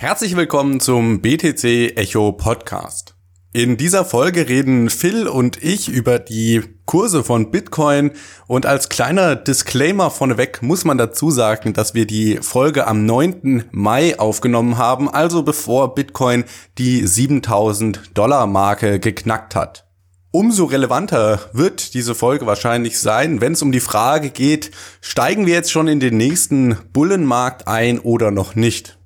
Herzlich 0.00 0.36
willkommen 0.36 0.78
zum 0.78 1.22
BTC 1.22 1.96
Echo 1.96 2.30
Podcast. 2.30 3.16
In 3.52 3.76
dieser 3.76 4.04
Folge 4.04 4.48
reden 4.48 4.90
Phil 4.90 5.26
und 5.26 5.60
ich 5.60 5.88
über 5.88 6.20
die 6.20 6.62
Kurse 6.84 7.24
von 7.24 7.50
Bitcoin 7.50 8.12
und 8.46 8.64
als 8.64 8.90
kleiner 8.90 9.34
Disclaimer 9.34 10.12
vorneweg 10.12 10.62
muss 10.62 10.84
man 10.84 10.98
dazu 10.98 11.32
sagen, 11.32 11.72
dass 11.72 11.94
wir 11.94 12.06
die 12.06 12.36
Folge 12.36 12.86
am 12.86 13.06
9. 13.06 13.64
Mai 13.72 14.16
aufgenommen 14.20 14.78
haben, 14.78 15.12
also 15.12 15.42
bevor 15.42 15.96
Bitcoin 15.96 16.44
die 16.78 17.04
7000 17.04 18.16
Dollar 18.16 18.46
Marke 18.46 19.00
geknackt 19.00 19.56
hat. 19.56 19.88
Umso 20.30 20.66
relevanter 20.66 21.40
wird 21.52 21.94
diese 21.94 22.14
Folge 22.14 22.46
wahrscheinlich 22.46 23.00
sein, 23.00 23.40
wenn 23.40 23.54
es 23.54 23.62
um 23.62 23.72
die 23.72 23.80
Frage 23.80 24.30
geht, 24.30 24.70
steigen 25.00 25.44
wir 25.44 25.54
jetzt 25.54 25.72
schon 25.72 25.88
in 25.88 25.98
den 25.98 26.16
nächsten 26.16 26.78
Bullenmarkt 26.92 27.66
ein 27.66 27.98
oder 27.98 28.30
noch 28.30 28.54
nicht? 28.54 28.97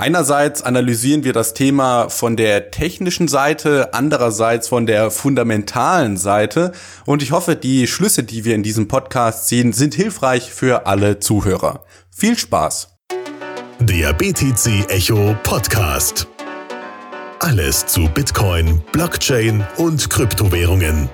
Einerseits 0.00 0.62
analysieren 0.62 1.24
wir 1.24 1.34
das 1.34 1.52
Thema 1.52 2.08
von 2.08 2.34
der 2.34 2.70
technischen 2.70 3.28
Seite, 3.28 3.92
andererseits 3.92 4.66
von 4.66 4.86
der 4.86 5.10
fundamentalen 5.10 6.16
Seite 6.16 6.72
und 7.04 7.22
ich 7.22 7.32
hoffe, 7.32 7.54
die 7.54 7.86
Schlüsse, 7.86 8.22
die 8.22 8.46
wir 8.46 8.54
in 8.54 8.62
diesem 8.62 8.88
Podcast 8.88 9.48
ziehen, 9.48 9.74
sind 9.74 9.92
hilfreich 9.92 10.54
für 10.54 10.86
alle 10.86 11.20
Zuhörer. 11.20 11.84
Viel 12.08 12.38
Spaß! 12.38 12.96
Der 13.80 14.14
BTC 14.14 14.88
Echo 14.88 15.36
Podcast. 15.42 16.26
Alles 17.40 17.84
zu 17.84 18.08
Bitcoin, 18.08 18.80
Blockchain 18.92 19.66
und 19.76 20.08
Kryptowährungen. 20.08 21.10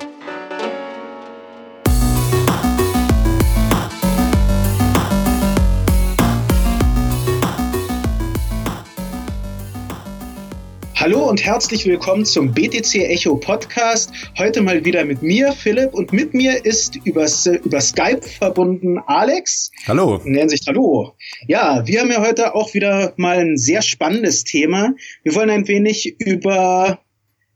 Hallo 11.06 11.28
und 11.30 11.44
herzlich 11.44 11.86
willkommen 11.86 12.24
zum 12.24 12.52
BTC 12.52 12.96
Echo 12.96 13.36
Podcast. 13.36 14.10
Heute 14.36 14.60
mal 14.60 14.84
wieder 14.84 15.04
mit 15.04 15.22
mir, 15.22 15.52
Philipp, 15.52 15.94
und 15.94 16.12
mit 16.12 16.34
mir 16.34 16.64
ist 16.64 16.96
übers, 16.96 17.46
über 17.46 17.80
Skype 17.80 18.22
verbunden 18.22 18.98
Alex. 19.06 19.70
Hallo. 19.86 20.20
Nennen 20.24 20.48
sich 20.48 20.62
Hallo. 20.66 21.14
Ja, 21.46 21.86
wir 21.86 22.00
haben 22.00 22.10
ja 22.10 22.26
heute 22.26 22.56
auch 22.56 22.74
wieder 22.74 23.12
mal 23.18 23.38
ein 23.38 23.56
sehr 23.56 23.82
spannendes 23.82 24.42
Thema. 24.42 24.94
Wir 25.22 25.36
wollen 25.36 25.50
ein 25.50 25.68
wenig 25.68 26.16
über 26.18 26.98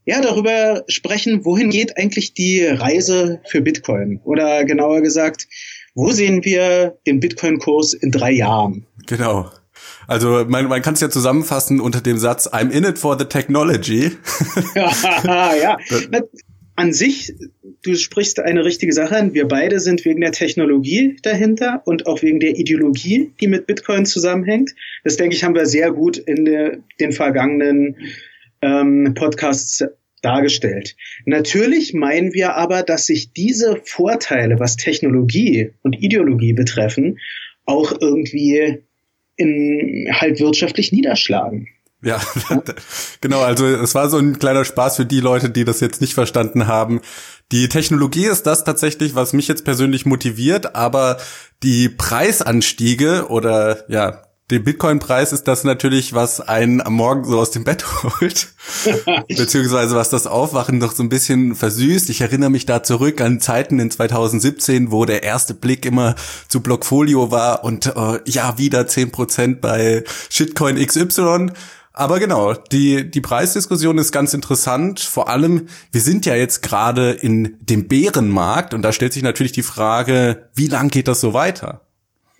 ja, 0.05 0.21
darüber 0.21 0.85
sprechen, 0.87 1.43
wohin 1.43 1.71
geht 1.71 1.97
eigentlich 1.97 2.33
die 2.33 2.63
Reise 2.63 3.41
für 3.43 3.59
Bitcoin? 3.59 4.21
Oder 4.23 4.63
genauer 4.63 5.01
gesagt, 5.01 5.49
wo 5.93 6.11
sehen 6.11 6.45
wir 6.45 6.99
den 7.05 7.19
Bitcoin-Kurs 7.19 7.95
in 7.95 8.11
drei 8.11 8.31
Jahren? 8.31 8.85
Genau. 9.07 9.49
Also 10.11 10.43
man, 10.45 10.67
man 10.67 10.81
kann 10.81 10.95
es 10.95 10.99
ja 10.99 11.09
zusammenfassen 11.09 11.79
unter 11.79 12.01
dem 12.01 12.17
Satz 12.17 12.45
I'm 12.45 12.69
in 12.69 12.83
it 12.83 12.99
for 12.99 13.17
the 13.17 13.23
technology. 13.23 14.11
ja, 14.75 15.55
ja. 15.55 15.77
An 16.75 16.91
sich, 16.91 17.33
du 17.83 17.95
sprichst 17.95 18.41
eine 18.41 18.65
richtige 18.65 18.91
Sache 18.91 19.15
an. 19.15 19.33
Wir 19.33 19.47
beide 19.47 19.79
sind 19.79 20.03
wegen 20.03 20.19
der 20.19 20.33
Technologie 20.33 21.15
dahinter 21.23 21.81
und 21.85 22.07
auch 22.07 22.21
wegen 22.23 22.41
der 22.41 22.57
Ideologie, 22.57 23.31
die 23.39 23.47
mit 23.47 23.67
Bitcoin 23.67 24.05
zusammenhängt. 24.05 24.71
Das 25.05 25.15
denke 25.15 25.33
ich, 25.33 25.45
haben 25.45 25.55
wir 25.55 25.65
sehr 25.65 25.91
gut 25.91 26.17
in 26.17 26.43
der, 26.43 26.79
den 26.99 27.13
vergangenen 27.13 27.95
ähm, 28.61 29.13
Podcasts 29.13 29.85
dargestellt. 30.21 30.97
Natürlich 31.25 31.93
meinen 31.93 32.33
wir 32.33 32.55
aber, 32.55 32.83
dass 32.83 33.05
sich 33.05 33.31
diese 33.31 33.81
Vorteile, 33.85 34.59
was 34.59 34.75
Technologie 34.75 35.71
und 35.83 35.93
Ideologie 36.01 36.51
betreffen, 36.51 37.17
auch 37.65 37.93
irgendwie 38.01 38.81
in 39.35 40.07
halt 40.11 40.39
wirtschaftlich 40.39 40.91
niederschlagen. 40.91 41.67
Ja, 42.03 42.19
genau. 43.21 43.41
Also 43.41 43.65
es 43.65 43.93
war 43.93 44.09
so 44.09 44.17
ein 44.17 44.39
kleiner 44.39 44.65
Spaß 44.65 44.97
für 44.97 45.05
die 45.05 45.19
Leute, 45.19 45.49
die 45.49 45.65
das 45.65 45.79
jetzt 45.81 46.01
nicht 46.01 46.13
verstanden 46.13 46.67
haben. 46.67 47.01
Die 47.51 47.69
Technologie 47.69 48.25
ist 48.25 48.47
das 48.47 48.63
tatsächlich, 48.63 49.13
was 49.13 49.33
mich 49.33 49.47
jetzt 49.47 49.65
persönlich 49.65 50.05
motiviert, 50.05 50.75
aber 50.75 51.17
die 51.63 51.89
Preisanstiege 51.89 53.27
oder 53.29 53.83
ja 53.87 54.23
dem 54.51 54.63
Bitcoin-Preis 54.63 55.31
ist 55.31 55.47
das 55.47 55.63
natürlich, 55.63 56.13
was 56.13 56.41
einen 56.41 56.81
am 56.81 56.93
Morgen 56.93 57.23
so 57.23 57.39
aus 57.39 57.51
dem 57.51 57.63
Bett 57.63 57.85
holt. 58.03 58.53
Beziehungsweise 59.27 59.95
was 59.95 60.09
das 60.09 60.27
Aufwachen 60.27 60.77
noch 60.77 60.91
so 60.91 61.03
ein 61.03 61.09
bisschen 61.09 61.55
versüßt. 61.55 62.09
Ich 62.09 62.21
erinnere 62.21 62.49
mich 62.49 62.65
da 62.65 62.83
zurück 62.83 63.21
an 63.21 63.39
Zeiten 63.39 63.79
in 63.79 63.89
2017, 63.89 64.91
wo 64.91 65.05
der 65.05 65.23
erste 65.23 65.53
Blick 65.53 65.85
immer 65.85 66.15
zu 66.47 66.61
Blockfolio 66.61 67.31
war 67.31 67.63
und 67.63 67.87
äh, 67.87 68.19
ja, 68.25 68.57
wieder 68.57 68.87
zehn 68.87 69.11
Prozent 69.11 69.61
bei 69.61 70.03
Shitcoin 70.29 70.75
XY. 70.75 71.51
Aber 71.93 72.19
genau, 72.19 72.53
die, 72.53 73.09
die 73.09 73.21
Preisdiskussion 73.21 73.97
ist 73.97 74.11
ganz 74.11 74.33
interessant. 74.33 75.01
Vor 75.01 75.29
allem, 75.29 75.67
wir 75.91 76.01
sind 76.01 76.25
ja 76.25 76.35
jetzt 76.35 76.61
gerade 76.61 77.11
in 77.11 77.57
dem 77.59 77.87
Bärenmarkt 77.87 78.73
und 78.73 78.81
da 78.81 78.93
stellt 78.93 79.13
sich 79.13 79.23
natürlich 79.23 79.51
die 79.51 79.63
Frage, 79.63 80.49
wie 80.55 80.67
lang 80.67 80.89
geht 80.89 81.07
das 81.07 81.19
so 81.19 81.33
weiter? 81.33 81.81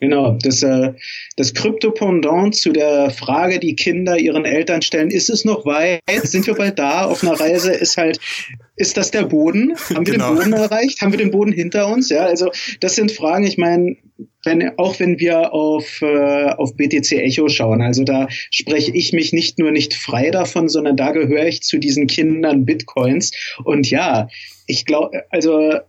Genau, 0.02 0.36
das, 0.42 0.64
äh, 0.64 0.94
das 1.38 1.54
Krypto-Pendant 1.54 2.56
zu 2.56 2.72
der 2.72 3.12
Frage, 3.12 3.60
die 3.60 3.76
Kinder 3.76 4.18
ihren 4.18 4.46
Eltern 4.46 4.82
stellen, 4.82 5.12
ist 5.12 5.30
es 5.30 5.46
noch 5.46 5.64
weit? 5.64 6.02
Sind 6.24 6.48
wir 6.48 6.56
bald 6.56 6.80
da 6.80 7.06
auf 7.06 7.22
einer 7.22 7.40
Reise? 7.40 7.72
Ist 7.72 7.98
halt, 7.98 8.20
ist 8.76 8.98
das 8.98 9.12
der 9.12 9.26
Boden? 9.26 9.78
Haben 9.94 10.08
wir 10.08 10.14
genau. 10.14 10.30
den 10.30 10.38
Boden 10.38 10.54
erreicht? 10.54 11.02
Haben 11.02 11.12
wir 11.12 11.20
den 11.20 11.30
Boden 11.30 11.52
hinter 11.52 11.88
uns? 11.88 12.10
Ja, 12.10 12.26
also 12.26 12.50
das 12.80 12.96
sind 12.96 13.12
Fragen, 13.12 13.46
ich 13.46 13.60
meine, 13.60 13.96
wenn, 14.44 14.72
auch 14.80 15.00
wenn 15.00 15.20
wir 15.20 15.54
auf, 15.54 16.02
äh, 16.02 16.46
auf 16.50 16.76
BTC 16.76 17.12
Echo 17.12 17.48
schauen, 17.48 17.84
also 17.84 18.04
da 18.04 18.28
spreche 18.50 18.92
ich 18.96 19.14
mich 19.14 19.34
nicht 19.34 19.60
nur 19.60 19.70
nicht 19.70 19.94
frei 19.94 20.32
davon, 20.32 20.68
sondern 20.68 20.98
da 20.98 21.12
gehöre 21.12 21.46
ich 21.46 21.62
zu 21.62 21.78
diesen 21.78 22.08
Kindern 22.08 22.66
Bitcoins. 22.66 23.34
Und 23.64 23.92
ja, 23.92 24.30
ich 24.66 24.86
glaube, 24.86 25.26
also 25.30 25.80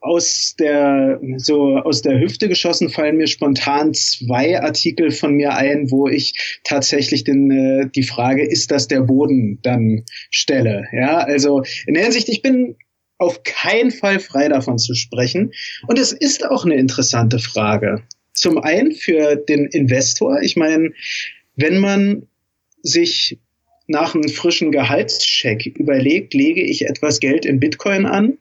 aus 0.00 0.54
der 0.58 1.20
so 1.36 1.78
aus 1.78 2.02
der 2.02 2.20
Hüfte 2.20 2.48
geschossen 2.48 2.90
fallen 2.90 3.16
mir 3.16 3.26
spontan 3.26 3.94
zwei 3.94 4.60
Artikel 4.60 5.10
von 5.10 5.34
mir 5.34 5.54
ein, 5.54 5.90
wo 5.90 6.06
ich 6.06 6.60
tatsächlich 6.64 7.24
den, 7.24 7.50
äh, 7.50 7.88
die 7.94 8.02
Frage, 8.02 8.46
ist 8.46 8.70
das 8.70 8.88
der 8.88 9.00
Boden, 9.00 9.58
dann 9.62 10.04
stelle. 10.30 10.84
Ja, 10.92 11.18
also 11.18 11.62
in 11.86 11.94
der 11.94 12.04
Hinsicht, 12.04 12.28
ich 12.28 12.42
bin 12.42 12.76
auf 13.18 13.42
keinen 13.42 13.90
Fall 13.90 14.20
frei 14.20 14.48
davon 14.48 14.78
zu 14.78 14.94
sprechen. 14.94 15.52
Und 15.86 15.98
es 15.98 16.12
ist 16.12 16.44
auch 16.44 16.64
eine 16.64 16.76
interessante 16.76 17.38
Frage. 17.38 18.02
Zum 18.32 18.58
einen 18.58 18.92
für 18.92 19.36
den 19.36 19.66
Investor. 19.66 20.42
Ich 20.42 20.56
meine, 20.56 20.90
wenn 21.56 21.78
man 21.78 22.26
sich 22.82 23.38
nach 23.86 24.14
einem 24.14 24.28
frischen 24.28 24.72
Gehaltscheck 24.72 25.66
überlegt, 25.66 26.34
lege 26.34 26.62
ich 26.62 26.86
etwas 26.86 27.20
Geld 27.20 27.46
in 27.46 27.60
Bitcoin 27.60 28.04
an, 28.04 28.38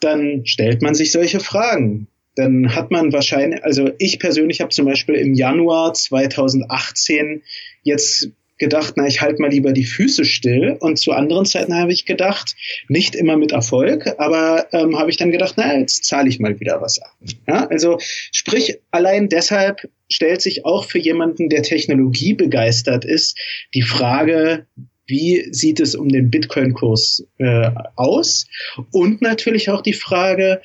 dann 0.00 0.42
stellt 0.44 0.82
man 0.82 0.94
sich 0.94 1.12
solche 1.12 1.40
Fragen. 1.40 2.08
Dann 2.36 2.74
hat 2.74 2.90
man 2.90 3.12
wahrscheinlich, 3.12 3.62
also 3.64 3.90
ich 3.98 4.18
persönlich 4.18 4.60
habe 4.60 4.70
zum 4.70 4.86
Beispiel 4.86 5.16
im 5.16 5.34
Januar 5.34 5.94
2018 5.94 7.42
jetzt 7.82 8.30
gedacht, 8.60 8.94
na, 8.96 9.06
ich 9.06 9.20
halte 9.20 9.42
mal 9.42 9.50
lieber 9.50 9.72
die 9.72 9.84
Füße 9.84 10.24
still. 10.24 10.76
Und 10.78 10.98
zu 10.98 11.10
anderen 11.10 11.46
Zeiten 11.46 11.74
habe 11.74 11.92
ich 11.92 12.04
gedacht, 12.04 12.54
nicht 12.88 13.16
immer 13.16 13.36
mit 13.36 13.50
Erfolg, 13.50 14.14
aber 14.18 14.68
ähm, 14.72 14.96
habe 14.96 15.10
ich 15.10 15.16
dann 15.16 15.32
gedacht, 15.32 15.54
na, 15.56 15.76
jetzt 15.76 16.04
zahle 16.04 16.28
ich 16.28 16.38
mal 16.38 16.60
wieder 16.60 16.80
was 16.80 17.00
ab. 17.00 17.16
Ja, 17.48 17.66
also 17.66 17.98
sprich, 18.30 18.78
allein 18.92 19.28
deshalb 19.28 19.88
stellt 20.08 20.42
sich 20.42 20.64
auch 20.64 20.84
für 20.84 20.98
jemanden, 20.98 21.48
der 21.48 21.62
Technologie 21.62 22.34
begeistert 22.34 23.04
ist, 23.04 23.36
die 23.74 23.82
Frage, 23.82 24.66
wie 25.10 25.52
sieht 25.52 25.80
es 25.80 25.94
um 25.94 26.08
den 26.08 26.30
Bitcoin-Kurs 26.30 27.26
äh, 27.38 27.70
aus? 27.96 28.46
Und 28.92 29.20
natürlich 29.20 29.68
auch 29.68 29.82
die 29.82 29.92
Frage, 29.92 30.62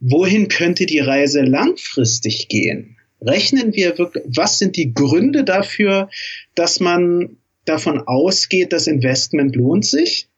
wohin 0.00 0.48
könnte 0.48 0.86
die 0.86 0.98
Reise 0.98 1.42
langfristig 1.42 2.48
gehen? 2.48 2.96
Rechnen 3.20 3.72
wir 3.74 3.98
wirklich, 3.98 4.24
was 4.26 4.58
sind 4.58 4.76
die 4.76 4.92
Gründe 4.92 5.44
dafür, 5.44 6.10
dass 6.56 6.80
man 6.80 7.36
davon 7.64 8.00
ausgeht, 8.00 8.72
das 8.72 8.88
Investment 8.88 9.54
lohnt 9.54 9.84
sich? 9.84 10.28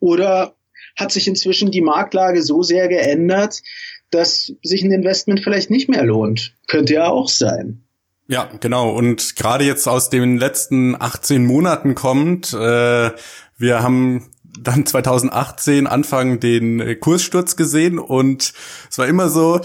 Oder 0.00 0.54
hat 0.96 1.12
sich 1.12 1.26
inzwischen 1.28 1.70
die 1.70 1.80
Marktlage 1.80 2.42
so 2.42 2.62
sehr 2.62 2.88
geändert, 2.88 3.62
dass 4.10 4.52
sich 4.62 4.82
ein 4.82 4.92
Investment 4.92 5.40
vielleicht 5.42 5.70
nicht 5.70 5.88
mehr 5.88 6.04
lohnt? 6.04 6.54
Könnte 6.66 6.94
ja 6.94 7.08
auch 7.08 7.28
sein. 7.28 7.85
Ja, 8.28 8.48
genau. 8.60 8.90
Und 8.90 9.36
gerade 9.36 9.64
jetzt 9.64 9.86
aus 9.86 10.10
den 10.10 10.36
letzten 10.36 11.00
18 11.00 11.44
Monaten 11.44 11.94
kommt, 11.94 12.52
äh, 12.52 13.10
wir 13.56 13.82
haben 13.82 14.30
dann 14.58 14.86
2018 14.86 15.86
Anfang 15.86 16.40
den 16.40 16.98
Kurssturz 17.00 17.56
gesehen 17.56 17.98
und 17.98 18.52
es 18.90 18.98
war 18.98 19.06
immer 19.06 19.28
so, 19.28 19.60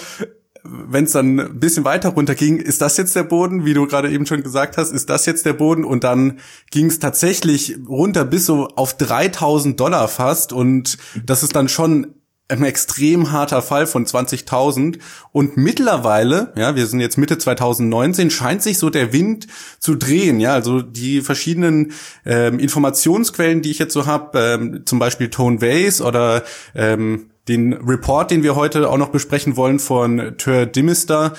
wenn 0.63 1.05
es 1.05 1.13
dann 1.13 1.39
ein 1.39 1.59
bisschen 1.59 1.85
weiter 1.85 2.09
runter 2.09 2.35
ging, 2.35 2.57
ist 2.57 2.81
das 2.81 2.97
jetzt 2.97 3.15
der 3.15 3.23
Boden, 3.23 3.65
wie 3.65 3.73
du 3.73 3.87
gerade 3.87 4.11
eben 4.11 4.25
schon 4.25 4.43
gesagt 4.43 4.77
hast, 4.77 4.91
ist 4.91 5.09
das 5.09 5.25
jetzt 5.25 5.45
der 5.45 5.53
Boden? 5.53 5.83
Und 5.83 6.03
dann 6.03 6.39
ging 6.69 6.85
es 6.85 6.99
tatsächlich 6.99 7.77
runter 7.87 8.25
bis 8.25 8.45
so 8.45 8.67
auf 8.67 8.95
3000 8.95 9.79
Dollar 9.79 10.07
fast. 10.07 10.53
Und 10.53 10.97
das 11.25 11.41
ist 11.41 11.55
dann 11.55 11.67
schon 11.67 12.13
ein 12.51 12.63
extrem 12.63 13.31
harter 13.31 13.61
Fall 13.61 13.87
von 13.87 14.05
20.000 14.05 14.99
und 15.31 15.57
mittlerweile, 15.57 16.51
ja, 16.55 16.75
wir 16.75 16.85
sind 16.87 16.99
jetzt 16.99 17.17
Mitte 17.17 17.37
2019, 17.37 18.29
scheint 18.29 18.61
sich 18.61 18.77
so 18.77 18.89
der 18.89 19.13
Wind 19.13 19.47
zu 19.79 19.95
drehen, 19.95 20.39
ja, 20.39 20.53
also 20.53 20.81
die 20.81 21.21
verschiedenen 21.21 21.93
ähm, 22.25 22.59
Informationsquellen, 22.59 23.61
die 23.61 23.71
ich 23.71 23.79
jetzt 23.79 23.93
so 23.93 24.05
habe, 24.05 24.39
ähm, 24.39 24.83
zum 24.85 24.99
Beispiel 24.99 25.29
Tone 25.29 25.61
Vase 25.61 26.03
oder 26.03 26.43
ähm, 26.75 27.31
den 27.47 27.73
Report, 27.73 28.29
den 28.29 28.43
wir 28.43 28.55
heute 28.55 28.89
auch 28.89 28.97
noch 28.97 29.09
besprechen 29.09 29.55
wollen 29.55 29.79
von 29.79 30.35
Tör 30.37 30.65
Dimister, 30.65 31.33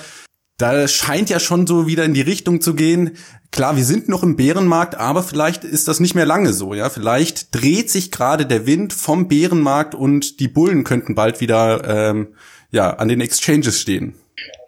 da 0.63 0.87
scheint 0.87 1.29
ja 1.29 1.41
schon 1.41 1.67
so 1.67 1.87
wieder 1.87 2.05
in 2.05 2.13
die 2.13 2.21
Richtung 2.21 2.61
zu 2.61 2.73
gehen. 2.73 3.17
Klar, 3.51 3.75
wir 3.75 3.83
sind 3.83 4.07
noch 4.07 4.23
im 4.23 4.37
Bärenmarkt, 4.37 4.95
aber 4.95 5.21
vielleicht 5.21 5.65
ist 5.65 5.89
das 5.89 5.99
nicht 5.99 6.15
mehr 6.15 6.25
lange 6.25 6.53
so, 6.53 6.73
ja. 6.73 6.89
Vielleicht 6.89 7.53
dreht 7.53 7.91
sich 7.91 8.11
gerade 8.11 8.45
der 8.45 8.65
Wind 8.65 8.93
vom 8.93 9.27
Bärenmarkt 9.27 9.93
und 9.93 10.39
die 10.39 10.47
Bullen 10.47 10.85
könnten 10.85 11.15
bald 11.15 11.41
wieder 11.41 11.83
ähm, 11.85 12.29
ja 12.71 12.91
an 12.91 13.09
den 13.09 13.19
Exchanges 13.19 13.81
stehen. 13.81 14.15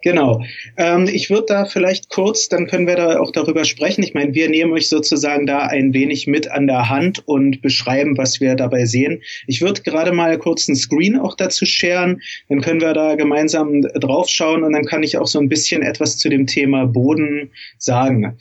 Genau. 0.06 0.44
Ähm, 0.76 1.08
ich 1.12 1.30
würde 1.30 1.46
da 1.48 1.64
vielleicht 1.64 2.10
kurz, 2.10 2.48
dann 2.48 2.68
können 2.68 2.86
wir 2.86 2.94
da 2.94 3.18
auch 3.18 3.32
darüber 3.32 3.64
sprechen. 3.64 4.04
Ich 4.04 4.14
meine, 4.14 4.34
wir 4.34 4.48
nehmen 4.48 4.72
euch 4.72 4.88
sozusagen 4.88 5.48
da 5.48 5.62
ein 5.62 5.94
wenig 5.94 6.28
mit 6.28 6.48
an 6.48 6.68
der 6.68 6.88
Hand 6.88 7.26
und 7.26 7.60
beschreiben, 7.60 8.16
was 8.16 8.40
wir 8.40 8.54
dabei 8.54 8.84
sehen. 8.86 9.20
Ich 9.48 9.62
würde 9.62 9.82
gerade 9.82 10.12
mal 10.12 10.38
kurz 10.38 10.68
einen 10.68 10.76
Screen 10.76 11.18
auch 11.18 11.34
dazu 11.34 11.66
sharen. 11.66 12.22
Dann 12.48 12.60
können 12.60 12.80
wir 12.80 12.92
da 12.92 13.16
gemeinsam 13.16 13.82
draufschauen 13.82 14.62
und 14.62 14.74
dann 14.74 14.84
kann 14.84 15.02
ich 15.02 15.18
auch 15.18 15.26
so 15.26 15.40
ein 15.40 15.48
bisschen 15.48 15.82
etwas 15.82 16.18
zu 16.18 16.28
dem 16.28 16.46
Thema 16.46 16.86
Boden 16.86 17.50
sagen. 17.78 18.38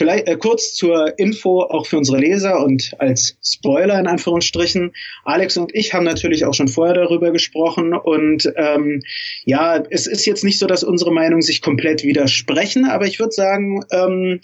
Vielleicht 0.00 0.28
äh, 0.28 0.36
kurz 0.38 0.72
zur 0.72 1.18
Info 1.18 1.60
auch 1.60 1.84
für 1.84 1.98
unsere 1.98 2.16
Leser 2.16 2.64
und 2.64 2.94
als 2.98 3.36
Spoiler 3.44 4.00
in 4.00 4.06
Anführungsstrichen. 4.06 4.94
Alex 5.26 5.58
und 5.58 5.74
ich 5.74 5.92
haben 5.92 6.04
natürlich 6.04 6.46
auch 6.46 6.54
schon 6.54 6.68
vorher 6.68 6.94
darüber 6.94 7.32
gesprochen 7.32 7.92
und 7.92 8.50
ähm, 8.56 9.02
ja, 9.44 9.84
es 9.90 10.06
ist 10.06 10.24
jetzt 10.24 10.42
nicht 10.42 10.58
so, 10.58 10.66
dass 10.66 10.84
unsere 10.84 11.12
Meinungen 11.12 11.42
sich 11.42 11.60
komplett 11.60 12.02
widersprechen, 12.02 12.86
aber 12.86 13.04
ich 13.04 13.18
würde 13.18 13.32
sagen, 13.32 13.84
ähm, 13.92 14.40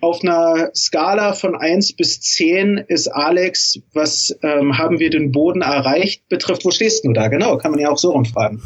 auf 0.00 0.22
einer 0.22 0.72
Skala 0.74 1.32
von 1.34 1.54
eins 1.54 1.92
bis 1.92 2.20
zehn 2.20 2.78
ist 2.78 3.06
Alex, 3.06 3.78
was 3.94 4.36
ähm, 4.42 4.78
haben 4.78 4.98
wir 4.98 5.10
den 5.10 5.30
Boden 5.30 5.62
erreicht 5.62 6.28
betrifft, 6.28 6.64
wo 6.64 6.72
stehst 6.72 7.04
du 7.04 7.12
da? 7.12 7.28
Genau, 7.28 7.56
kann 7.56 7.70
man 7.70 7.78
ja 7.78 7.90
auch 7.90 7.98
so 7.98 8.10
rumfragen. 8.10 8.60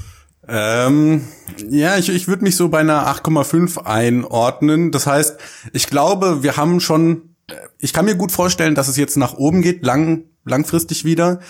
Ähm, 0.49 1.23
ja, 1.69 1.97
ich, 1.97 2.09
ich 2.09 2.29
würde 2.29 2.43
mich 2.43 2.57
so 2.57 2.69
bei 2.69 2.81
einer 2.81 3.07
8,5 3.07 3.85
einordnen. 3.85 4.91
Das 4.91 5.07
heißt, 5.07 5.39
ich 5.73 5.87
glaube, 5.87 6.43
wir 6.43 6.57
haben 6.57 6.81
schon, 6.81 7.37
ich 7.79 7.93
kann 7.93 8.05
mir 8.05 8.17
gut 8.17 8.33
vorstellen, 8.33 8.75
dass 8.75 8.89
es 8.89 8.97
jetzt 8.97 9.17
nach 9.17 9.35
oben 9.35 9.63
geht, 9.63 9.85
lang, 9.85 10.25
langfristig 10.45 11.05
wieder. 11.05 11.41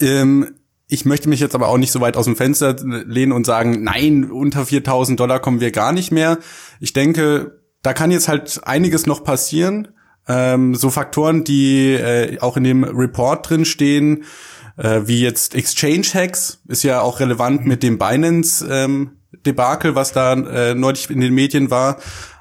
Ähm, 0.00 0.54
ich 0.86 1.04
möchte 1.04 1.28
mich 1.28 1.40
jetzt 1.40 1.54
aber 1.54 1.68
auch 1.68 1.78
nicht 1.78 1.92
so 1.92 2.00
weit 2.00 2.16
aus 2.16 2.26
dem 2.26 2.36
Fenster 2.36 2.76
lehnen 2.84 3.32
und 3.32 3.46
sagen, 3.46 3.82
nein, 3.82 4.30
unter 4.30 4.66
4000 4.66 5.18
Dollar 5.18 5.40
kommen 5.40 5.60
wir 5.60 5.70
gar 5.70 5.92
nicht 5.92 6.12
mehr. 6.12 6.38
Ich 6.78 6.92
denke, 6.92 7.60
da 7.82 7.94
kann 7.94 8.10
jetzt 8.10 8.28
halt 8.28 8.60
einiges 8.64 9.06
noch 9.06 9.24
passieren. 9.24 9.88
Ähm, 10.28 10.74
so 10.74 10.90
Faktoren, 10.90 11.44
die 11.44 11.94
äh, 11.94 12.38
auch 12.40 12.56
in 12.56 12.64
dem 12.64 12.84
Report 12.84 13.48
drin 13.48 13.64
stehen, 13.64 14.24
äh, 14.76 15.02
wie 15.04 15.20
jetzt 15.20 15.54
Exchange 15.54 16.06
Hacks 16.14 16.60
ist 16.68 16.82
ja 16.82 17.00
auch 17.00 17.20
relevant 17.20 17.66
mit 17.66 17.82
dem 17.82 17.98
Binance 17.98 18.66
ähm, 18.68 19.18
Debakel, 19.46 19.94
was 19.94 20.12
da 20.12 20.32
äh, 20.32 20.74
neulich 20.74 21.10
in 21.10 21.20
den 21.20 21.34
Medien 21.34 21.70
war. 21.70 21.98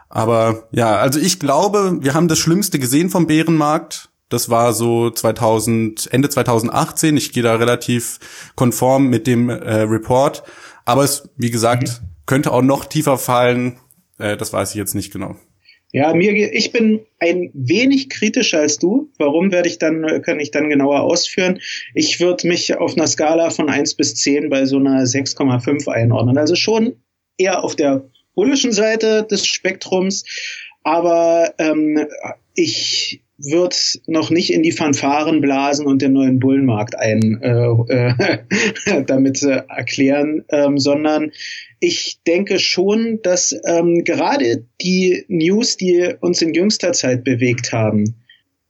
Aber 0.10 0.68
ja, 0.72 0.96
also 0.98 1.20
ich 1.20 1.40
glaube, 1.40 1.98
wir 2.02 2.14
haben 2.14 2.28
das 2.28 2.40
Schlimmste 2.40 2.80
gesehen 2.80 3.10
vom 3.10 3.28
Bärenmarkt. 3.28 4.10
Das 4.30 4.50
war 4.50 4.74
so 4.74 5.10
2000, 5.10 6.12
Ende 6.12 6.30
2018. 6.30 7.18
Ich 7.18 7.34
gehe 7.34 7.44
da 7.44 7.56
relativ 7.56 8.20
konform 8.56 9.08
mit 9.08 9.28
dem 9.28 9.50
äh, 9.50 9.82
Report. 9.82 10.44
Aber 10.86 11.04
es, 11.04 11.30
wie 11.36 11.52
gesagt, 11.52 12.02
mhm. 12.02 12.08
könnte 12.26 12.52
auch 12.52 12.62
noch 12.62 12.86
tiefer 12.86 13.18
fallen. 13.18 13.80
Äh, 14.18 14.38
das 14.38 14.54
weiß 14.54 14.72
ich 14.72 14.76
jetzt 14.76 14.96
nicht 14.96 15.12
genau. 15.12 15.36
Ja, 15.95 16.12
mir, 16.16 16.51
ich 16.51 16.72
bin 16.72 17.01
ein 17.19 17.51
wenig 17.54 18.10
kritischer 18.10 18.62
als 18.62 18.80
du. 18.80 19.12
Warum 19.19 19.51
werde 19.51 19.69
ich 19.69 19.78
dann, 19.78 20.24
kann 20.24 20.40
ich 20.40 20.50
dann 20.50 20.68
genauer 20.68 21.01
ausführen? 21.01 21.60
Ich 21.94 22.19
würde 22.19 22.48
mich 22.48 22.75
auf 22.75 22.98
einer 22.98 23.06
Skala 23.06 23.51
von 23.51 23.69
eins 23.69 23.94
bis 23.94 24.16
zehn 24.16 24.50
bei 24.50 24.66
so 24.66 24.78
einer 24.78 25.04
6,5 25.04 25.88
einordnen. 25.88 26.40
Also 26.40 26.56
schon 26.56 26.95
eher 27.38 27.63
auf 27.63 27.75
der 27.75 28.10
bullischen 28.34 28.72
Seite 28.72 29.22
des 29.24 29.45
Spektrums. 29.45 30.25
Aber 30.84 31.54
ähm, 31.60 32.07
ich 32.56 33.22
würde 33.38 33.75
noch 34.07 34.31
nicht 34.31 34.51
in 34.51 34.63
die 34.63 34.72
Fanfaren 34.72 35.42
blasen 35.42 35.86
und 35.86 36.01
den 36.01 36.13
neuen 36.13 36.39
Bullenmarkt 36.39 36.98
ein 36.98 37.39
äh, 37.42 37.68
äh, 38.89 39.04
damit 39.06 39.44
äh, 39.44 39.63
erklären, 39.68 40.44
ähm, 40.50 40.80
sondern 40.80 41.31
ich 41.84 42.22
denke 42.26 42.60
schon, 42.60 43.20
dass 43.24 43.54
ähm, 43.66 44.06
gerade 44.06 44.66
die 44.82 45.26
News, 45.28 45.76
die 45.76 46.14
uns 46.22 46.42
in 46.42 46.54
jüngster 46.54 46.94
Zeit 46.94 47.26
bewegt 47.26 47.74
haben, 47.74 48.24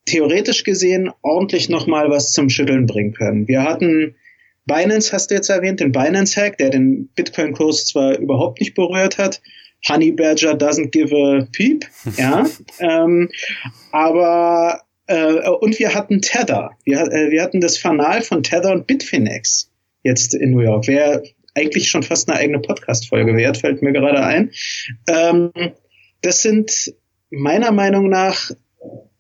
theoretisch 0.06 0.64
gesehen 0.64 1.12
ordentlich 1.22 1.70
nochmal 1.70 2.10
was 2.10 2.34
zum 2.34 2.50
Schütteln 2.50 2.88
bringen 2.88 3.14
können. 3.14 3.48
Wir 3.48 3.64
hatten 3.64 4.16
Binance, 4.66 5.14
hast 5.14 5.30
du 5.30 5.36
jetzt 5.36 5.50
erwähnt, 5.50 5.80
den 5.80 5.92
Binance-Hack, 5.92 6.58
der 6.58 6.72
den 6.72 7.10
Bitcoin-Kurs 7.10 7.86
zwar 7.86 8.18
überhaupt 8.18 8.60
nicht 8.60 8.74
berührt 8.74 9.20
hat, 9.20 9.44
Honey 9.88 10.12
Badger 10.12 10.54
doesn't 10.54 10.90
give 10.90 11.16
a 11.16 11.48
peep, 11.52 11.86
ja, 12.18 12.48
ähm, 12.80 13.30
aber 13.92 14.82
äh, 15.06 15.50
und 15.50 15.78
wir 15.78 15.94
hatten 15.94 16.22
Tether, 16.22 16.72
wir, 16.84 17.02
äh, 17.02 17.30
wir 17.30 17.44
hatten 17.44 17.62
das 17.62 17.78
Fanal 17.78 18.24
von 18.24 18.42
Tether 18.42 18.72
und 18.72 18.88
Bitfinex 18.88 19.70
jetzt 20.02 20.34
in 20.34 20.52
New 20.52 20.62
York. 20.62 20.88
Wer 20.88 21.22
eigentlich 21.56 21.90
schon 21.90 22.04
fast 22.04 22.30
eine 22.30 22.40
eigene 22.40 22.60
Podcast-Folge 22.60 23.36
wert, 23.36 23.58
fällt 23.58 23.82
mir 23.82 23.94
gerade 23.94 24.24
ein. 24.24 24.52
Ähm, 25.08 25.52
das 26.22 26.42
sind 26.42 26.94
meiner 27.30 27.72
Meinung 27.72 28.10
nach 28.10 28.52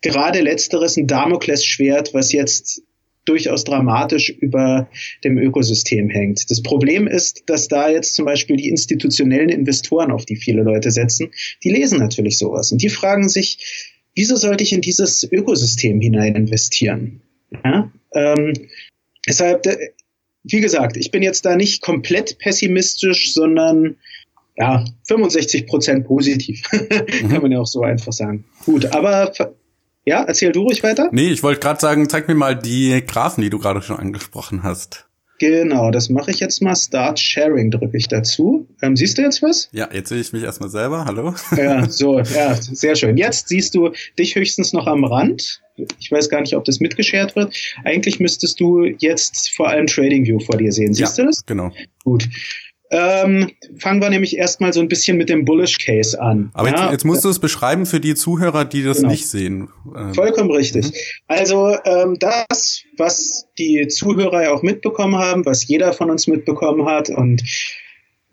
gerade 0.01 0.41
letzteres 0.41 0.97
ein 0.97 1.07
Damoklesschwert, 1.07 2.13
was 2.13 2.31
jetzt 2.31 2.81
durchaus 3.25 3.63
dramatisch 3.63 4.29
über 4.29 4.89
dem 5.23 5.37
Ökosystem 5.37 6.09
hängt. 6.09 6.49
Das 6.51 6.61
Problem 6.61 7.07
ist, 7.07 7.43
dass 7.45 7.69
da 7.69 7.89
jetzt 7.89 8.15
zum 8.15 8.25
Beispiel 8.25 8.57
die 8.57 8.67
institutionellen 8.67 9.49
Investoren, 9.49 10.11
auf 10.11 10.25
die 10.25 10.35
viele 10.35 10.63
Leute 10.63 10.91
setzen, 10.91 11.31
die 11.63 11.69
lesen 11.69 11.99
natürlich 11.99 12.37
sowas 12.37 12.71
und 12.71 12.81
die 12.81 12.89
fragen 12.89 13.29
sich, 13.29 13.93
wieso 14.15 14.35
sollte 14.35 14.63
ich 14.63 14.73
in 14.73 14.81
dieses 14.81 15.23
Ökosystem 15.23 16.01
hinein 16.01 16.35
investieren? 16.35 17.21
Ja? 17.63 17.91
Ähm, 18.13 18.53
deshalb 19.27 19.65
wie 20.43 20.61
gesagt, 20.61 20.97
ich 20.97 21.11
bin 21.11 21.23
jetzt 21.23 21.45
da 21.45 21.55
nicht 21.55 21.81
komplett 21.81 22.37
pessimistisch, 22.37 23.33
sondern 23.33 23.95
ja, 24.55 24.85
65 25.07 25.65
Prozent 25.65 26.05
positiv. 26.05 26.61
Kann 27.29 27.41
man 27.41 27.51
ja 27.51 27.59
auch 27.59 27.67
so 27.67 27.81
einfach 27.81 28.13
sagen. 28.13 28.45
Gut, 28.65 28.85
aber 28.93 29.31
ja, 30.05 30.23
erzähl 30.23 30.51
du 30.51 30.63
ruhig 30.63 30.83
weiter. 30.83 31.09
Nee, 31.11 31.29
ich 31.29 31.43
wollte 31.43 31.61
gerade 31.61 31.79
sagen, 31.79 32.09
zeig 32.09 32.27
mir 32.27 32.35
mal 32.35 32.55
die 32.55 33.03
Graphen, 33.05 33.41
die 33.41 33.49
du 33.49 33.57
gerade 33.57 33.81
schon 33.81 33.97
angesprochen 33.97 34.63
hast. 34.63 35.07
Genau, 35.39 35.91
das 35.91 36.09
mache 36.09 36.31
ich 36.31 36.39
jetzt 36.39 36.61
mal. 36.61 36.75
Start 36.75 37.19
Sharing 37.19 37.71
drücke 37.71 37.97
ich 37.97 38.07
dazu. 38.07 38.67
Ähm, 38.81 38.95
siehst 38.95 39.17
du 39.17 39.23
jetzt 39.23 39.41
was? 39.41 39.69
Ja, 39.71 39.89
jetzt 39.91 40.09
sehe 40.09 40.21
ich 40.21 40.31
mich 40.31 40.43
erstmal 40.43 40.69
selber. 40.69 41.05
Hallo. 41.05 41.33
Ja, 41.57 41.89
so, 41.89 42.19
ja, 42.19 42.55
sehr 42.55 42.95
schön. 42.95 43.17
Jetzt 43.17 43.47
siehst 43.47 43.75
du 43.75 43.91
dich 44.17 44.35
höchstens 44.35 44.73
noch 44.73 44.87
am 44.87 45.03
Rand. 45.03 45.62
Ich 45.75 46.11
weiß 46.11 46.29
gar 46.29 46.41
nicht, 46.41 46.55
ob 46.55 46.65
das 46.65 46.79
mitgeschert 46.79 47.35
wird. 47.35 47.55
Eigentlich 47.83 48.19
müsstest 48.19 48.59
du 48.59 48.83
jetzt 48.83 49.51
vor 49.55 49.69
allem 49.69 49.87
TradingView 49.87 50.39
vor 50.39 50.57
dir 50.57 50.71
sehen. 50.71 50.93
Siehst 50.93 51.17
ja, 51.17 51.23
du 51.23 51.29
das? 51.29 51.45
Genau. 51.45 51.71
Gut. 52.03 52.27
Ähm, 52.93 53.49
fangen 53.79 54.01
wir 54.03 54.11
nämlich 54.11 54.37
erstmal 54.37 54.71
so 54.71 54.79
ein 54.79 54.87
bisschen 54.87 55.17
mit 55.17 55.27
dem 55.27 55.45
Bullish 55.45 55.79
Case 55.79 56.21
an. 56.21 56.51
Aber 56.53 56.69
ja, 56.69 56.83
jetzt, 56.83 56.91
jetzt, 56.91 57.05
musst 57.05 57.25
du 57.25 57.29
es 57.29 57.39
beschreiben 57.39 57.87
für 57.87 57.99
die 57.99 58.13
Zuhörer, 58.13 58.65
die 58.65 58.83
das 58.83 58.97
genau. 58.97 59.09
nicht 59.09 59.27
sehen. 59.27 59.69
Ähm, 59.97 60.13
Vollkommen 60.13 60.51
richtig. 60.51 60.85
Mhm. 60.85 60.91
Also 61.27 61.75
ähm, 61.85 62.17
das, 62.19 62.83
was 62.97 63.47
die 63.57 63.87
Zuhörer 63.87 64.43
ja 64.43 64.53
auch 64.53 64.61
mitbekommen 64.61 65.17
haben, 65.17 65.43
was 65.43 65.67
jeder 65.67 65.91
von 65.93 66.11
uns 66.11 66.27
mitbekommen 66.27 66.85
hat 66.85 67.09
und 67.09 67.41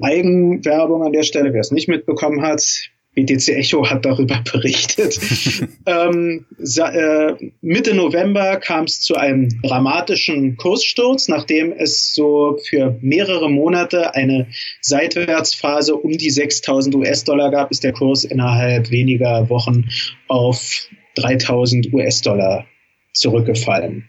Eigenwerbung 0.03 1.05
an 1.05 1.13
der 1.13 1.23
Stelle, 1.23 1.55
wer 1.55 1.61
es 1.61 1.71
nicht 1.71 1.89
mitbekommen 1.89 2.43
hat, 2.43 2.90
BTC 3.15 3.49
Echo 3.49 3.89
hat 3.89 4.05
darüber 4.05 4.43
berichtet. 4.53 5.19
ähm, 5.87 6.47
äh, 6.59 7.33
Mitte 7.61 7.95
November 7.95 8.57
kam 8.57 8.85
es 8.85 9.01
zu 9.01 9.17
einem 9.17 9.49
dramatischen 9.63 10.57
Kurssturz, 10.57 11.29
nachdem 11.29 11.73
es 11.73 12.15
so 12.15 12.59
für 12.69 12.99
mehrere 13.01 13.51
Monate 13.51 14.15
eine 14.15 14.49
Seitwärtsphase 14.81 15.97
um 15.97 16.13
die 16.13 16.31
6000 16.31 16.95
US-Dollar 16.95 17.51
gab, 17.51 17.71
ist 17.71 17.85
der 17.85 17.93
Kurs 17.93 18.25
innerhalb 18.25 18.91
weniger 18.91 19.49
Wochen 19.49 19.89
auf 20.29 20.89
3000 21.17 21.93
US-Dollar 21.93 22.67
zurückgefallen. 23.13 24.09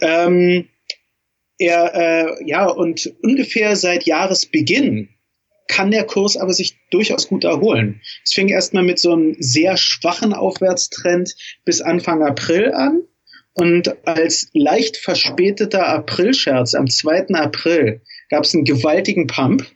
Ähm, 0.00 0.66
er, 1.58 1.94
äh, 1.94 2.44
ja, 2.44 2.66
und 2.66 3.12
ungefähr 3.22 3.76
seit 3.76 4.04
Jahresbeginn 4.04 5.08
kann 5.68 5.90
der 5.90 6.04
Kurs 6.04 6.36
aber 6.36 6.52
sich 6.52 6.78
durchaus 6.90 7.28
gut 7.28 7.44
erholen. 7.44 8.00
Es 8.24 8.32
fing 8.32 8.48
erstmal 8.48 8.82
mit 8.82 8.98
so 8.98 9.12
einem 9.12 9.36
sehr 9.38 9.76
schwachen 9.76 10.32
Aufwärtstrend 10.32 11.34
bis 11.64 11.80
Anfang 11.80 12.22
April 12.22 12.72
an. 12.72 13.02
Und 13.54 13.94
als 14.06 14.48
leicht 14.54 14.96
verspäteter 14.96 15.86
Aprilscherz 15.86 16.74
am 16.74 16.88
2. 16.88 17.28
April 17.34 18.00
gab 18.30 18.44
es 18.44 18.54
einen 18.54 18.64
gewaltigen 18.64 19.26
Pump, 19.26 19.66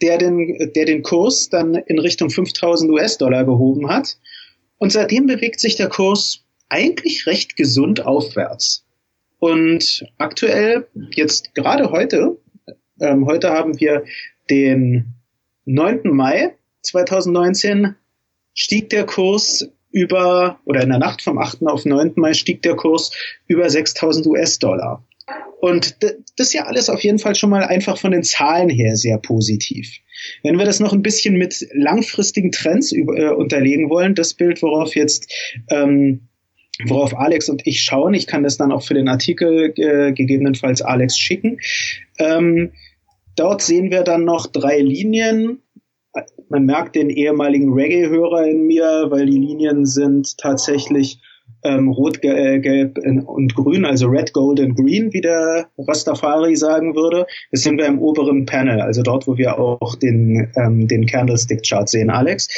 der 0.00 0.18
den, 0.18 0.72
der 0.74 0.86
den 0.86 1.02
Kurs 1.02 1.48
dann 1.48 1.74
in 1.74 1.98
Richtung 1.98 2.30
5000 2.30 2.90
US-Dollar 2.90 3.44
gehoben 3.44 3.88
hat. 3.88 4.16
Und 4.78 4.90
seitdem 4.90 5.26
bewegt 5.26 5.60
sich 5.60 5.76
der 5.76 5.88
Kurs 5.88 6.44
eigentlich 6.68 7.26
recht 7.26 7.56
gesund 7.56 8.04
aufwärts. 8.04 8.84
Und 9.38 10.04
aktuell, 10.18 10.88
jetzt 11.14 11.54
gerade 11.54 11.90
heute, 11.90 12.38
ähm, 13.00 13.26
heute 13.26 13.50
haben 13.50 13.78
wir 13.80 14.04
den 14.50 15.14
9. 15.64 16.00
Mai 16.04 16.54
2019, 16.82 17.94
stieg 18.54 18.90
der 18.90 19.06
Kurs 19.06 19.68
über, 19.90 20.58
oder 20.64 20.82
in 20.82 20.88
der 20.88 20.98
Nacht 20.98 21.22
vom 21.22 21.38
8. 21.38 21.62
auf 21.66 21.84
9. 21.84 22.12
Mai 22.16 22.34
stieg 22.34 22.62
der 22.62 22.76
Kurs 22.76 23.12
über 23.46 23.68
6000 23.68 24.26
US-Dollar. 24.26 25.04
Und 25.60 26.02
das 26.02 26.48
ist 26.48 26.54
ja 26.54 26.64
alles 26.64 26.90
auf 26.90 27.04
jeden 27.04 27.20
Fall 27.20 27.36
schon 27.36 27.50
mal 27.50 27.62
einfach 27.62 27.96
von 27.96 28.10
den 28.10 28.24
Zahlen 28.24 28.68
her 28.68 28.96
sehr 28.96 29.18
positiv. 29.18 29.88
Wenn 30.42 30.58
wir 30.58 30.64
das 30.64 30.80
noch 30.80 30.92
ein 30.92 31.02
bisschen 31.02 31.36
mit 31.36 31.66
langfristigen 31.72 32.50
Trends 32.50 32.90
über, 32.90 33.16
äh, 33.16 33.28
unterlegen 33.28 33.88
wollen, 33.88 34.16
das 34.16 34.34
Bild, 34.34 34.60
worauf 34.62 34.96
jetzt 34.96 35.32
ähm, 35.70 36.22
worauf 36.86 37.16
Alex 37.16 37.48
und 37.48 37.66
ich 37.66 37.82
schauen, 37.82 38.14
ich 38.14 38.26
kann 38.26 38.42
das 38.42 38.56
dann 38.56 38.72
auch 38.72 38.82
für 38.82 38.94
den 38.94 39.08
Artikel 39.08 39.72
äh, 39.76 40.12
gegebenenfalls 40.12 40.82
Alex 40.82 41.18
schicken. 41.18 41.60
Ähm, 42.18 42.72
dort 43.36 43.62
sehen 43.62 43.90
wir 43.90 44.02
dann 44.02 44.24
noch 44.24 44.46
drei 44.46 44.80
Linien, 44.80 45.62
man 46.48 46.66
merkt 46.66 46.96
den 46.96 47.08
ehemaligen 47.08 47.72
Reggae-Hörer 47.72 48.46
in 48.46 48.66
mir, 48.66 49.06
weil 49.08 49.26
die 49.26 49.38
Linien 49.38 49.86
sind 49.86 50.36
tatsächlich 50.36 51.20
ähm, 51.64 51.88
rot, 51.88 52.22
äh, 52.24 52.58
gelb 52.58 52.98
und 52.98 53.54
grün, 53.54 53.84
also 53.84 54.08
red, 54.08 54.32
gold 54.32 54.60
and 54.60 54.76
green, 54.76 55.12
wie 55.12 55.20
der 55.20 55.68
Rastafari 55.78 56.56
sagen 56.56 56.94
würde. 56.94 57.26
Das 57.52 57.62
sind 57.62 57.78
wir 57.78 57.86
im 57.86 58.00
oberen 58.00 58.46
Panel, 58.46 58.80
also 58.80 59.02
dort, 59.02 59.26
wo 59.26 59.36
wir 59.38 59.58
auch 59.58 59.94
den, 59.96 60.52
ähm, 60.56 60.88
den 60.88 61.06
Candlestick-Chart 61.06 61.88
sehen, 61.88 62.10
Alex. 62.10 62.48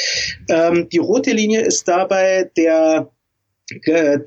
Ähm, 0.49 0.89
die 0.91 0.97
rote 0.97 1.31
Linie 1.31 1.61
ist 1.61 1.87
dabei 1.87 2.49
der, 2.57 3.09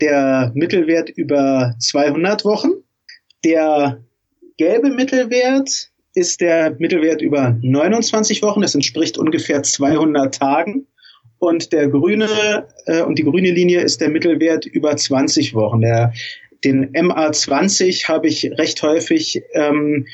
der 0.01 0.53
Mittelwert 0.55 1.11
über 1.11 1.75
200 1.79 2.45
Wochen. 2.45 2.71
Der 3.45 4.01
gelbe 4.57 4.91
Mittelwert 4.91 5.91
ist 6.19 6.41
der 6.41 6.77
Mittelwert 6.79 7.23
über 7.23 7.57
29 7.63 8.43
Wochen. 8.43 8.61
Das 8.61 8.75
entspricht 8.75 9.17
ungefähr 9.17 9.63
200 9.63 10.35
Tagen. 10.35 10.87
Und 11.39 11.73
der 11.73 11.89
grüne 11.89 12.67
äh, 12.87 13.03
und 13.03 13.19
die 13.19 13.25
grüne 13.25 13.51
Linie 13.51 13.81
ist 13.81 14.01
der 14.01 14.11
Mittelwert 14.11 14.67
über 14.67 14.97
20 14.97 15.55
Wochen. 15.55 15.81
Der, 15.81 16.13
den 16.65 16.93
MA20 16.93 18.09
habe 18.09 18.27
ich 18.27 18.51
recht 18.59 18.83
häufig 18.83 19.43
ähm, 19.53 20.07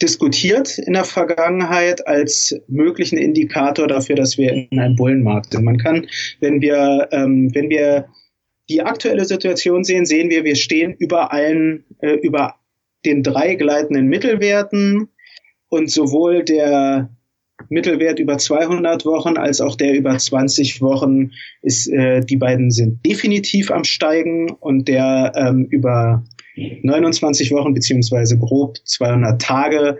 diskutiert 0.00 0.78
in 0.78 0.92
der 0.94 1.04
Vergangenheit 1.04 2.06
als 2.06 2.56
möglichen 2.68 3.18
Indikator 3.18 3.88
dafür, 3.88 4.14
dass 4.14 4.38
wir 4.38 4.52
in 4.52 4.78
einem 4.78 4.96
Bullenmarkt 4.96 5.52
sind. 5.52 5.64
Man 5.64 5.76
kann, 5.76 6.06
wenn 6.38 6.60
wir, 6.60 7.08
ähm, 7.10 7.50
wenn 7.54 7.68
wir 7.68 8.06
die 8.70 8.82
aktuelle 8.82 9.24
Situation 9.24 9.82
sehen, 9.82 10.06
sehen 10.06 10.30
wir, 10.30 10.44
wir 10.44 10.56
stehen 10.56 10.94
über 10.98 11.32
allen, 11.32 11.84
äh, 11.98 12.12
über 12.12 12.54
den 13.04 13.22
drei 13.22 13.56
gleitenden 13.56 14.06
Mittelwerten 14.06 15.09
und 15.70 15.90
sowohl 15.90 16.44
der 16.44 17.08
Mittelwert 17.68 18.18
über 18.18 18.38
200 18.38 19.04
Wochen 19.04 19.36
als 19.36 19.60
auch 19.60 19.76
der 19.76 19.94
über 19.94 20.16
20 20.16 20.80
Wochen 20.80 21.32
ist, 21.62 21.88
äh, 21.88 22.20
die 22.20 22.36
beiden 22.36 22.70
sind 22.70 23.04
definitiv 23.04 23.70
am 23.70 23.84
steigen 23.84 24.50
und 24.50 24.88
der 24.88 25.32
ähm, 25.36 25.66
über 25.70 26.24
29 26.56 27.52
Wochen 27.52 27.74
beziehungsweise 27.74 28.38
grob 28.38 28.78
200 28.84 29.40
Tage, 29.40 29.98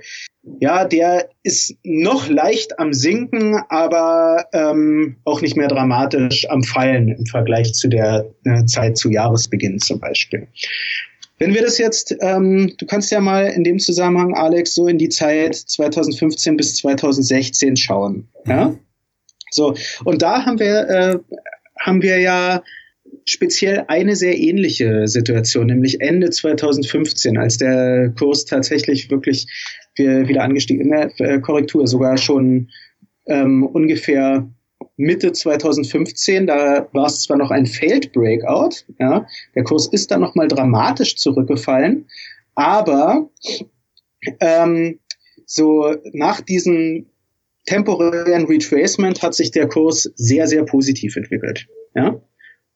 ja, 0.59 0.85
der 0.85 1.29
ist 1.43 1.77
noch 1.85 2.29
leicht 2.29 2.79
am 2.79 2.93
sinken, 2.93 3.57
aber 3.69 4.47
ähm, 4.53 5.17
auch 5.25 5.43
nicht 5.43 5.57
mehr 5.57 5.69
dramatisch 5.69 6.49
am 6.49 6.63
fallen 6.63 7.09
im 7.09 7.27
Vergleich 7.27 7.75
zu 7.75 7.89
der 7.89 8.31
äh, 8.45 8.65
Zeit 8.65 8.97
zu 8.97 9.11
Jahresbeginn 9.11 9.79
zum 9.79 10.01
Beispiel. 10.01 10.49
Wenn 11.41 11.55
wir 11.55 11.63
das 11.63 11.79
jetzt, 11.79 12.15
ähm, 12.21 12.75
du 12.77 12.85
kannst 12.85 13.11
ja 13.11 13.21
mal 13.21 13.47
in 13.47 13.65
dem 13.65 13.79
Zusammenhang, 13.79 14.35
Alex, 14.35 14.75
so 14.75 14.87
in 14.87 14.99
die 14.99 15.09
Zeit 15.09 15.55
2015 15.55 16.57
bis 16.57 16.77
2016 16.77 17.77
schauen. 17.77 18.29
Mhm. 18.45 18.51
Ja? 18.51 18.77
So, 19.51 19.75
und 20.05 20.23
da 20.23 20.45
haben 20.45 20.61
wir, 20.61 20.89
äh, 20.89 21.19
haben 21.81 22.03
wir 22.03 22.19
ja 22.19 22.63
speziell 23.25 23.85
eine 23.89 24.17
sehr 24.17 24.39
ähnliche 24.39 25.09
Situation, 25.09 25.67
nämlich 25.67 26.03
Ende 26.03 26.31
2015, 26.31 27.39
als 27.39 27.57
der 27.57 28.13
Kurs 28.17 28.45
tatsächlich 28.45 29.11
wirklich 29.11 29.47
wieder 29.97 30.43
angestiegen, 30.45 30.83
in 30.83 30.91
der 30.91 31.21
äh, 31.21 31.41
Korrektur 31.41 31.87
sogar 31.87 32.17
schon 32.17 32.71
ähm, 33.27 33.67
ungefähr 33.67 34.49
Mitte 35.01 35.33
2015, 35.33 36.47
da 36.47 36.89
war 36.93 37.07
es 37.07 37.23
zwar 37.23 37.39
noch 37.39 37.51
ein 37.51 37.65
Failed 37.65 38.13
Breakout, 38.13 38.85
ja, 38.99 39.27
der 39.55 39.65
Kurs 39.65 39.89
ist 39.89 40.11
dann 40.11 40.21
nochmal 40.21 40.47
dramatisch 40.47 41.17
zurückgefallen, 41.17 42.07
aber 42.55 43.31
ähm, 44.41 44.99
so 45.47 45.97
nach 46.13 46.43
diesem 46.43 47.07
temporären 47.65 48.45
Retracement 48.45 49.23
hat 49.23 49.35
sich 49.35 49.51
der 49.51 49.69
Kurs 49.69 50.13
sehr, 50.17 50.47
sehr 50.47 50.65
positiv 50.65 51.17
entwickelt. 51.17 51.67
Ja? 51.95 52.21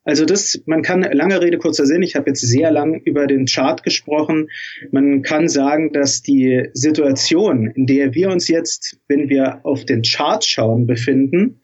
Also 0.04 0.24
das, 0.24 0.62
man 0.66 0.82
kann, 0.82 1.02
lange 1.02 1.40
Rede, 1.42 1.58
kurzer 1.58 1.86
Sinn, 1.86 2.02
ich 2.02 2.14
habe 2.14 2.30
jetzt 2.30 2.40
sehr 2.40 2.70
lang 2.70 3.00
über 3.04 3.26
den 3.26 3.46
Chart 3.46 3.82
gesprochen. 3.82 4.48
Man 4.92 5.22
kann 5.22 5.48
sagen, 5.48 5.92
dass 5.92 6.22
die 6.22 6.68
Situation, 6.72 7.70
in 7.70 7.86
der 7.86 8.14
wir 8.14 8.30
uns 8.30 8.48
jetzt, 8.48 8.98
wenn 9.08 9.28
wir 9.28 9.60
auf 9.64 9.84
den 9.84 10.02
Chart 10.02 10.44
schauen, 10.44 10.86
befinden, 10.86 11.60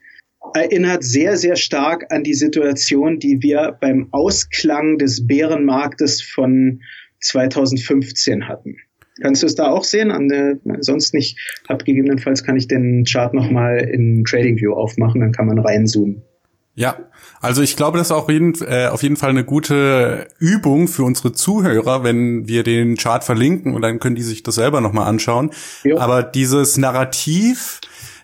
erinnert 0.53 1.03
sehr, 1.03 1.37
sehr 1.37 1.55
stark 1.55 2.11
an 2.11 2.23
die 2.23 2.33
Situation, 2.33 3.19
die 3.19 3.41
wir 3.41 3.77
beim 3.79 4.07
Ausklang 4.11 4.97
des 4.97 5.27
Bärenmarktes 5.27 6.21
von 6.21 6.81
2015 7.19 8.47
hatten. 8.47 8.77
Kannst 9.21 9.43
du 9.43 9.47
es 9.47 9.55
da 9.55 9.69
auch 9.69 9.83
sehen? 9.83 10.11
An 10.11 10.29
der, 10.29 10.57
sonst 10.79 11.13
nicht. 11.13 11.37
Hab 11.69 11.85
gegebenenfalls 11.85 12.43
kann 12.43 12.57
ich 12.57 12.67
den 12.67 13.03
Chart 13.05 13.33
nochmal 13.33 13.77
in 13.77 14.23
TradingView 14.23 14.73
aufmachen, 14.73 15.21
dann 15.21 15.31
kann 15.31 15.45
man 15.47 15.59
reinzoomen. 15.59 16.23
Ja, 16.73 16.97
also 17.41 17.61
ich 17.61 17.75
glaube, 17.75 17.97
das 17.97 18.07
ist 18.07 18.11
auch 18.11 18.29
jeden, 18.29 18.55
äh, 18.61 18.87
auf 18.87 19.03
jeden 19.03 19.17
Fall 19.17 19.29
eine 19.29 19.43
gute 19.43 20.27
Übung 20.39 20.87
für 20.87 21.03
unsere 21.03 21.33
Zuhörer, 21.33 22.03
wenn 22.03 22.47
wir 22.47 22.63
den 22.63 22.95
Chart 22.95 23.23
verlinken 23.23 23.75
und 23.75 23.81
dann 23.81 23.99
können 23.99 24.15
die 24.15 24.21
sich 24.21 24.41
das 24.41 24.55
selber 24.55 24.79
nochmal 24.79 25.07
anschauen. 25.07 25.51
Jo. 25.83 25.97
Aber 25.97 26.23
dieses 26.23 26.77
Narrativ, 26.77 27.81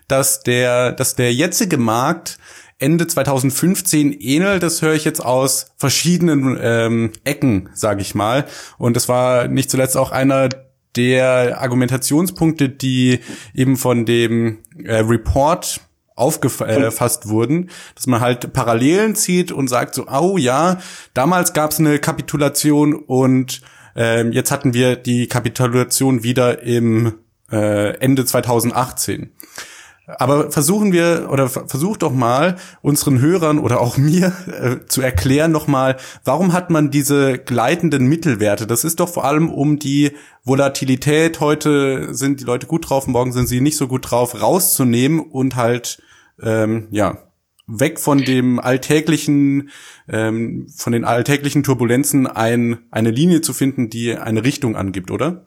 dass 0.08 0.42
der, 0.42 0.92
dass 0.92 1.14
der 1.14 1.32
jetzige 1.32 1.78
Markt 1.78 2.38
Ende 2.78 3.06
2015 3.06 4.12
ähnelt, 4.12 4.62
das 4.62 4.82
höre 4.82 4.94
ich 4.94 5.04
jetzt 5.04 5.24
aus 5.24 5.72
verschiedenen 5.76 6.56
ähm, 6.60 7.12
Ecken, 7.24 7.70
sage 7.74 8.02
ich 8.02 8.14
mal. 8.14 8.46
Und 8.78 8.94
das 8.94 9.08
war 9.08 9.48
nicht 9.48 9.70
zuletzt 9.70 9.96
auch 9.96 10.12
einer 10.12 10.48
der 10.96 11.60
Argumentationspunkte, 11.60 12.68
die 12.68 13.20
eben 13.52 13.76
von 13.76 14.06
dem 14.06 14.58
äh, 14.84 14.96
Report 14.96 15.80
aufgefasst 16.14 17.26
äh, 17.26 17.28
wurden, 17.28 17.70
dass 17.94 18.06
man 18.06 18.20
halt 18.20 18.52
Parallelen 18.52 19.14
zieht 19.14 19.52
und 19.52 19.68
sagt 19.68 19.94
so, 19.94 20.06
oh 20.08 20.36
ja, 20.36 20.78
damals 21.14 21.52
gab 21.52 21.70
es 21.70 21.78
eine 21.78 21.98
Kapitulation 21.98 22.94
und 22.94 23.62
ähm, 23.94 24.32
jetzt 24.32 24.50
hatten 24.50 24.74
wir 24.74 24.96
die 24.96 25.28
Kapitulation 25.28 26.22
wieder 26.22 26.62
im 26.62 27.14
äh, 27.50 27.96
Ende 27.98 28.24
2018. 28.24 29.30
Aber 30.16 30.50
versuchen 30.50 30.92
wir 30.92 31.28
oder 31.30 31.48
versucht 31.48 32.02
doch 32.02 32.12
mal 32.12 32.56
unseren 32.80 33.20
Hörern 33.20 33.58
oder 33.58 33.80
auch 33.80 33.98
mir 33.98 34.32
äh, 34.46 34.86
zu 34.86 35.02
erklären 35.02 35.52
nochmal, 35.52 35.98
warum 36.24 36.54
hat 36.54 36.70
man 36.70 36.90
diese 36.90 37.36
gleitenden 37.36 38.06
Mittelwerte? 38.06 38.66
Das 38.66 38.84
ist 38.84 39.00
doch 39.00 39.10
vor 39.10 39.26
allem 39.26 39.50
um 39.50 39.78
die 39.78 40.12
Volatilität. 40.44 41.40
Heute 41.40 42.14
sind 42.14 42.40
die 42.40 42.44
Leute 42.44 42.66
gut 42.66 42.88
drauf, 42.88 43.06
morgen 43.06 43.32
sind 43.32 43.48
sie 43.48 43.60
nicht 43.60 43.76
so 43.76 43.86
gut 43.86 44.10
drauf, 44.10 44.40
rauszunehmen 44.40 45.20
und 45.20 45.56
halt 45.56 46.02
ähm, 46.42 46.88
ja 46.90 47.18
weg 47.66 48.00
von 48.00 48.18
dem 48.18 48.58
alltäglichen, 48.58 49.68
ähm, 50.08 50.68
von 50.74 50.94
den 50.94 51.04
alltäglichen 51.04 51.62
Turbulenzen 51.62 52.26
ein, 52.26 52.78
eine 52.90 53.10
Linie 53.10 53.42
zu 53.42 53.52
finden, 53.52 53.90
die 53.90 54.16
eine 54.16 54.42
Richtung 54.42 54.74
angibt, 54.74 55.10
oder? 55.10 55.44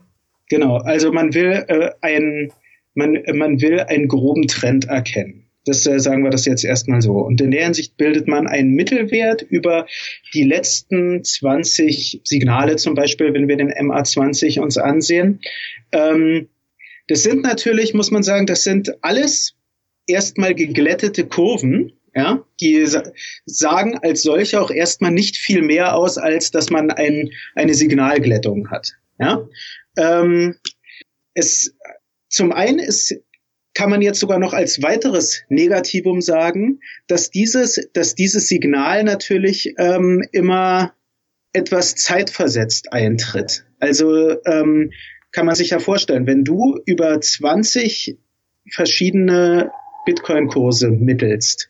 Genau, 0.50 0.78
also 0.78 1.12
man 1.12 1.34
will 1.34 1.66
äh, 1.68 1.92
ein 2.02 2.52
man, 2.94 3.20
man 3.34 3.62
will 3.62 3.80
einen 3.80 4.08
groben 4.08 4.48
Trend 4.48 4.86
erkennen. 4.86 5.48
Das 5.66 5.86
äh, 5.86 6.00
sagen 6.00 6.24
wir 6.24 6.32
das 6.32 6.46
jetzt 6.46 6.64
erstmal 6.64 7.02
so. 7.02 7.14
Und 7.14 7.40
in 7.40 7.52
der 7.52 7.66
Hinsicht 7.66 7.96
bildet 7.98 8.28
man 8.28 8.48
einen 8.48 8.72
Mittelwert 8.72 9.44
über 9.44 9.86
die 10.34 10.44
letzten 10.44 11.24
20 11.24 12.22
Signale, 12.24 12.78
zum 12.78 12.96
Beispiel, 12.96 13.34
wenn 13.34 13.48
wir 13.48 13.58
den 13.58 13.72
MA20 13.72 14.60
uns 14.60 14.78
ansehen. 14.78 15.40
Ähm, 15.92 16.50
das 17.08 17.24
sind 17.24 17.44
natürlich, 17.44 17.94
muss 17.94 18.10
man 18.10 18.24
sagen, 18.24 18.48
das 18.48 18.64
sind 18.64 19.04
alles 19.04 19.56
erstmal 20.08 20.56
geglättete 20.56 21.28
Kurven, 21.28 21.94
ja, 22.16 22.44
die 22.60 22.86
sagen 23.46 23.98
als 24.00 24.24
solche 24.24 24.60
auch 24.60 24.72
erstmal 24.72 25.12
nicht 25.12 25.38
viel 25.38 25.62
mehr 25.62 25.96
aus, 25.96 26.18
als 26.18 26.52
dass 26.52 26.70
man 26.70 26.92
ein, 26.92 27.30
eine 27.56 27.74
Signalglättung 27.74 28.70
hat. 28.70 28.94
Ja, 29.20 29.48
ähm, 29.98 30.56
es 31.34 31.76
zum 32.32 32.52
einen 32.52 32.80
ist 32.80 33.14
kann 33.74 33.90
man 33.90 34.02
jetzt 34.02 34.20
sogar 34.20 34.40
noch 34.40 34.54
als 34.54 34.82
weiteres 34.82 35.44
Negativum 35.50 36.22
sagen, 36.22 36.82
dass 37.08 37.32
dieses, 37.32 37.90
dass 37.94 38.16
dieses 38.16 38.48
Signal 38.48 39.04
natürlich 39.04 39.76
ähm, 39.78 40.24
immer 40.32 40.94
etwas 41.54 41.96
zeitversetzt 41.96 42.92
eintritt. 42.92 43.66
Also 43.80 44.42
ähm, 44.46 44.92
kann 45.32 45.46
man 45.46 45.56
sich 45.56 45.70
ja 45.70 45.80
vorstellen, 45.80 46.28
wenn 46.28 46.44
du 46.44 46.80
über 46.86 47.20
20 47.20 48.18
verschiedene 48.70 49.72
Bitcoin-Kurse 50.06 50.92
mittelst 50.92 51.70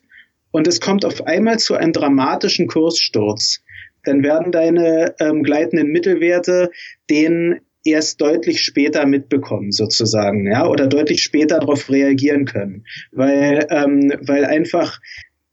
und 0.51 0.67
es 0.67 0.81
kommt 0.81 1.05
auf 1.05 1.25
einmal 1.27 1.59
zu 1.59 1.75
einem 1.75 1.93
dramatischen 1.93 2.67
Kurssturz, 2.67 3.63
dann 4.03 4.23
werden 4.23 4.51
deine 4.51 5.15
ähm, 5.19 5.43
gleitenden 5.43 5.87
Mittelwerte 5.87 6.71
den 7.09 7.61
erst 7.83 8.21
deutlich 8.21 8.61
später 8.61 9.05
mitbekommen 9.05 9.71
sozusagen, 9.71 10.47
ja, 10.47 10.67
oder 10.67 10.88
deutlich 10.88 11.23
später 11.23 11.59
darauf 11.59 11.89
reagieren 11.89 12.45
können, 12.45 12.85
weil 13.11 13.67
ähm, 13.69 14.13
weil 14.21 14.45
einfach 14.45 15.00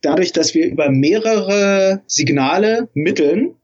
dadurch, 0.00 0.32
dass 0.32 0.54
wir 0.54 0.66
über 0.66 0.90
mehrere 0.90 2.02
Signale 2.06 2.88
mitteln, 2.94 3.54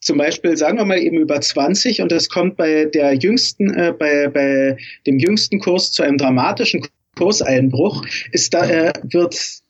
zum 0.00 0.18
Beispiel 0.18 0.56
sagen 0.56 0.78
wir 0.78 0.84
mal 0.84 0.98
eben 0.98 1.18
über 1.18 1.40
20 1.40 2.00
und 2.02 2.12
es 2.12 2.28
kommt 2.28 2.56
bei 2.56 2.84
der 2.84 3.14
jüngsten, 3.14 3.74
äh, 3.74 3.92
bei, 3.98 4.28
bei 4.28 4.76
dem 5.06 5.18
jüngsten 5.18 5.58
Kurs 5.58 5.90
zu 5.92 6.02
einem 6.02 6.16
dramatischen 6.16 6.86
Kurseinbruch, 7.16 8.04
ist 8.30 8.54
da, 8.54 8.68
äh, 8.68 8.92
wird 9.02 9.62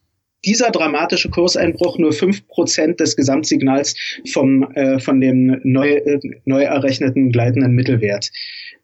dieser 0.45 0.71
dramatische 0.71 1.31
Kurseinbruch 1.31 1.99
nur 1.99 2.12
fünf 2.12 2.47
Prozent 2.49 3.00
des 3.00 3.16
Gesamtsignals 3.16 3.95
vom, 4.33 4.62
äh, 4.75 4.99
von 5.00 5.21
dem 5.21 5.61
neu, 5.64 5.90
äh, 5.90 6.21
neu 6.45 6.62
errechneten 6.62 7.33
gleitenden 7.33 7.73
Mittelwert 7.73 8.31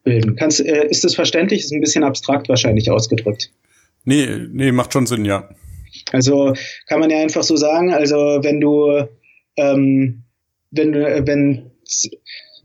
bilden. 0.03 0.37
Kannst, 0.37 0.61
äh, 0.61 0.89
ist 0.89 1.05
das 1.05 1.15
verständlich? 1.15 1.61
Ist 1.61 1.73
ein 1.73 1.81
bisschen 1.81 2.05
abstrakt 2.05 2.49
wahrscheinlich 2.49 2.91
ausgedrückt. 2.91 3.53
Nee, 4.05 4.27
nee, 4.51 4.73
macht 4.73 4.93
schon 4.93 5.07
Sinn, 5.07 5.25
ja. 5.25 5.49
Also 6.11 6.55
kann 6.89 7.01
man 7.01 7.11
ja 7.11 7.19
einfach 7.21 7.45
so 7.45 7.57
sagen, 7.57 7.93
also 7.93 8.17
wenn 8.17 8.61
du 8.61 9.07
ähm, 9.57 10.25
wenn, 10.73 10.95
wenn, 10.95 11.71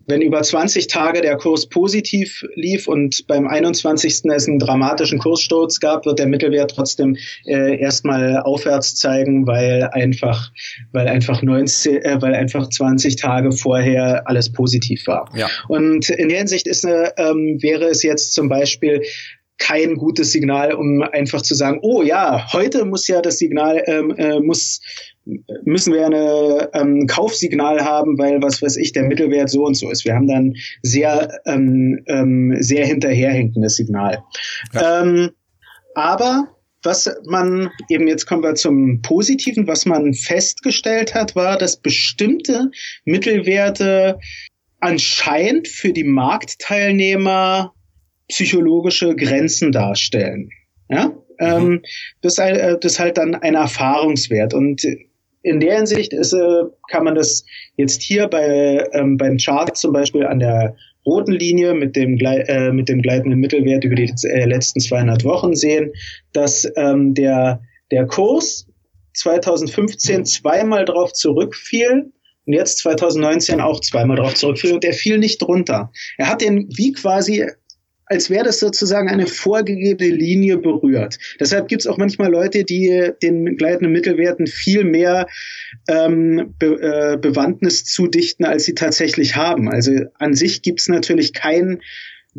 wenn 0.07 0.21
über 0.21 0.41
20 0.41 0.87
Tage 0.87 1.21
der 1.21 1.37
Kurs 1.37 1.67
positiv 1.67 2.43
lief 2.55 2.87
und 2.87 3.27
beim 3.27 3.47
21. 3.47 4.23
es 4.25 4.47
einen 4.47 4.59
dramatischen 4.59 5.19
Kurssturz 5.19 5.79
gab, 5.79 6.05
wird 6.05 6.19
der 6.19 6.27
Mittelwert 6.27 6.71
trotzdem 6.75 7.17
äh, 7.45 7.79
erstmal 7.79 8.37
aufwärts 8.37 8.95
zeigen, 8.95 9.45
weil 9.45 9.89
einfach, 9.91 10.51
weil 10.93 11.07
einfach 11.07 11.41
19, 11.43 12.01
äh, 12.01 12.21
weil 12.21 12.33
einfach 12.33 12.69
20 12.69 13.17
Tage 13.17 13.51
vorher 13.51 14.27
alles 14.27 14.51
positiv 14.51 15.05
war. 15.07 15.29
Ja. 15.35 15.49
Und 15.67 16.09
in 16.09 16.29
der 16.29 16.39
Hinsicht 16.39 16.67
ist, 16.67 16.85
äh, 16.85 17.11
ähm, 17.17 17.57
wäre 17.61 17.85
es 17.85 18.01
jetzt 18.03 18.33
zum 18.33 18.47
Beispiel 18.49 19.01
kein 19.57 19.95
gutes 19.95 20.31
Signal, 20.31 20.73
um 20.73 21.01
einfach 21.01 21.41
zu 21.41 21.55
sagen, 21.55 21.79
oh 21.81 22.03
ja, 22.03 22.53
heute 22.53 22.85
muss 22.85 23.07
ja 23.07 23.21
das 23.21 23.39
Signal, 23.39 23.83
ähm, 23.87 24.15
äh, 24.17 24.39
muss, 24.39 24.81
müssen 25.63 25.93
wir 25.93 26.05
eine 26.05 26.69
ähm, 26.73 27.07
Kaufsignal 27.07 27.83
haben, 27.83 28.17
weil 28.17 28.41
was 28.41 28.61
weiß 28.61 28.77
ich, 28.77 28.93
der 28.93 29.03
Mittelwert 29.03 29.49
so 29.49 29.65
und 29.65 29.75
so 29.75 29.89
ist. 29.89 30.05
Wir 30.05 30.15
haben 30.15 30.27
dann 30.27 30.55
sehr, 30.81 31.39
ähm, 31.45 32.03
ähm, 32.07 32.55
sehr 32.59 32.85
hinterherhinkendes 32.85 33.75
Signal. 33.75 34.23
Ja. 34.73 35.01
Ähm, 35.01 35.31
aber 35.95 36.47
was 36.83 37.09
man 37.25 37.69
eben 37.89 38.07
jetzt 38.07 38.27
kommen 38.27 38.43
wir 38.43 38.55
zum 38.55 39.01
Positiven, 39.01 39.67
was 39.67 39.85
man 39.85 40.13
festgestellt 40.13 41.13
hat, 41.13 41.35
war, 41.35 41.57
dass 41.57 41.77
bestimmte 41.77 42.71
Mittelwerte 43.03 44.19
anscheinend 44.79 45.67
für 45.67 45.91
die 45.91 46.03
Marktteilnehmer 46.03 47.73
psychologische 48.29 49.15
Grenzen 49.15 49.71
darstellen. 49.71 50.49
Ja, 50.89 51.13
ähm, 51.39 51.67
mhm. 51.67 51.81
das, 52.21 52.37
äh, 52.37 52.77
das 52.79 52.93
ist 52.93 52.99
halt 52.99 53.17
dann 53.17 53.35
ein 53.35 53.55
Erfahrungswert 53.55 54.53
und 54.53 54.85
in 55.47 55.59
der 55.59 55.77
Hinsicht 55.77 56.13
ist, 56.13 56.33
äh, 56.33 56.63
kann 56.89 57.03
man 57.03 57.15
das 57.15 57.45
jetzt 57.77 58.01
hier 58.01 58.27
bei, 58.27 58.85
ähm, 58.93 59.17
beim 59.17 59.37
Chart 59.37 59.75
zum 59.77 59.93
Beispiel 59.93 60.25
an 60.25 60.39
der 60.39 60.75
roten 61.05 61.31
Linie 61.31 61.73
mit 61.73 61.95
dem, 61.95 62.17
äh, 62.19 62.71
mit 62.71 62.89
dem 62.89 63.01
gleitenden 63.01 63.39
Mittelwert 63.39 63.83
über 63.85 63.95
die 63.95 64.13
äh, 64.23 64.45
letzten 64.45 64.81
200 64.81 65.23
Wochen 65.23 65.55
sehen, 65.55 65.93
dass 66.33 66.69
ähm, 66.75 67.13
der, 67.13 67.61
der 67.91 68.05
Kurs 68.05 68.67
2015 69.13 70.25
zweimal 70.25 70.85
drauf 70.85 71.13
zurückfiel 71.13 72.11
und 72.45 72.53
jetzt 72.53 72.79
2019 72.79 73.61
auch 73.61 73.79
zweimal 73.79 74.17
drauf 74.17 74.35
zurückfiel 74.35 74.73
und 74.73 74.83
er 74.83 74.93
fiel 74.93 75.17
nicht 75.17 75.41
drunter. 75.41 75.91
Er 76.17 76.29
hat 76.29 76.41
den 76.41 76.67
wie 76.75 76.91
quasi 76.91 77.45
als 78.07 78.29
wäre 78.29 78.45
das 78.45 78.59
sozusagen 78.59 79.09
eine 79.09 79.27
vorgegebene 79.27 80.09
Linie 80.09 80.57
berührt. 80.57 81.17
Deshalb 81.39 81.67
gibt 81.67 81.81
es 81.81 81.87
auch 81.87 81.97
manchmal 81.97 82.31
Leute, 82.31 82.63
die 82.63 83.11
den 83.21 83.57
gleitenden 83.57 83.91
Mittelwerten 83.91 84.47
viel 84.47 84.83
mehr 84.83 85.27
ähm, 85.89 86.55
Be 86.57 86.79
äh, 86.81 87.17
Bewandtnis 87.17 87.85
zudichten, 87.85 88.45
als 88.45 88.65
sie 88.65 88.75
tatsächlich 88.75 89.35
haben. 89.35 89.69
Also 89.69 89.91
an 90.19 90.33
sich 90.33 90.61
gibt 90.61 90.79
es 90.79 90.87
natürlich 90.87 91.33
keinen 91.33 91.81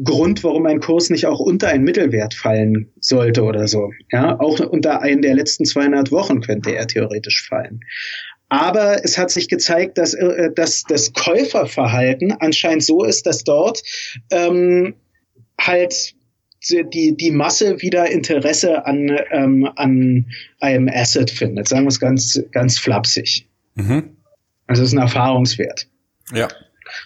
Grund, 0.02 0.44
warum 0.44 0.66
ein 0.66 0.81
Kurs 0.81 1.11
nicht 1.11 1.26
auch 1.26 1.40
unter 1.40 1.68
einen 1.68 1.85
Mittelwert 1.85 2.35
fallen 2.35 2.92
sollte 3.00 3.42
oder 3.42 3.66
so. 3.68 3.90
Ja, 4.12 4.38
auch 4.38 4.61
unter 4.61 5.02
einen 5.02 5.22
der 5.22 5.35
letzten 5.35 5.64
200 5.64 6.12
Wochen 6.12 6.40
könnte 6.40 6.74
er 6.74 6.87
theoretisch 6.87 7.46
fallen. 7.46 7.81
Aber 8.48 9.04
es 9.04 9.18
hat 9.18 9.31
sich 9.31 9.48
gezeigt, 9.48 9.98
dass, 9.98 10.14
äh, 10.14 10.50
dass 10.54 10.85
das 10.85 11.12
Käuferverhalten 11.12 12.33
anscheinend 12.33 12.85
so 12.85 13.04
ist, 13.04 13.26
dass 13.26 13.44
dort 13.44 13.83
ähm, 14.31 14.94
halt 15.61 16.14
die, 16.71 17.16
die 17.16 17.31
Masse 17.31 17.81
wieder 17.81 18.11
Interesse 18.11 18.85
an, 18.85 19.18
ähm, 19.31 19.68
an 19.77 20.27
einem 20.61 20.88
Asset 20.88 21.31
findet. 21.31 21.68
Sagen 21.68 21.85
wir 21.85 21.88
es 21.88 22.01
ganz, 22.01 22.42
ganz 22.53 22.79
flapsig. 22.79 23.47
Mhm. 23.75 24.16
Also 24.66 24.83
es 24.83 24.88
ist 24.88 24.94
ein 24.94 25.03
Erfahrungswert. 25.03 25.88
Ja. 26.33 26.49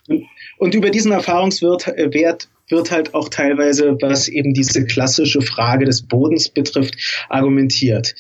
Und, 0.09 0.25
und 0.59 0.75
über 0.75 0.91
diesen 0.91 1.13
Erfahrungswert 1.13 1.89
äh, 1.89 2.13
Wert 2.13 2.49
wird 2.69 2.91
halt 2.91 3.15
auch 3.15 3.29
teilweise, 3.29 3.97
was 4.01 4.29
eben 4.29 4.55
diese 4.55 4.87
klassische 4.87 5.43
Frage 5.43 5.85
des 5.85 6.03
Bodens 6.03 6.49
betrifft, 6.49 6.97
argumentiert. 7.29 8.15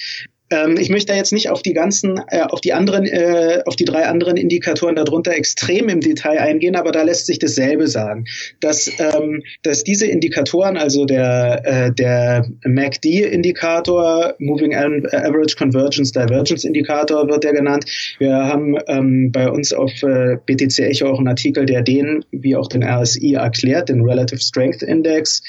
Ähm, 0.52 0.76
ich 0.78 0.90
möchte 0.90 1.12
da 1.12 1.16
jetzt 1.16 1.32
nicht 1.32 1.48
auf 1.48 1.62
die 1.62 1.72
ganzen, 1.72 2.20
äh, 2.28 2.42
auf 2.42 2.60
die 2.60 2.74
anderen, 2.74 3.06
äh, 3.06 3.62
auf 3.64 3.74
die 3.74 3.86
drei 3.86 4.06
anderen 4.06 4.36
Indikatoren 4.36 4.96
darunter 4.96 5.32
extrem 5.32 5.88
im 5.88 6.00
Detail 6.00 6.40
eingehen, 6.40 6.76
aber 6.76 6.92
da 6.92 7.02
lässt 7.02 7.26
sich 7.26 7.38
dasselbe 7.38 7.88
sagen, 7.88 8.26
dass, 8.60 8.90
ähm, 8.98 9.42
dass 9.62 9.82
diese 9.82 10.06
Indikatoren, 10.06 10.76
also 10.76 11.06
der, 11.06 11.62
äh, 11.64 11.92
der 11.92 12.46
MACD-Indikator, 12.64 14.34
Moving 14.38 14.74
Average 14.74 15.56
Convergence 15.56 16.12
Divergence 16.12 16.64
Indikator 16.64 17.28
wird 17.28 17.44
der 17.44 17.54
genannt. 17.54 17.86
Wir 18.18 18.34
haben 18.34 18.76
ähm, 18.88 19.32
bei 19.32 19.50
uns 19.50 19.72
auf 19.72 19.90
äh, 20.02 20.36
BTC 20.44 20.80
Echo 20.80 21.08
auch 21.08 21.18
einen 21.18 21.28
Artikel, 21.28 21.64
der 21.64 21.80
den, 21.80 22.24
wie 22.30 22.56
auch 22.56 22.68
den 22.68 22.84
RSI 22.84 23.34
erklärt, 23.34 23.88
den 23.88 24.02
Relative 24.02 24.40
Strength 24.40 24.82
Index. 24.82 25.42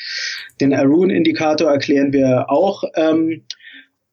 Den 0.61 0.73
Arun-Indikator 0.73 1.69
erklären 1.69 2.13
wir 2.13 2.49
auch. 2.49 2.83
Ähm, 2.95 3.41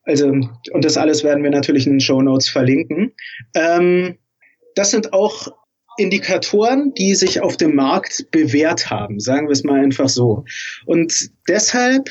also, 0.03 0.29
und 0.29 0.85
das 0.85 0.97
alles 0.97 1.25
werden 1.25 1.43
wir 1.43 1.51
natürlich 1.51 1.87
in 1.87 1.95
den 1.95 2.01
Show 2.01 2.23
Notes 2.23 2.49
verlinken. 2.49 3.13
Ähm, 3.55 4.17
das 4.75 4.91
sind 4.91 5.13
auch 5.13 5.49
Indikatoren, 5.99 6.95
die 6.95 7.15
sich 7.15 7.41
auf 7.41 7.57
dem 7.57 7.75
Markt 7.75 8.31
bewährt 8.31 8.91
haben, 8.91 9.21
sagen 9.21 9.49
wir 9.49 9.53
es 9.53 9.65
mal 9.65 9.81
einfach 9.81 10.09
so. 10.09 10.45
Und 10.87 11.31
deshalb 11.49 12.09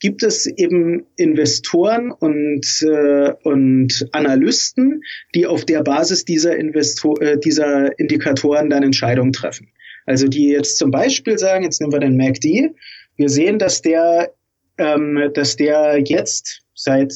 gibt 0.00 0.22
es 0.22 0.46
eben 0.46 1.06
Investoren 1.16 2.10
und, 2.10 2.66
äh, 2.82 3.32
und 3.42 4.08
Analysten, 4.12 5.02
die 5.34 5.46
auf 5.46 5.64
der 5.64 5.82
Basis 5.82 6.24
dieser, 6.24 6.56
Investor 6.56 7.20
äh, 7.20 7.38
dieser 7.38 7.98
Indikatoren 7.98 8.70
dann 8.70 8.82
Entscheidungen 8.82 9.32
treffen. 9.32 9.68
Also 10.06 10.28
die 10.28 10.48
jetzt 10.48 10.78
zum 10.78 10.90
Beispiel 10.90 11.38
sagen, 11.38 11.64
jetzt 11.64 11.80
nehmen 11.80 11.92
wir 11.92 12.00
den 12.00 12.16
MACD, 12.16 12.74
wir 13.16 13.28
sehen, 13.28 13.58
dass 13.58 13.82
der, 13.82 14.32
ähm, 14.78 15.30
dass 15.34 15.56
der 15.56 16.00
jetzt 16.04 16.62
seit 16.78 17.12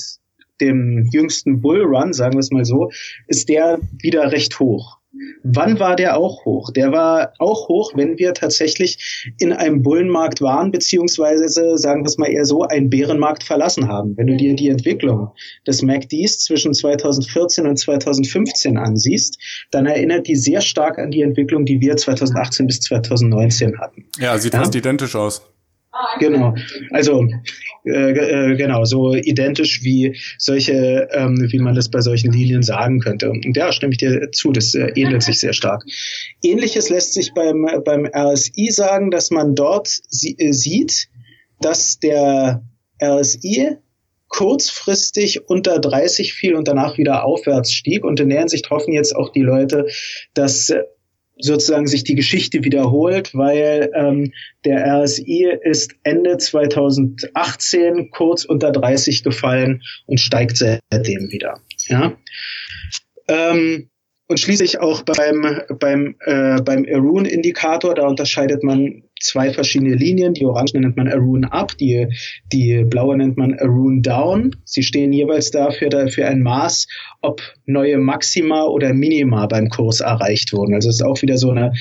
dem 0.61 1.09
jüngsten 1.13 1.61
Bullrun, 1.61 2.13
sagen 2.13 2.35
wir 2.35 2.41
es 2.41 2.51
mal 2.51 2.65
so, 2.65 2.91
ist 3.27 3.49
der 3.49 3.79
wieder 4.01 4.31
recht 4.33 4.59
hoch. 4.61 4.99
Wann 5.43 5.79
war 5.79 5.95
der 5.95 6.17
auch 6.17 6.47
hoch? 6.47 6.71
Der 6.73 6.91
war 6.91 7.35
auch 7.39 7.69
hoch, 7.69 7.93
wenn 7.95 8.19
wir 8.19 8.33
tatsächlich 8.33 9.31
in 9.39 9.53
einem 9.53 9.83
Bullenmarkt 9.83 10.41
waren, 10.41 10.71
beziehungsweise, 10.71 11.77
sagen 11.77 12.03
wir 12.03 12.07
es 12.07 12.17
mal 12.17 12.31
eher 12.31 12.47
so, 12.47 12.63
einen 12.63 12.89
Bärenmarkt 12.89 13.43
verlassen 13.43 13.89
haben. 13.89 14.17
Wenn 14.17 14.29
du 14.29 14.37
dir 14.37 14.55
die 14.55 14.69
Entwicklung 14.69 15.33
des 15.67 15.83
MACDs 15.83 16.39
zwischen 16.39 16.73
2014 16.73 17.67
und 17.67 17.77
2015 17.77 18.79
ansiehst, 18.79 19.39
dann 19.71 19.85
erinnert 19.85 20.29
die 20.29 20.37
sehr 20.37 20.63
stark 20.63 20.99
an 20.99 21.11
die 21.11 21.21
Entwicklung, 21.21 21.67
die 21.67 21.81
wir 21.81 21.97
2018 21.97 22.67
bis 22.67 22.81
2019 22.81 23.79
hatten. 23.79 24.07
Ja, 24.19 24.39
sieht 24.39 24.55
ja? 24.55 24.61
fast 24.61 24.75
identisch 24.75 25.15
aus. 25.15 25.43
Genau, 26.19 26.55
also 26.91 27.27
äh, 27.85 27.91
äh, 28.13 28.57
genau, 28.57 28.85
so 28.85 29.15
identisch 29.15 29.83
wie 29.83 30.17
solche, 30.39 31.09
ähm, 31.13 31.47
wie 31.51 31.59
man 31.59 31.75
das 31.75 31.91
bei 31.91 32.01
solchen 32.01 32.33
Linien 32.33 32.63
sagen 32.63 33.01
könnte. 33.01 33.29
Und 33.29 33.55
ja, 33.55 33.73
stimme 33.73 33.93
ich 33.93 33.99
dir 33.99 34.31
zu, 34.33 34.53
das 34.53 34.75
äh, 34.75 34.93
ähnelt 34.95 35.23
sich 35.23 35.39
sehr 35.39 35.53
stark. 35.53 35.85
Ähnliches 36.43 36.89
lässt 36.89 37.13
sich 37.13 37.35
beim, 37.35 37.67
beim 37.85 38.07
RSI 38.07 38.71
sagen, 38.71 39.11
dass 39.11 39.31
man 39.31 39.55
dort 39.55 39.89
sie, 40.09 40.35
äh, 40.39 40.53
sieht, 40.53 41.09
dass 41.61 41.99
der 41.99 42.63
RSI 43.03 43.77
kurzfristig 44.29 45.49
unter 45.49 45.79
30 45.79 46.33
fiel 46.33 46.55
und 46.55 46.69
danach 46.69 46.97
wieder 46.97 47.25
aufwärts 47.25 47.71
stieg. 47.71 48.05
Und 48.05 48.19
in 48.19 48.31
der 48.31 48.39
Hinsicht 48.39 48.71
hoffen 48.71 48.95
jetzt 48.95 49.15
auch 49.15 49.31
die 49.31 49.43
Leute, 49.43 49.87
dass 50.33 50.73
sozusagen 51.45 51.87
sich 51.87 52.05
die 52.05 52.15
Geschichte 52.15 52.65
wiederholt, 52.65 53.35
weil 53.35 53.91
ähm, 53.95 54.33
der 54.65 55.03
RSI 55.03 55.57
ist 55.63 55.95
Ende 56.03 56.39
2018 56.39 58.11
kurz 58.11 58.45
unter 58.45 58.73
30 58.73 59.23
gefallen 59.23 59.83
und 60.07 60.21
steigt 60.21 60.57
seitdem 60.57 61.31
wieder. 61.31 61.61
Ja. 61.89 62.17
Ähm, 63.29 63.89
und 64.29 64.41
schließlich 64.41 64.81
auch 64.81 65.03
beim, 65.03 65.61
beim, 65.79 66.17
äh, 66.21 66.61
beim 66.63 66.87
Arun-Indikator, 66.91 67.95
da 67.95 68.07
unterscheidet 68.07 68.63
man 68.63 69.03
zwei 69.23 69.53
verschiedene 69.53 69.95
Linien. 69.95 70.35
Die 70.35 70.45
orange 70.45 70.75
nennt 70.75 70.97
man 70.97 71.09
Arun 71.09 71.45
Up, 71.45 71.77
die, 71.79 72.09
die 72.53 72.85
blaue 72.85 73.17
nennt 73.17 73.37
man 73.37 73.59
Arun 73.59 74.03
Down. 74.03 74.57
Sie 74.65 74.83
stehen 74.83 75.13
jeweils 75.13 75.51
dafür, 75.51 75.89
dafür 75.89 76.29
ein 76.29 76.43
Maß, 76.43 76.89
ob 77.21 77.41
neue 77.67 77.99
Maxima 77.99 78.65
oder 78.65 78.93
Minima 78.95 79.47
beim 79.47 79.69
Kurs 79.69 80.01
erreicht 80.01 80.53
wurden. 80.53 80.75
Also 80.75 80.89
es 80.89 80.97
ist 80.97 81.03
auch 81.03 81.23
wieder 81.23 81.39
so 81.39 81.51
eine, 81.51 81.73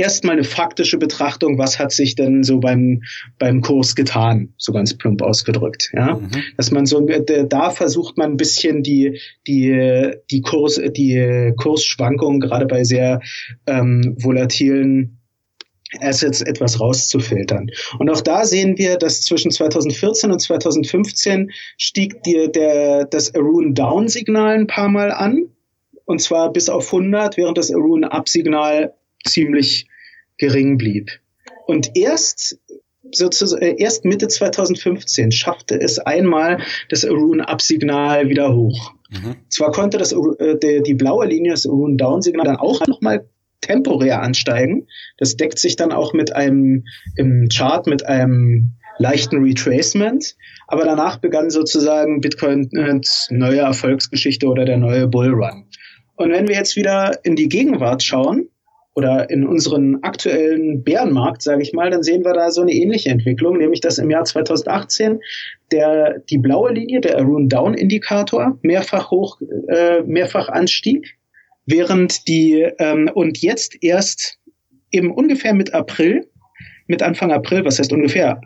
erstmal 0.00 0.34
eine 0.34 0.44
faktische 0.44 0.98
Betrachtung, 0.98 1.58
was 1.58 1.78
hat 1.78 1.92
sich 1.92 2.14
denn 2.14 2.42
so 2.42 2.58
beim, 2.58 3.02
beim 3.38 3.60
Kurs 3.60 3.94
getan, 3.94 4.54
so 4.56 4.72
ganz 4.72 4.96
plump 4.96 5.22
ausgedrückt, 5.22 5.90
ja. 5.94 6.16
Mhm. 6.16 6.30
Dass 6.56 6.70
man 6.70 6.86
so, 6.86 7.00
da 7.00 7.70
versucht 7.70 8.16
man 8.16 8.32
ein 8.32 8.36
bisschen 8.36 8.82
die, 8.82 9.20
die, 9.46 10.12
die 10.30 10.40
Kurs, 10.40 10.80
die 10.96 11.52
Kursschwankungen 11.56 12.40
gerade 12.40 12.66
bei 12.66 12.84
sehr 12.84 13.20
ähm, 13.66 14.16
volatilen 14.18 15.19
Assets 16.00 16.40
etwas 16.42 16.80
rauszufiltern. 16.80 17.70
Und 17.98 18.10
auch 18.10 18.20
da 18.20 18.44
sehen 18.44 18.78
wir, 18.78 18.96
dass 18.96 19.22
zwischen 19.22 19.50
2014 19.50 20.30
und 20.30 20.40
2015 20.40 21.50
stieg 21.76 22.22
die, 22.22 22.50
der, 22.52 23.06
das 23.06 23.34
Arun 23.34 23.74
Down 23.74 24.08
Signal 24.08 24.58
ein 24.58 24.66
paar 24.66 24.88
Mal 24.88 25.10
an. 25.10 25.48
Und 26.04 26.20
zwar 26.20 26.52
bis 26.52 26.68
auf 26.68 26.86
100, 26.92 27.36
während 27.36 27.58
das 27.58 27.72
Arun 27.72 28.04
Up 28.04 28.28
Signal 28.28 28.94
ziemlich 29.24 29.88
gering 30.38 30.78
blieb. 30.78 31.10
Und 31.66 31.96
erst 31.96 32.58
sozusagen 33.12 33.62
äh, 33.62 33.76
erst 33.78 34.04
Mitte 34.04 34.28
2015 34.28 35.32
schaffte 35.32 35.80
es 35.80 35.98
einmal 35.98 36.62
das 36.88 37.04
Arun-Up-Signal 37.04 38.28
wieder 38.28 38.54
hoch. 38.54 38.92
Mhm. 39.10 39.36
Zwar 39.48 39.72
konnte 39.72 39.98
das 39.98 40.12
äh, 40.12 40.56
die, 40.58 40.82
die 40.82 40.94
blaue 40.94 41.26
Linie, 41.26 41.52
das 41.52 41.66
Arun-Down-Signal, 41.66 42.44
dann 42.44 42.56
auch 42.56 42.86
nochmal 42.86 43.28
temporär 43.60 44.22
ansteigen. 44.22 44.86
Das 45.18 45.36
deckt 45.36 45.58
sich 45.58 45.76
dann 45.76 45.92
auch 45.92 46.12
mit 46.12 46.34
einem 46.34 46.84
im 47.16 47.48
Chart 47.48 47.86
mit 47.86 48.06
einem 48.06 48.72
leichten 48.98 49.42
Retracement. 49.42 50.36
Aber 50.68 50.84
danach 50.84 51.18
begann 51.18 51.50
sozusagen 51.50 52.20
Bitcoins 52.20 53.28
äh, 53.30 53.34
neue 53.34 53.60
Erfolgsgeschichte 53.60 54.46
oder 54.46 54.64
der 54.64 54.76
neue 54.76 55.06
Bullrun. 55.06 55.64
Und 56.16 56.30
wenn 56.30 56.48
wir 56.48 56.56
jetzt 56.56 56.76
wieder 56.76 57.18
in 57.24 57.34
die 57.34 57.48
Gegenwart 57.48 58.02
schauen, 58.02 58.48
oder 58.94 59.30
in 59.30 59.46
unseren 59.46 60.02
aktuellen 60.02 60.82
Bärenmarkt, 60.82 61.42
sage 61.42 61.62
ich 61.62 61.72
mal, 61.72 61.90
dann 61.90 62.02
sehen 62.02 62.24
wir 62.24 62.32
da 62.32 62.50
so 62.50 62.60
eine 62.60 62.72
ähnliche 62.72 63.10
Entwicklung, 63.10 63.56
nämlich 63.56 63.80
dass 63.80 63.98
im 63.98 64.10
Jahr 64.10 64.24
2018 64.24 65.20
der 65.70 66.18
die 66.28 66.38
blaue 66.38 66.72
Linie, 66.72 67.00
der 67.00 67.18
Arun 67.18 67.48
Down 67.48 67.74
Indikator, 67.74 68.58
mehrfach 68.62 69.10
hoch, 69.10 69.40
äh, 69.68 70.02
mehrfach 70.02 70.48
anstieg, 70.48 71.16
während 71.70 72.28
die 72.28 72.66
ähm, 72.78 73.10
und 73.14 73.38
jetzt 73.38 73.82
erst 73.82 74.38
eben 74.90 75.10
ungefähr 75.10 75.54
mit 75.54 75.72
April, 75.74 76.28
mit 76.86 77.02
Anfang 77.02 77.30
April, 77.30 77.64
was 77.64 77.78
heißt 77.78 77.92
ungefähr, 77.92 78.40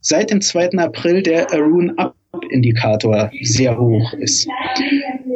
seit 0.00 0.30
dem 0.30 0.40
2. 0.40 0.70
April 0.78 1.22
der 1.22 1.52
Arun 1.52 1.96
Up 1.98 2.16
Indikator 2.50 3.30
sehr 3.42 3.78
hoch 3.78 4.14
ist. 4.14 4.48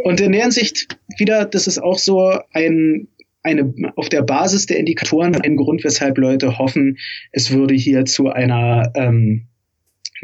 Und 0.04 0.20
in 0.20 0.32
der 0.32 0.42
Hinsicht 0.42 0.98
wieder, 1.18 1.44
das 1.44 1.66
ist 1.66 1.78
auch 1.78 1.98
so 1.98 2.38
ein 2.52 3.08
eine, 3.46 3.72
auf 3.94 4.08
der 4.08 4.22
Basis 4.22 4.66
der 4.66 4.78
Indikatoren 4.78 5.40
ein 5.40 5.56
Grund, 5.56 5.84
weshalb 5.84 6.18
Leute 6.18 6.58
hoffen, 6.58 6.98
es 7.30 7.52
würde 7.52 7.74
hier 7.74 8.04
zu 8.04 8.28
einer, 8.28 8.90
ähm, 8.96 9.46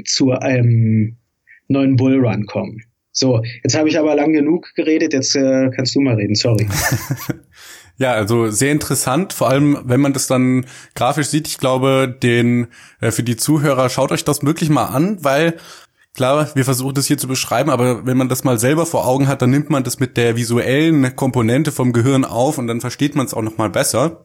zu 0.05 0.33
einem 0.33 1.17
neuen 1.69 1.97
Bullrun 1.97 2.47
kommen. 2.47 2.83
So, 3.13 3.43
jetzt 3.63 3.77
habe 3.77 3.89
ich 3.89 3.99
aber 3.99 4.15
lang 4.15 4.33
genug 4.33 4.75
geredet, 4.75 5.13
jetzt 5.13 5.37
äh, 5.37 5.71
kannst 5.75 5.95
du 5.95 6.01
mal 6.01 6.15
reden, 6.15 6.35
sorry. 6.35 6.67
Ja, 7.99 8.15
also 8.15 8.51
sehr 8.51 8.73
interessant, 8.73 9.33
vor 9.33 9.51
allem 9.51 9.79
wenn 9.85 10.01
man 10.01 10.13
das 10.13 10.27
dann 10.27 10.65
grafisch 10.95 11.29
sieht. 11.29 11.47
Ich 11.47 11.59
glaube, 11.59 12.13
den 12.23 12.69
äh, 13.01 13.11
für 13.11 13.23
die 13.23 13.37
Zuhörer 13.37 13.91
schaut 13.91 14.13
euch 14.13 14.25
das 14.25 14.43
wirklich 14.43 14.71
mal 14.71 14.87
an, 14.87 15.19
weil 15.23 15.59
Klar, 16.15 16.51
wir 16.55 16.67
versuchen 16.67 16.95
das 16.95 17.07
hier 17.07 17.17
zu 17.17 17.27
beschreiben, 17.27 17.71
aber 17.71 18.05
wenn 18.05 18.19
man 18.19 18.29
das 18.29 18.45
mal 18.45 18.59
selber 18.59 18.85
vor 18.85 19.07
Augen 19.07 19.29
hat, 19.29 19.41
dann 19.41 19.49
nimmt 19.49 19.71
man 19.71 19.83
das 19.83 19.99
mit 19.99 20.19
der 20.19 20.37
visuellen 20.37 21.17
Komponente 21.17 21.73
vom 21.73 21.95
Gehirn 21.95 22.27
auf 22.27 22.59
und 22.59 22.67
dann 22.67 22.83
versteht 22.83 23.17
man 23.17 23.25
es 23.25 23.33
auch 23.33 23.41
noch 23.41 23.57
mal 23.57 23.71
besser. 23.71 24.23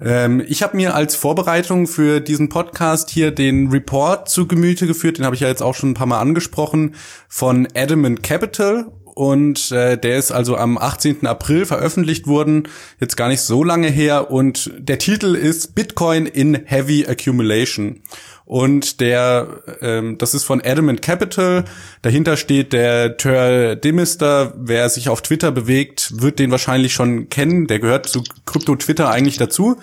Ähm, 0.00 0.42
ich 0.46 0.62
habe 0.62 0.76
mir 0.76 0.94
als 0.94 1.14
Vorbereitung 1.14 1.86
für 1.86 2.20
diesen 2.20 2.48
Podcast 2.48 3.10
hier 3.10 3.30
den 3.30 3.68
Report 3.68 4.28
zu 4.28 4.46
Gemüte 4.46 4.86
geführt, 4.86 5.18
den 5.18 5.24
habe 5.24 5.34
ich 5.34 5.42
ja 5.42 5.48
jetzt 5.48 5.62
auch 5.62 5.74
schon 5.74 5.90
ein 5.90 5.94
paar 5.94 6.06
Mal 6.06 6.20
angesprochen, 6.20 6.94
von 7.28 7.68
Adamant 7.74 8.22
Capital 8.22 8.90
und 9.14 9.70
äh, 9.72 9.98
der 9.98 10.16
ist 10.16 10.30
also 10.32 10.56
am 10.56 10.78
18. 10.78 11.26
April 11.26 11.66
veröffentlicht 11.66 12.26
worden, 12.26 12.68
jetzt 13.00 13.16
gar 13.16 13.28
nicht 13.28 13.42
so 13.42 13.62
lange 13.62 13.88
her 13.88 14.30
und 14.30 14.70
der 14.78 14.98
Titel 14.98 15.34
ist 15.34 15.74
Bitcoin 15.74 16.26
in 16.26 16.54
Heavy 16.64 17.06
Accumulation. 17.06 18.02
Und 18.50 18.98
der, 18.98 19.62
ähm, 19.80 20.18
das 20.18 20.34
ist 20.34 20.42
von 20.42 20.60
Adamant 20.60 21.02
Capital. 21.02 21.62
Dahinter 22.02 22.36
steht 22.36 22.72
der 22.72 23.16
Ter 23.16 23.76
Demister. 23.76 24.54
Wer 24.56 24.88
sich 24.88 25.08
auf 25.08 25.22
Twitter 25.22 25.52
bewegt, 25.52 26.20
wird 26.20 26.40
den 26.40 26.50
wahrscheinlich 26.50 26.92
schon 26.92 27.28
kennen. 27.28 27.68
Der 27.68 27.78
gehört 27.78 28.08
zu 28.08 28.24
Krypto 28.46 28.74
Twitter 28.74 29.08
eigentlich 29.08 29.36
dazu. 29.36 29.76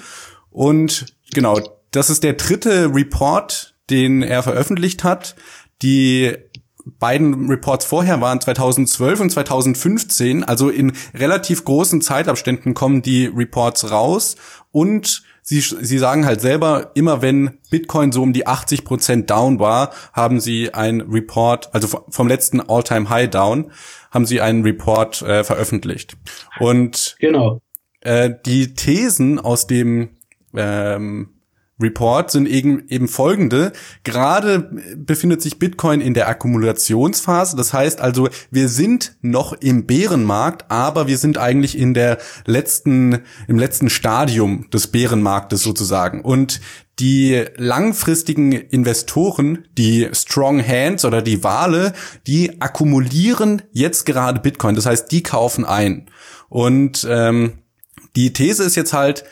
Und 0.50 1.06
genau, 1.34 1.62
das 1.92 2.10
ist 2.10 2.26
der 2.26 2.34
dritte 2.34 2.94
Report, 2.94 3.74
den 3.90 4.22
er 4.22 4.44
veröffentlicht 4.44 5.06
hat. 5.06 5.38
Die 5.82 6.36
beiden 7.00 7.50
Reports 7.50 7.86
vorher 7.86 8.20
waren 8.20 8.42
2012 8.42 9.20
und 9.22 9.30
2015, 9.30 10.44
also 10.44 10.70
in 10.70 10.92
relativ 11.14 11.64
großen 11.64 12.02
Zeitabständen 12.02 12.74
kommen 12.74 13.02
die 13.02 13.28
Reports 13.28 13.92
raus 13.92 14.36
und 14.74 15.24
sie, 15.48 15.62
sie 15.62 15.98
sagen 15.98 16.26
halt 16.26 16.42
selber, 16.42 16.92
immer 16.94 17.22
wenn 17.22 17.60
Bitcoin 17.72 18.12
so 18.12 18.22
um 18.22 18.34
die 18.34 18.46
80 18.46 18.84
Prozent 18.84 19.30
down 19.30 19.60
war, 19.60 19.94
haben 20.12 20.42
sie 20.42 20.74
ein 20.74 21.00
Report, 21.02 21.74
also 21.74 22.04
vom 22.10 22.28
letzten 22.28 22.60
All-Time-High 22.60 23.30
down, 23.30 23.72
haben 24.12 24.26
sie 24.26 24.42
einen 24.42 24.64
Report 24.64 25.22
äh, 25.22 25.46
veröffentlicht. 25.46 26.18
Und 26.60 27.16
genau. 27.20 27.62
äh, 28.02 28.30
die 28.46 28.74
Thesen 28.74 29.40
aus 29.40 29.68
dem 29.68 30.18
ähm, 30.54 31.30
Report 31.80 32.32
sind 32.32 32.48
eben, 32.48 32.88
eben 32.90 33.08
folgende. 33.08 33.72
Gerade 34.04 34.70
befindet 34.96 35.42
sich 35.42 35.60
Bitcoin 35.60 36.02
in 36.02 36.14
der 36.16 36.28
Akkumulationsphase. 36.28 37.56
Das 37.56 37.72
heißt 37.72 38.02
also, 38.02 38.30
wir 38.50 38.68
sind 38.68 39.16
noch 39.22 39.54
im 39.54 39.86
Bärenmarkt, 39.86 40.72
aber 40.72 41.08
wir 41.08 41.18
sind 41.18 41.38
eigentlich 41.38 41.78
in 41.78 41.94
der 41.94 42.18
letzten, 42.46 43.20
im 43.48 43.60
letzten 43.60 43.90
Stadium 43.90 44.70
des 44.72 44.88
Bärenmarktes 44.88 45.62
sozusagen. 45.62 46.22
Und 46.22 46.62
die 47.00 47.46
langfristigen 47.58 48.54
Investoren, 48.54 49.68
die 49.78 50.10
Strong 50.14 50.68
Hands 50.68 51.06
oder 51.06 51.22
die 51.22 51.44
Wale, 51.44 51.94
die 52.26 52.60
akkumulieren 52.60 53.62
jetzt 53.72 54.08
gerade 54.08 54.40
Bitcoin. 54.40 54.74
Das 54.74 54.88
heißt, 54.88 55.12
die 55.12 55.22
kaufen 55.22 55.64
ein. 55.64 56.10
Und 56.50 57.06
ähm, 57.08 57.60
die 58.16 58.34
These 58.34 58.64
ist 58.64 58.76
jetzt 58.76 58.94
halt, 58.94 59.26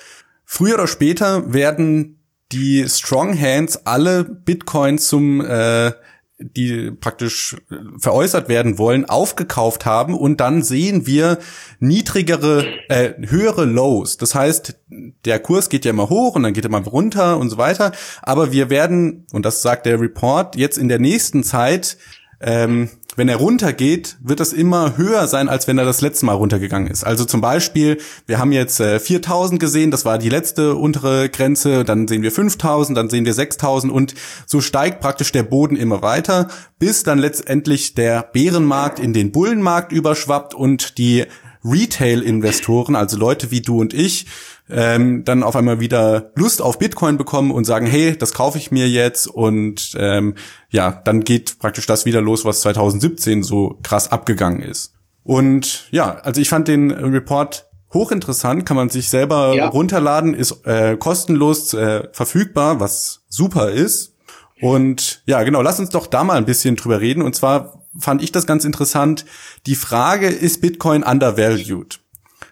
früher 0.45 0.75
oder 0.75 0.87
später 0.87 1.53
werden 1.53 2.14
die 2.51 2.87
Strong 2.87 3.39
Hands 3.39 3.85
alle 3.85 4.23
Bitcoins 4.23 5.07
zum 5.07 5.41
äh, 5.41 5.91
die 6.37 6.91
praktisch 6.91 7.55
veräußert 7.97 8.49
werden 8.49 8.77
wollen, 8.77 9.05
aufgekauft 9.05 9.85
haben 9.85 10.13
und 10.13 10.41
dann 10.41 10.63
sehen 10.63 11.07
wir 11.07 11.39
niedrigere, 11.79 12.65
äh, 12.89 13.13
höhere 13.27 13.63
Lows. 13.63 14.17
Das 14.17 14.35
heißt, 14.35 14.77
der 15.23 15.39
Kurs 15.39 15.69
geht 15.69 15.85
ja 15.85 15.91
immer 15.91 16.09
hoch 16.09 16.35
und 16.35 16.43
dann 16.43 16.53
geht 16.53 16.65
er 16.65 16.71
mal 16.71 16.81
runter 16.81 17.37
und 17.37 17.49
so 17.49 17.57
weiter. 17.57 17.93
Aber 18.21 18.51
wir 18.51 18.69
werden, 18.69 19.25
und 19.31 19.45
das 19.45 19.61
sagt 19.61 19.85
der 19.85 20.01
Report, 20.01 20.57
jetzt 20.57 20.77
in 20.77 20.89
der 20.89 20.99
nächsten 20.99 21.43
Zeit 21.43 21.97
ähm, 22.41 22.89
wenn 23.15 23.29
er 23.29 23.37
runtergeht, 23.37 24.17
wird 24.21 24.39
das 24.39 24.53
immer 24.53 24.97
höher 24.97 25.27
sein, 25.27 25.49
als 25.49 25.67
wenn 25.67 25.77
er 25.77 25.85
das 25.85 26.01
letzte 26.01 26.25
Mal 26.25 26.33
runtergegangen 26.33 26.89
ist. 26.89 27.03
Also 27.03 27.25
zum 27.25 27.41
Beispiel, 27.41 27.97
wir 28.25 28.39
haben 28.39 28.51
jetzt 28.51 28.79
äh, 28.79 28.99
4000 28.99 29.59
gesehen, 29.59 29.91
das 29.91 30.05
war 30.05 30.17
die 30.17 30.29
letzte 30.29 30.75
untere 30.75 31.29
Grenze, 31.29 31.83
dann 31.83 32.07
sehen 32.07 32.23
wir 32.23 32.31
5000, 32.31 32.97
dann 32.97 33.09
sehen 33.09 33.25
wir 33.25 33.33
6000 33.33 33.91
und 33.91 34.15
so 34.45 34.61
steigt 34.61 34.99
praktisch 34.99 35.31
der 35.31 35.43
Boden 35.43 35.75
immer 35.75 36.01
weiter, 36.01 36.47
bis 36.79 37.03
dann 37.03 37.19
letztendlich 37.19 37.93
der 37.95 38.23
Bärenmarkt 38.23 38.99
in 38.99 39.13
den 39.13 39.31
Bullenmarkt 39.31 39.91
überschwappt 39.91 40.53
und 40.53 40.97
die 40.97 41.25
Retail-Investoren, 41.63 42.95
also 42.95 43.17
Leute 43.17 43.49
wie 43.51 43.61
du 43.61 43.79
und 43.81 43.93
ich, 43.93 44.27
ähm, 44.69 45.23
dann 45.23 45.43
auf 45.43 45.55
einmal 45.55 45.79
wieder 45.79 46.31
Lust 46.35 46.61
auf 46.61 46.79
Bitcoin 46.79 47.17
bekommen 47.17 47.51
und 47.51 47.65
sagen, 47.65 47.85
hey, 47.85 48.17
das 48.17 48.33
kaufe 48.33 48.57
ich 48.57 48.71
mir 48.71 48.89
jetzt 48.89 49.27
und 49.27 49.95
ähm, 49.97 50.35
ja, 50.69 50.91
dann 50.91 51.21
geht 51.21 51.59
praktisch 51.59 51.85
das 51.85 52.05
wieder 52.05 52.21
los, 52.21 52.45
was 52.45 52.61
2017 52.61 53.43
so 53.43 53.77
krass 53.83 54.11
abgegangen 54.11 54.61
ist. 54.61 54.93
Und 55.23 55.87
ja, 55.91 56.15
also 56.15 56.41
ich 56.41 56.49
fand 56.49 56.67
den 56.67 56.91
Report 56.91 57.65
hochinteressant, 57.93 58.65
kann 58.65 58.75
man 58.75 58.89
sich 58.89 59.09
selber 59.09 59.55
ja. 59.55 59.67
runterladen, 59.67 60.33
ist 60.33 60.65
äh, 60.65 60.97
kostenlos 60.97 61.73
äh, 61.73 62.07
verfügbar, 62.11 62.79
was 62.79 63.23
super 63.29 63.71
ist. 63.71 64.15
Und 64.61 65.23
ja, 65.25 65.43
genau, 65.43 65.61
lass 65.61 65.79
uns 65.79 65.89
doch 65.89 66.07
da 66.07 66.23
mal 66.23 66.37
ein 66.37 66.45
bisschen 66.45 66.75
drüber 66.75 67.01
reden. 67.01 67.21
Und 67.21 67.35
zwar 67.35 67.83
fand 67.99 68.21
ich 68.21 68.31
das 68.31 68.45
ganz 68.45 68.65
interessant. 68.65 69.25
Die 69.65 69.75
Frage, 69.75 70.27
ist 70.27 70.61
Bitcoin 70.61 71.03
undervalued? 71.03 71.99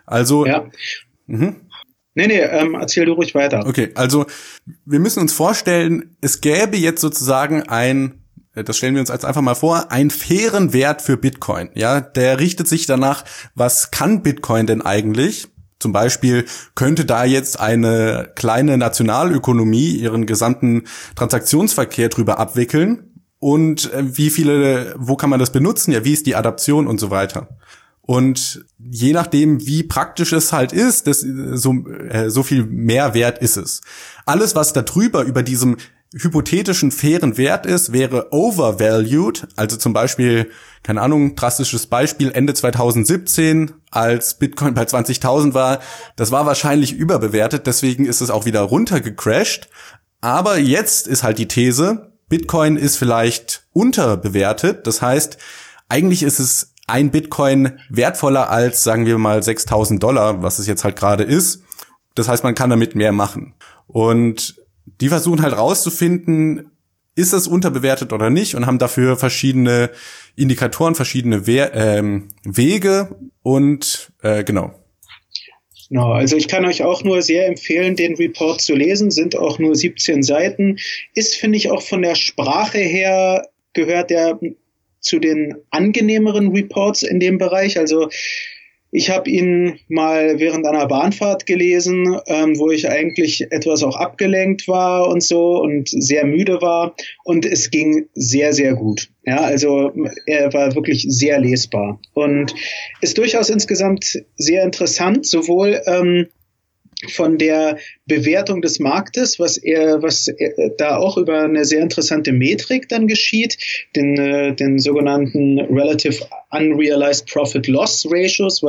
Also, 0.05 0.45
ja. 0.45 0.65
Mhm. 1.27 1.55
Nee, 2.15 2.27
nee, 2.27 2.39
ähm, 2.39 2.75
erzähl 2.75 3.05
du 3.05 3.13
ruhig 3.13 3.33
weiter. 3.33 3.65
Okay, 3.65 3.91
also 3.95 4.25
wir 4.85 4.99
müssen 4.99 5.19
uns 5.19 5.33
vorstellen, 5.33 6.15
es 6.21 6.41
gäbe 6.41 6.77
jetzt 6.77 7.01
sozusagen 7.01 7.63
ein, 7.63 8.21
äh, 8.53 8.63
das 8.63 8.77
stellen 8.77 8.93
wir 8.93 9.01
uns 9.01 9.09
als 9.09 9.25
einfach 9.25 9.41
mal 9.41 9.55
vor, 9.55 9.91
einen 9.91 10.11
fairen 10.11 10.73
Wert 10.73 11.01
für 11.01 11.17
Bitcoin. 11.17 11.69
Ja, 11.73 12.01
der 12.01 12.39
richtet 12.39 12.67
sich 12.67 12.85
danach, 12.85 13.25
was 13.55 13.89
kann 13.89 14.21
Bitcoin 14.21 14.67
denn 14.67 14.81
eigentlich? 14.81 15.47
Zum 15.79 15.91
Beispiel 15.91 16.45
könnte 16.75 17.03
da 17.03 17.25
jetzt 17.25 17.59
eine 17.59 18.31
kleine 18.35 18.77
Nationalökonomie 18.77 19.91
ihren 19.91 20.25
gesamten 20.25 20.83
Transaktionsverkehr 21.15 22.09
drüber 22.09 22.39
abwickeln 22.39 23.13
und 23.39 23.91
äh, 23.91 24.17
wie 24.17 24.29
viele, 24.29 24.95
wo 24.97 25.17
kann 25.17 25.29
man 25.29 25.39
das 25.39 25.51
benutzen? 25.51 25.91
Ja, 25.91 26.05
wie 26.05 26.13
ist 26.13 26.27
die 26.27 26.35
Adaption 26.35 26.87
und 26.87 26.99
so 26.99 27.09
weiter. 27.09 27.49
Und 28.05 28.65
je 28.77 29.13
nachdem, 29.13 29.65
wie 29.65 29.83
praktisch 29.83 30.33
es 30.33 30.51
halt 30.51 30.73
ist, 30.73 31.07
das, 31.07 31.21
so, 31.21 31.73
äh, 31.87 32.29
so 32.29 32.43
viel 32.43 32.65
mehr 32.65 33.13
wert 33.13 33.37
ist 33.39 33.55
es. 33.55 33.81
Alles, 34.25 34.55
was 34.55 34.73
da 34.73 34.81
drüber 34.81 35.23
über 35.23 35.41
diesem 35.41 35.77
hypothetischen 36.13 36.91
fairen 36.91 37.37
Wert 37.37 37.65
ist, 37.65 37.93
wäre 37.93 38.31
overvalued. 38.31 39.47
Also 39.55 39.77
zum 39.77 39.93
Beispiel, 39.93 40.51
keine 40.83 41.01
Ahnung, 41.01 41.35
drastisches 41.35 41.87
Beispiel, 41.87 42.31
Ende 42.31 42.53
2017, 42.53 43.71
als 43.89 44.35
Bitcoin 44.37 44.73
bei 44.73 44.83
20.000 44.83 45.53
war, 45.53 45.79
das 46.17 46.29
war 46.29 46.45
wahrscheinlich 46.45 46.93
überbewertet, 46.93 47.65
deswegen 47.67 48.05
ist 48.05 48.21
es 48.21 48.29
auch 48.29 48.45
wieder 48.45 48.61
runtergecrashed. 48.61 49.69
Aber 50.21 50.57
jetzt 50.57 51.07
ist 51.07 51.23
halt 51.23 51.37
die 51.37 51.47
These, 51.47 52.11
Bitcoin 52.27 52.75
ist 52.75 52.97
vielleicht 52.97 53.65
unterbewertet. 53.71 54.87
Das 54.87 55.01
heißt, 55.01 55.37
eigentlich 55.89 56.23
ist 56.23 56.39
es 56.39 56.72
ein 56.87 57.11
Bitcoin 57.11 57.79
wertvoller 57.89 58.49
als, 58.49 58.83
sagen 58.83 59.05
wir 59.05 59.17
mal, 59.17 59.41
6000 59.41 60.01
Dollar, 60.01 60.43
was 60.43 60.59
es 60.59 60.67
jetzt 60.67 60.83
halt 60.83 60.95
gerade 60.95 61.23
ist. 61.23 61.63
Das 62.15 62.27
heißt, 62.27 62.43
man 62.43 62.55
kann 62.55 62.69
damit 62.69 62.95
mehr 62.95 63.11
machen. 63.11 63.55
Und 63.87 64.55
die 64.85 65.09
versuchen 65.09 65.41
halt 65.41 65.57
rauszufinden, 65.57 66.71
ist 67.15 67.33
es 67.33 67.47
unterbewertet 67.47 68.11
oder 68.11 68.29
nicht 68.29 68.55
und 68.55 68.65
haben 68.65 68.79
dafür 68.79 69.17
verschiedene 69.17 69.91
Indikatoren, 70.35 70.95
verschiedene 70.95 71.45
We 71.45 71.71
ähm, 71.73 72.29
Wege 72.43 73.15
und 73.43 74.11
äh, 74.21 74.43
genau. 74.43 74.73
Genau, 75.89 76.11
also 76.11 76.35
ich 76.35 76.47
kann 76.47 76.65
euch 76.65 76.83
auch 76.83 77.03
nur 77.03 77.21
sehr 77.21 77.47
empfehlen, 77.47 77.95
den 77.95 78.15
Report 78.15 78.61
zu 78.61 78.73
lesen, 78.73 79.11
sind 79.11 79.35
auch 79.35 79.59
nur 79.59 79.75
17 79.75 80.23
Seiten, 80.23 80.79
ist, 81.13 81.35
finde 81.35 81.57
ich, 81.57 81.69
auch 81.69 81.83
von 81.83 82.01
der 82.01 82.15
Sprache 82.15 82.79
her 82.79 83.47
gehört 83.73 84.09
der 84.09 84.39
zu 85.03 85.19
den 85.19 85.55
angenehmeren 85.69 86.51
Reports 86.51 87.03
in 87.03 87.19
dem 87.19 87.37
Bereich. 87.37 87.77
Also 87.77 88.09
ich 88.95 89.09
habe 89.09 89.27
ihn 89.27 89.79
mal 89.87 90.39
während 90.39 90.67
einer 90.67 90.85
Bahnfahrt 90.85 91.47
gelesen, 91.47 92.19
ähm, 92.27 92.59
wo 92.59 92.69
ich 92.69 92.87
eigentlich 92.87 93.47
etwas 93.49 93.81
auch 93.81 93.95
abgelenkt 93.95 94.67
war 94.67 95.07
und 95.07 95.23
so 95.23 95.59
und 95.59 95.89
sehr 95.89 96.25
müde 96.25 96.61
war. 96.61 96.95
Und 97.23 97.43
es 97.43 97.71
ging 97.71 98.05
sehr, 98.13 98.53
sehr 98.53 98.75
gut. 98.75 99.09
Ja, 99.25 99.37
also 99.37 99.91
er 100.27 100.53
war 100.53 100.75
wirklich 100.75 101.07
sehr 101.09 101.39
lesbar 101.39 101.99
und 102.13 102.53
ist 103.01 103.17
durchaus 103.17 103.49
insgesamt 103.49 104.23
sehr 104.35 104.63
interessant, 104.63 105.25
sowohl 105.25 105.81
ähm, 105.87 106.27
von 107.11 107.37
der 107.37 107.77
Bewertung 108.05 108.61
des 108.61 108.79
Marktes, 108.79 109.39
was 109.39 109.57
er, 109.57 110.01
was 110.01 110.27
er, 110.27 110.69
da 110.77 110.97
auch 110.97 111.17
über 111.17 111.41
eine 111.43 111.65
sehr 111.65 111.81
interessante 111.81 112.31
Metrik 112.31 112.89
dann 112.89 113.07
geschieht, 113.07 113.57
den, 113.95 114.17
äh, 114.17 114.55
den 114.55 114.79
sogenannten 114.79 115.59
Relative 115.59 116.25
Unrealized 116.51 117.27
Profit 117.27 117.67
Loss 117.67 118.05
Ratios, 118.09 118.61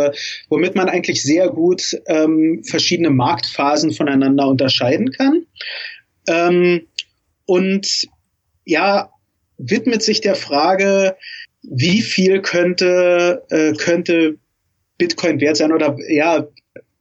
womit 0.48 0.74
man 0.74 0.88
eigentlich 0.88 1.22
sehr 1.22 1.48
gut 1.48 1.96
ähm, 2.06 2.62
verschiedene 2.64 3.10
Marktphasen 3.10 3.92
voneinander 3.92 4.48
unterscheiden 4.48 5.10
kann. 5.10 5.46
Ähm, 6.26 6.86
und 7.46 8.08
ja, 8.64 9.10
widmet 9.58 10.02
sich 10.02 10.20
der 10.20 10.34
Frage, 10.34 11.16
wie 11.62 12.02
viel 12.02 12.40
könnte, 12.42 13.44
äh, 13.50 13.72
könnte 13.74 14.36
Bitcoin 14.98 15.40
wert 15.40 15.56
sein 15.56 15.72
oder 15.72 15.96
ja, 16.08 16.46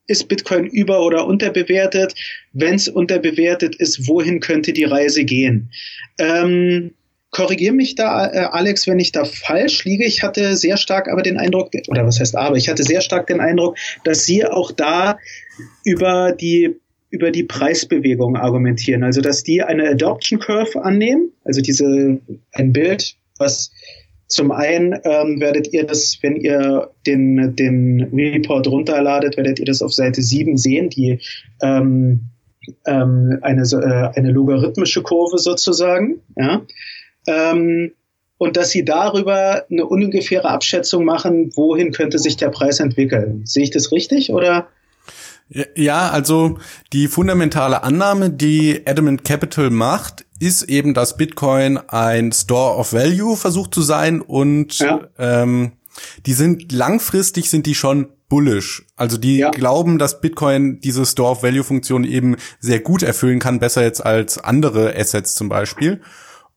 ist 0.07 0.27
Bitcoin 0.27 0.65
über- 0.65 1.03
oder 1.03 1.25
unterbewertet? 1.25 2.15
Wenn 2.51 2.75
es 2.75 2.87
unterbewertet 2.87 3.75
ist, 3.75 4.07
wohin 4.07 4.39
könnte 4.39 4.73
die 4.73 4.83
Reise 4.83 5.23
gehen? 5.23 5.71
Ähm, 6.17 6.91
Korrigiere 7.33 7.73
mich 7.73 7.95
da, 7.95 8.31
äh, 8.31 8.47
Alex, 8.51 8.85
wenn 8.85 8.99
ich 8.99 9.11
da 9.11 9.25
falsch 9.25 9.83
liege. 9.85 10.05
Ich 10.05 10.21
hatte 10.21 10.55
sehr 10.55 10.77
stark 10.77 11.09
aber 11.11 11.23
den 11.23 11.37
Eindruck, 11.37 11.71
oder 11.87 12.05
was 12.05 12.19
heißt 12.19 12.35
aber, 12.35 12.57
ich 12.57 12.69
hatte 12.69 12.83
sehr 12.83 13.01
stark 13.01 13.25
den 13.25 13.39
Eindruck, 13.39 13.75
dass 14.03 14.23
Sie 14.25 14.45
auch 14.45 14.71
da 14.71 15.17
über 15.83 16.31
die 16.31 16.75
über 17.09 17.29
die 17.31 17.43
Preisbewegung 17.43 18.37
argumentieren. 18.37 19.03
Also 19.03 19.21
dass 19.21 19.43
die 19.43 19.61
eine 19.61 19.89
Adoption 19.89 20.39
Curve 20.39 20.83
annehmen, 20.83 21.31
also 21.43 21.61
diese 21.61 22.19
ein 22.53 22.71
Bild, 22.71 23.15
was 23.37 23.71
zum 24.27 24.51
einen 24.51 24.93
ähm, 25.03 25.39
werdet 25.39 25.73
ihr 25.73 25.85
das, 25.85 26.17
wenn 26.21 26.35
ihr 26.35 26.89
den, 27.05 27.55
den 27.55 28.09
Report 28.13 28.67
runterladet, 28.67 29.37
werdet 29.37 29.59
ihr 29.59 29.65
das 29.65 29.81
auf 29.81 29.93
Seite 29.93 30.21
7 30.21 30.57
sehen, 30.57 30.89
die 30.89 31.19
ähm, 31.61 32.21
ähm, 32.85 33.39
eine, 33.41 33.61
äh, 33.61 34.17
eine 34.17 34.31
logarithmische 34.31 35.03
Kurve 35.03 35.37
sozusagen. 35.37 36.21
Ja? 36.35 36.61
Ähm, 37.27 37.91
und 38.37 38.57
dass 38.57 38.71
sie 38.71 38.83
darüber 38.83 39.65
eine 39.69 39.85
ungefähre 39.85 40.49
Abschätzung 40.49 41.05
machen, 41.05 41.51
wohin 41.55 41.91
könnte 41.91 42.19
sich 42.19 42.35
der 42.35 42.49
Preis 42.49 42.79
entwickeln. 42.79 43.43
Sehe 43.45 43.63
ich 43.63 43.71
das 43.71 43.91
richtig 43.91 44.31
oder? 44.31 44.67
Ja, 45.75 46.09
also 46.09 46.57
die 46.93 47.07
fundamentale 47.07 47.83
Annahme, 47.83 48.31
die 48.31 48.81
Adamant 48.85 49.23
Capital 49.23 49.69
macht, 49.69 50.25
ist 50.43 50.63
eben, 50.63 50.93
dass 50.93 51.17
Bitcoin 51.17 51.77
ein 51.77 52.31
Store 52.31 52.77
of 52.77 52.93
Value 52.93 53.37
versucht 53.37 53.73
zu 53.73 53.81
sein 53.81 54.21
und 54.21 54.79
ja. 54.79 55.07
ähm, 55.17 55.73
die 56.25 56.33
sind 56.33 56.71
langfristig 56.71 57.49
sind 57.49 57.65
die 57.65 57.75
schon 57.75 58.09
bullish. 58.29 58.85
Also 58.95 59.17
die 59.17 59.37
ja. 59.37 59.51
glauben, 59.51 59.99
dass 59.99 60.21
Bitcoin 60.21 60.79
diese 60.79 61.05
Store 61.05 61.31
of 61.31 61.43
Value 61.43 61.63
Funktion 61.63 62.03
eben 62.03 62.35
sehr 62.59 62.79
gut 62.79 63.03
erfüllen 63.03 63.39
kann, 63.39 63.59
besser 63.59 63.83
jetzt 63.83 64.03
als 64.03 64.37
andere 64.37 64.95
Assets 64.97 65.35
zum 65.35 65.49
Beispiel. 65.49 66.01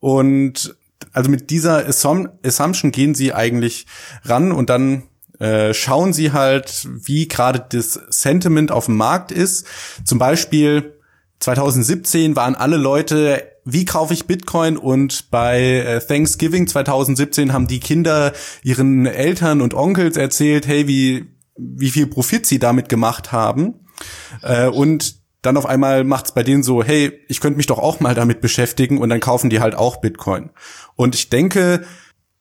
Und 0.00 0.74
also 1.12 1.30
mit 1.30 1.50
dieser 1.50 1.86
Assumption 1.86 2.92
gehen 2.92 3.14
sie 3.14 3.34
eigentlich 3.34 3.86
ran 4.24 4.52
und 4.52 4.70
dann 4.70 5.04
äh, 5.38 5.74
schauen 5.74 6.12
sie 6.12 6.32
halt, 6.32 6.88
wie 6.90 7.28
gerade 7.28 7.64
das 7.68 8.00
Sentiment 8.08 8.72
auf 8.72 8.86
dem 8.86 8.96
Markt 8.96 9.30
ist. 9.30 9.66
Zum 10.04 10.18
Beispiel 10.18 10.94
2017 11.40 12.36
waren 12.36 12.54
alle 12.54 12.78
Leute, 12.78 13.52
wie 13.66 13.84
kaufe 13.84 14.14
ich 14.14 14.26
Bitcoin? 14.26 14.76
Und 14.78 15.30
bei 15.30 15.60
äh, 15.60 16.00
Thanksgiving 16.00 16.68
2017 16.68 17.52
haben 17.52 17.66
die 17.66 17.80
Kinder 17.80 18.32
ihren 18.62 19.06
Eltern 19.06 19.60
und 19.60 19.74
Onkels 19.74 20.16
erzählt, 20.16 20.66
hey, 20.68 20.86
wie, 20.86 21.26
wie 21.56 21.90
viel 21.90 22.06
Profit 22.06 22.46
sie 22.46 22.60
damit 22.60 22.88
gemacht 22.88 23.32
haben. 23.32 23.74
Äh, 24.42 24.68
und 24.68 25.16
dann 25.42 25.56
auf 25.56 25.66
einmal 25.66 26.04
macht's 26.04 26.32
bei 26.32 26.44
denen 26.44 26.62
so, 26.62 26.82
hey, 26.82 27.20
ich 27.28 27.40
könnte 27.40 27.56
mich 27.56 27.66
doch 27.66 27.78
auch 27.78 27.98
mal 27.98 28.14
damit 28.14 28.40
beschäftigen 28.40 28.98
und 28.98 29.08
dann 29.08 29.20
kaufen 29.20 29.50
die 29.50 29.60
halt 29.60 29.74
auch 29.74 29.96
Bitcoin. 29.96 30.50
Und 30.94 31.16
ich 31.16 31.28
denke, 31.28 31.84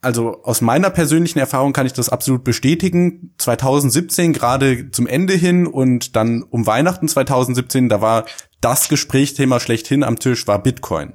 also 0.05 0.43
aus 0.43 0.61
meiner 0.61 0.89
persönlichen 0.91 1.39
Erfahrung 1.39 1.73
kann 1.73 1.85
ich 1.85 1.93
das 1.93 2.09
absolut 2.09 2.43
bestätigen. 2.43 3.33
2017 3.39 4.33
gerade 4.33 4.91
zum 4.91 5.07
Ende 5.07 5.33
hin 5.33 5.67
und 5.67 6.15
dann 6.15 6.43
um 6.43 6.67
Weihnachten 6.67 7.07
2017, 7.07 7.89
da 7.89 8.01
war 8.01 8.25
das 8.61 8.87
Gesprächsthema 8.87 9.59
schlechthin 9.59 10.03
am 10.03 10.19
Tisch 10.19 10.47
war 10.47 10.61
Bitcoin. 10.61 11.13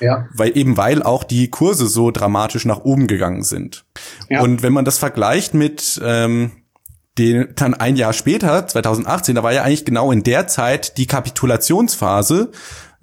Ja. 0.00 0.28
Weil 0.34 0.56
eben 0.56 0.76
weil 0.76 1.02
auch 1.02 1.24
die 1.24 1.48
Kurse 1.48 1.86
so 1.86 2.10
dramatisch 2.10 2.66
nach 2.66 2.84
oben 2.84 3.06
gegangen 3.06 3.42
sind. 3.42 3.86
Ja. 4.28 4.42
Und 4.42 4.62
wenn 4.62 4.72
man 4.72 4.84
das 4.84 4.98
vergleicht 4.98 5.54
mit 5.54 6.00
ähm, 6.04 6.52
den, 7.18 7.48
dann 7.56 7.74
ein 7.74 7.96
Jahr 7.96 8.12
später, 8.12 8.66
2018, 8.66 9.34
da 9.34 9.42
war 9.42 9.52
ja 9.52 9.62
eigentlich 9.62 9.86
genau 9.86 10.12
in 10.12 10.22
der 10.22 10.46
Zeit 10.46 10.98
die 10.98 11.06
Kapitulationsphase, 11.06 12.50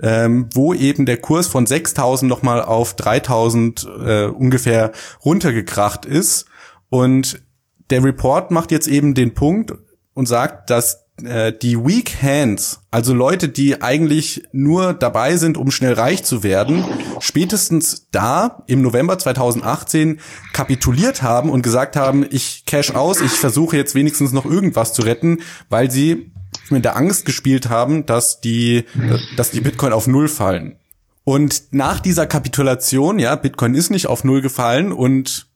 ähm, 0.01 0.49
wo 0.53 0.73
eben 0.73 1.05
der 1.05 1.17
Kurs 1.17 1.47
von 1.47 1.65
6.000 1.65 2.25
nochmal 2.25 2.61
auf 2.61 2.95
3.000 2.95 3.87
äh, 3.87 4.27
ungefähr 4.27 4.91
runtergekracht 5.23 6.05
ist. 6.05 6.45
Und 6.89 7.41
der 7.89 8.03
Report 8.03 8.51
macht 8.51 8.71
jetzt 8.71 8.87
eben 8.87 9.13
den 9.13 9.33
Punkt 9.33 9.73
und 10.13 10.27
sagt, 10.27 10.69
dass 10.69 11.03
äh, 11.23 11.53
die 11.53 11.77
Weak 11.77 12.23
Hands, 12.23 12.79
also 12.89 13.13
Leute, 13.13 13.47
die 13.47 13.81
eigentlich 13.81 14.43
nur 14.51 14.93
dabei 14.93 15.37
sind, 15.37 15.57
um 15.57 15.69
schnell 15.69 15.93
reich 15.93 16.23
zu 16.23 16.41
werden, 16.41 16.83
spätestens 17.19 18.07
da 18.11 18.63
im 18.65 18.81
November 18.81 19.19
2018 19.19 20.19
kapituliert 20.53 21.21
haben 21.21 21.51
und 21.51 21.61
gesagt 21.61 21.95
haben, 21.95 22.25
ich 22.29 22.65
cash 22.65 22.95
aus, 22.95 23.21
ich 23.21 23.31
versuche 23.31 23.77
jetzt 23.77 23.93
wenigstens 23.93 24.31
noch 24.31 24.45
irgendwas 24.45 24.93
zu 24.93 25.03
retten, 25.03 25.41
weil 25.69 25.91
sie 25.91 26.32
mit 26.69 26.85
der 26.85 26.95
Angst 26.95 27.25
gespielt 27.25 27.69
haben, 27.69 28.05
dass 28.05 28.41
die, 28.41 28.85
dass 29.35 29.51
die 29.51 29.61
Bitcoin 29.61 29.93
auf 29.93 30.07
Null 30.07 30.27
fallen. 30.27 30.77
Und 31.23 31.71
nach 31.71 31.99
dieser 31.99 32.25
Kapitulation, 32.25 33.19
ja, 33.19 33.35
Bitcoin 33.35 33.75
ist 33.75 33.89
nicht 33.89 34.07
auf 34.07 34.23
Null 34.23 34.41
gefallen 34.41 34.91
und 34.91 35.47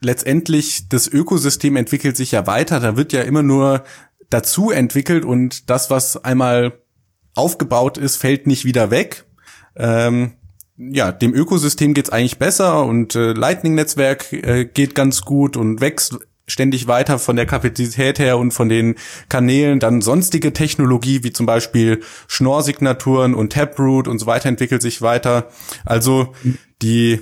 letztendlich 0.00 0.88
das 0.88 1.08
Ökosystem 1.08 1.76
entwickelt 1.76 2.16
sich 2.16 2.32
ja 2.32 2.46
weiter. 2.46 2.80
Da 2.80 2.96
wird 2.96 3.12
ja 3.12 3.22
immer 3.22 3.42
nur 3.42 3.82
dazu 4.30 4.70
entwickelt 4.70 5.24
und 5.24 5.70
das, 5.70 5.90
was 5.90 6.22
einmal 6.22 6.80
aufgebaut 7.34 7.98
ist, 7.98 8.16
fällt 8.16 8.46
nicht 8.46 8.64
wieder 8.64 8.90
weg. 8.90 9.24
Ähm, 9.76 10.34
ja, 10.78 11.10
dem 11.10 11.34
Ökosystem 11.34 11.94
geht's 11.94 12.10
eigentlich 12.10 12.38
besser 12.38 12.84
und 12.84 13.14
äh, 13.14 13.32
Lightning-Netzwerk 13.32 14.32
äh, 14.32 14.64
geht 14.66 14.94
ganz 14.94 15.22
gut 15.22 15.56
und 15.56 15.80
wächst 15.80 16.18
ständig 16.46 16.86
weiter 16.86 17.18
von 17.18 17.36
der 17.36 17.46
Kapazität 17.46 18.18
her 18.18 18.38
und 18.38 18.52
von 18.52 18.68
den 18.68 18.94
Kanälen. 19.28 19.80
Dann 19.80 20.00
sonstige 20.00 20.52
Technologie 20.52 21.22
wie 21.24 21.32
zum 21.32 21.46
Beispiel 21.46 22.02
Schnorr-Signaturen 22.28 23.34
und 23.34 23.52
Taproot 23.52 24.08
und 24.08 24.18
so 24.18 24.26
weiter 24.26 24.48
entwickelt 24.48 24.82
sich 24.82 25.02
weiter. 25.02 25.48
Also 25.84 26.34
die 26.82 27.20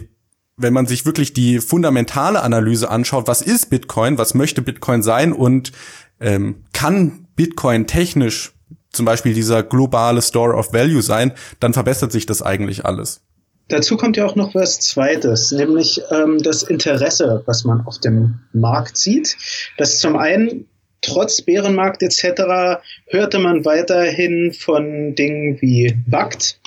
wenn 0.56 0.72
man 0.72 0.86
sich 0.86 1.04
wirklich 1.04 1.32
die 1.32 1.58
fundamentale 1.58 2.42
Analyse 2.42 2.88
anschaut, 2.90 3.26
was 3.26 3.42
ist 3.42 3.70
Bitcoin, 3.70 4.18
was 4.18 4.34
möchte 4.34 4.62
Bitcoin 4.62 5.02
sein 5.02 5.32
und 5.32 5.72
ähm, 6.20 6.64
kann 6.72 7.26
Bitcoin 7.34 7.86
technisch 7.86 8.52
zum 8.90 9.04
Beispiel 9.04 9.34
dieser 9.34 9.62
globale 9.62 10.22
Store 10.22 10.54
of 10.54 10.72
Value 10.72 11.02
sein, 11.02 11.32
dann 11.58 11.72
verbessert 11.72 12.12
sich 12.12 12.26
das 12.26 12.42
eigentlich 12.42 12.84
alles. 12.84 13.22
Dazu 13.68 13.96
kommt 13.96 14.16
ja 14.16 14.26
auch 14.26 14.36
noch 14.36 14.54
was 14.54 14.80
Zweites, 14.80 15.50
nämlich 15.50 16.00
ähm, 16.10 16.38
das 16.38 16.62
Interesse, 16.62 17.42
was 17.46 17.64
man 17.64 17.80
auf 17.86 17.98
dem 17.98 18.40
Markt 18.52 18.96
sieht. 18.96 19.36
Das 19.78 20.00
zum 20.00 20.16
einen 20.16 20.68
trotz 21.00 21.42
Bärenmarkt 21.42 22.02
etc. 22.02 22.82
hörte 23.08 23.38
man 23.38 23.64
weiterhin 23.64 24.52
von 24.52 25.14
Dingen 25.14 25.60
wie 25.60 25.96
BACT, 26.06 26.60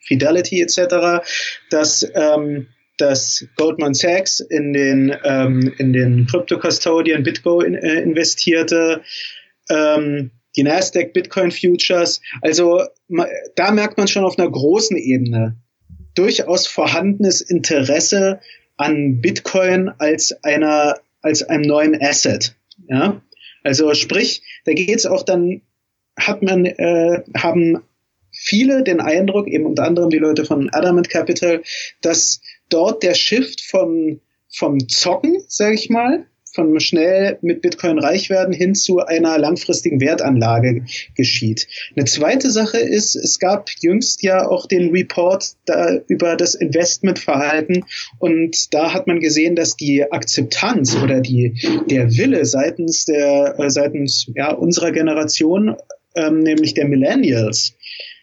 Fidelity 0.00 0.60
etc., 0.62 1.24
dass 1.70 2.08
ähm, 2.14 2.66
dass 2.96 3.46
Goldman 3.56 3.94
Sachs 3.94 4.40
in 4.40 4.72
den 4.72 5.16
ähm, 5.24 5.72
in 5.78 5.92
den 5.92 6.26
Crypto 6.26 6.58
Custodian 6.58 7.22
Bitgo 7.22 7.60
in, 7.60 7.74
äh, 7.74 8.00
investierte, 8.02 9.02
ähm, 9.70 10.32
die 10.56 10.64
Nasdaq 10.64 11.12
Bitcoin 11.12 11.50
Futures. 11.50 12.20
Also 12.42 12.82
da 13.54 13.70
merkt 13.70 13.98
man 13.98 14.08
schon 14.08 14.24
auf 14.24 14.38
einer 14.38 14.50
großen 14.50 14.96
Ebene, 14.96 15.56
durchaus 16.14 16.66
vorhandenes 16.66 17.40
Interesse 17.40 18.40
an 18.76 19.20
Bitcoin 19.20 19.90
als 19.98 20.32
einer, 20.42 20.98
als 21.22 21.42
einem 21.42 21.62
neuen 21.62 22.00
Asset. 22.00 22.54
Ja? 22.88 23.20
Also 23.62 23.94
sprich, 23.94 24.42
da 24.64 24.72
geht 24.72 24.96
es 24.96 25.06
auch 25.06 25.22
dann, 25.22 25.62
hat 26.18 26.42
man, 26.42 26.64
äh, 26.64 27.22
haben 27.36 27.82
viele 28.32 28.82
den 28.82 29.00
Eindruck, 29.00 29.48
eben 29.48 29.66
unter 29.66 29.84
anderem 29.84 30.10
die 30.10 30.18
Leute 30.18 30.44
von 30.44 30.70
Adamant 30.72 31.10
Capital, 31.10 31.62
dass 32.00 32.40
dort 32.68 33.02
der 33.02 33.14
Shift 33.14 33.60
vom, 33.60 34.20
vom 34.48 34.88
Zocken, 34.88 35.42
sage 35.46 35.74
ich 35.74 35.90
mal, 35.90 36.26
von 36.52 36.78
schnell 36.80 37.38
mit 37.42 37.62
Bitcoin 37.62 37.98
reich 37.98 38.30
werden 38.30 38.52
hin 38.52 38.74
zu 38.74 38.98
einer 38.98 39.38
langfristigen 39.38 40.00
Wertanlage 40.00 40.84
geschieht. 41.16 41.68
Eine 41.94 42.06
zweite 42.06 42.50
Sache 42.50 42.78
ist, 42.78 43.14
es 43.14 43.38
gab 43.38 43.70
jüngst 43.80 44.22
ja 44.22 44.46
auch 44.48 44.66
den 44.66 44.90
Report 44.90 45.54
da 45.64 45.98
über 46.08 46.36
das 46.36 46.54
Investmentverhalten 46.54 47.84
und 48.18 48.74
da 48.74 48.92
hat 48.92 49.06
man 49.06 49.20
gesehen, 49.20 49.54
dass 49.56 49.76
die 49.76 50.10
Akzeptanz 50.10 50.96
oder 50.96 51.20
die, 51.20 51.54
der 51.88 52.16
Wille 52.16 52.44
seitens 52.44 53.04
der, 53.04 53.54
äh, 53.58 53.70
seitens, 53.70 54.30
ja, 54.34 54.52
unserer 54.52 54.92
Generation, 54.92 55.76
ähm, 56.14 56.40
nämlich 56.40 56.74
der 56.74 56.88
Millennials, 56.88 57.74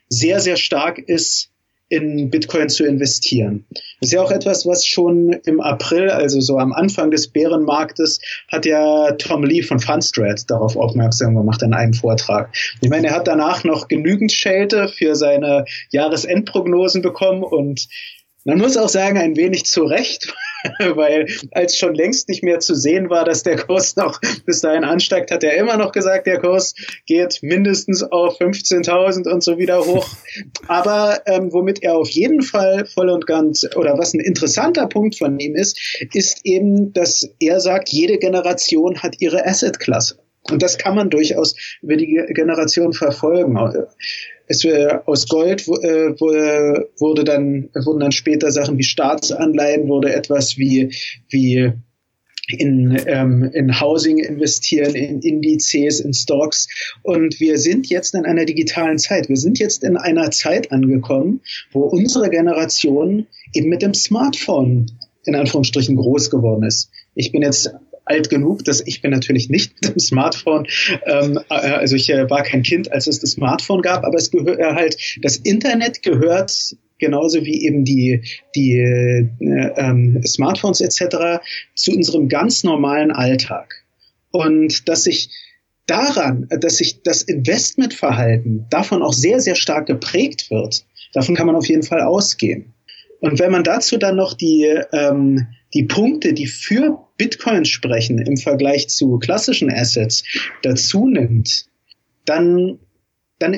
sehr, 0.10 0.40
sehr 0.40 0.58
stark 0.58 1.00
ist, 1.00 1.52
in 1.90 2.30
Bitcoin 2.30 2.70
zu 2.70 2.86
investieren. 2.86 3.66
Das 3.72 4.10
ist 4.10 4.14
ja 4.14 4.22
auch 4.22 4.32
etwas, 4.32 4.66
was 4.66 4.86
schon 4.86 5.34
im 5.46 5.62
April, 5.62 6.10
also 6.10 6.42
so 6.42 6.58
am 6.58 6.74
Anfang 6.74 7.12
des 7.12 7.30
Bärenmarktes, 7.30 8.20
hat 8.52 8.66
ja 8.66 9.12
Tom 9.14 9.44
Lee 9.44 9.62
von 9.62 9.80
Fundstrat 9.80 10.50
darauf 10.50 10.76
aufmerksam 10.76 11.36
gemacht 11.36 11.62
in 11.62 11.74
einem 11.74 11.94
Vortrag. 11.94 12.54
Ich 12.82 12.90
meine, 12.90 13.08
er 13.08 13.16
hat 13.16 13.28
danach 13.28 13.64
noch 13.64 13.88
genügend 13.88 14.32
Schelte 14.32 14.90
für 14.90 15.16
seine 15.16 15.66
Jahresendprognosen 15.92 17.02
bekommen 17.02 17.44
und 17.44 17.88
man 18.48 18.60
muss 18.60 18.78
auch 18.78 18.88
sagen, 18.88 19.18
ein 19.18 19.36
wenig 19.36 19.66
zu 19.66 19.84
Recht, 19.84 20.34
weil 20.80 21.28
als 21.52 21.78
schon 21.78 21.94
längst 21.94 22.30
nicht 22.30 22.44
mehr 22.44 22.62
zu 22.62 22.76
sehen 22.76 23.10
war, 23.10 23.26
dass 23.26 23.44
der 23.44 23.58
Kurs 23.58 23.98
noch 23.98 24.22
bis 24.46 24.62
dahin 24.62 24.86
ansteigt, 24.86 25.32
hat 25.32 25.44
er 25.44 25.58
immer 25.58 25.76
noch 25.76 25.92
gesagt, 25.92 26.28
der 26.28 26.40
Kurs 26.40 26.74
geht 27.06 27.40
mindestens 27.42 28.04
auf 28.04 28.40
15.000 28.40 29.30
und 29.30 29.44
so 29.44 29.58
wieder 29.58 29.86
hoch. 29.86 30.08
Aber 30.68 31.22
ähm, 31.26 31.52
womit 31.52 31.84
er 31.84 31.98
auf 31.98 32.10
jeden 32.10 32.42
Fall 32.42 32.86
voll 32.86 33.10
und 33.10 33.28
ganz, 33.28 33.68
oder 33.76 33.98
was 33.98 34.14
ein 34.14 34.22
interessanter 34.22 34.88
Punkt 34.88 35.18
von 35.18 35.38
ihm 35.38 35.54
ist, 35.54 35.78
ist 36.14 36.40
eben, 36.46 36.94
dass 36.94 37.30
er 37.42 37.60
sagt, 37.60 37.90
jede 37.90 38.18
Generation 38.18 39.04
hat 39.04 39.18
ihre 39.20 39.46
Asset-Klasse. 39.46 40.20
Und 40.50 40.64
das 40.64 40.78
kann 40.78 40.96
man 40.96 41.10
durchaus 41.10 41.56
über 41.82 41.98
die 41.98 42.24
Generation 42.30 42.94
verfolgen 42.94 43.60
es 44.48 44.64
äh, 44.66 45.00
aus 45.06 45.28
Gold 45.28 45.68
äh, 45.68 46.20
wurde 46.20 47.24
dann 47.24 47.70
wurden 47.74 48.00
dann 48.00 48.12
später 48.12 48.52
Sachen 48.52 48.78
wie 48.78 48.84
Staatsanleihen 48.84 49.88
wurde 49.88 50.14
etwas 50.14 50.58
wie 50.58 50.94
wie 51.30 51.74
in, 52.50 52.98
ähm, 53.08 53.44
in 53.54 53.80
Housing 53.80 54.20
investieren, 54.20 54.96
in 54.96 55.20
Indizes, 55.22 56.00
in 56.00 56.14
Stocks. 56.14 56.68
Und 57.04 57.40
wir 57.40 57.58
sind 57.58 57.90
jetzt 57.90 58.16
in 58.16 58.26
einer 58.26 58.46
digitalen 58.46 58.98
Zeit. 58.98 59.28
Wir 59.28 59.36
sind 59.36 59.60
jetzt 59.60 59.84
in 59.84 59.98
einer 59.98 60.32
Zeit 60.32 60.72
angekommen, 60.72 61.42
wo 61.72 61.82
unsere 61.82 62.30
Generation 62.30 63.28
eben 63.54 63.70
mit 63.70 63.82
dem 63.82 63.94
Smartphone 63.94 64.92
in 65.26 65.36
Anführungsstrichen 65.36 65.98
groß 65.98 66.30
geworden 66.30 66.64
ist. 66.64 66.90
Ich 67.16 67.34
bin 67.34 67.42
jetzt 67.42 67.70
alt 68.08 68.30
genug, 68.30 68.64
dass 68.66 68.86
ich 68.86 69.02
bin 69.02 69.12
natürlich 69.12 69.50
nicht 69.50 69.74
mit 69.82 69.96
dem 69.96 70.00
Smartphone, 70.00 70.68
ähm, 71.06 71.40
äh, 71.50 71.54
also 71.54 71.96
ich 71.96 72.10
äh, 72.10 72.30
war 72.30 72.44
kein 72.44 72.64
Kind, 72.64 72.92
als 72.92 73.08
es 73.08 73.20
das 73.20 73.32
Smartphone 73.32 73.82
gab, 73.82 74.04
aber 74.04 74.18
es 74.18 74.32
gehört 74.32 74.60
äh, 74.60 74.74
halt, 74.74 74.98
das 75.22 75.38
Internet 75.38 76.04
gehört 76.04 76.76
genauso 77.00 77.46
wie 77.46 77.64
eben 77.66 77.86
die, 77.86 78.22
die 78.56 78.80
äh, 78.80 79.30
ähm, 79.40 80.22
Smartphones 80.26 80.82
etc. 80.82 81.42
zu 81.76 81.92
unserem 81.92 82.28
ganz 82.28 82.64
normalen 82.64 83.12
Alltag. 83.12 83.84
Und 84.32 84.88
dass 84.90 85.04
sich 85.04 85.30
daran, 85.86 86.48
dass 86.50 86.78
sich 86.78 87.02
das 87.04 87.22
Investmentverhalten 87.24 88.66
davon 88.70 89.02
auch 89.02 89.14
sehr, 89.14 89.40
sehr 89.40 89.56
stark 89.56 89.88
geprägt 89.88 90.52
wird, 90.52 90.86
davon 91.14 91.36
kann 91.36 91.48
man 91.48 91.56
auf 91.56 91.68
jeden 91.68 91.84
Fall 91.84 92.02
ausgehen. 92.02 92.74
Und 93.20 93.40
wenn 93.40 93.52
man 93.52 93.64
dazu 93.64 93.98
dann 93.98 94.16
noch 94.16 94.34
die, 94.34 94.66
ähm, 94.92 95.48
die 95.78 95.84
Punkte, 95.84 96.34
die 96.34 96.48
für 96.48 96.98
Bitcoin 97.18 97.64
sprechen 97.64 98.18
im 98.18 98.36
Vergleich 98.36 98.90
zu 98.90 99.20
klassischen 99.20 99.72
Assets 99.72 100.24
dazu 100.64 101.08
nimmt, 101.08 101.66
dann, 102.26 102.80
dann 103.38 103.56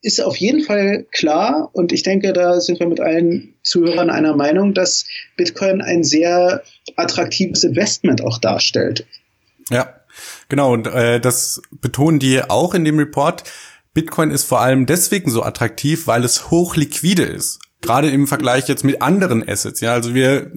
ist 0.00 0.20
auf 0.20 0.36
jeden 0.36 0.62
Fall 0.62 1.04
klar, 1.10 1.70
und 1.72 1.90
ich 1.90 2.04
denke, 2.04 2.32
da 2.32 2.60
sind 2.60 2.78
wir 2.78 2.86
mit 2.86 3.00
allen 3.00 3.54
Zuhörern 3.62 4.08
einer 4.08 4.36
Meinung, 4.36 4.72
dass 4.72 5.06
Bitcoin 5.36 5.80
ein 5.80 6.04
sehr 6.04 6.62
attraktives 6.94 7.64
Investment 7.64 8.22
auch 8.22 8.38
darstellt. 8.38 9.04
Ja, 9.68 9.94
genau, 10.48 10.72
und 10.72 10.86
äh, 10.86 11.18
das 11.18 11.60
betonen 11.72 12.20
die 12.20 12.40
auch 12.40 12.72
in 12.72 12.84
dem 12.84 13.00
Report. 13.00 13.42
Bitcoin 13.94 14.30
ist 14.30 14.44
vor 14.44 14.60
allem 14.60 14.86
deswegen 14.86 15.28
so 15.28 15.42
attraktiv, 15.42 16.06
weil 16.06 16.22
es 16.22 16.52
hochliquide 16.52 17.24
ist. 17.24 17.58
Gerade 17.80 18.10
im 18.10 18.28
Vergleich 18.28 18.68
jetzt 18.68 18.84
mit 18.84 19.02
anderen 19.02 19.46
Assets. 19.48 19.80
Ja, 19.80 19.94
also 19.94 20.14
wir 20.14 20.52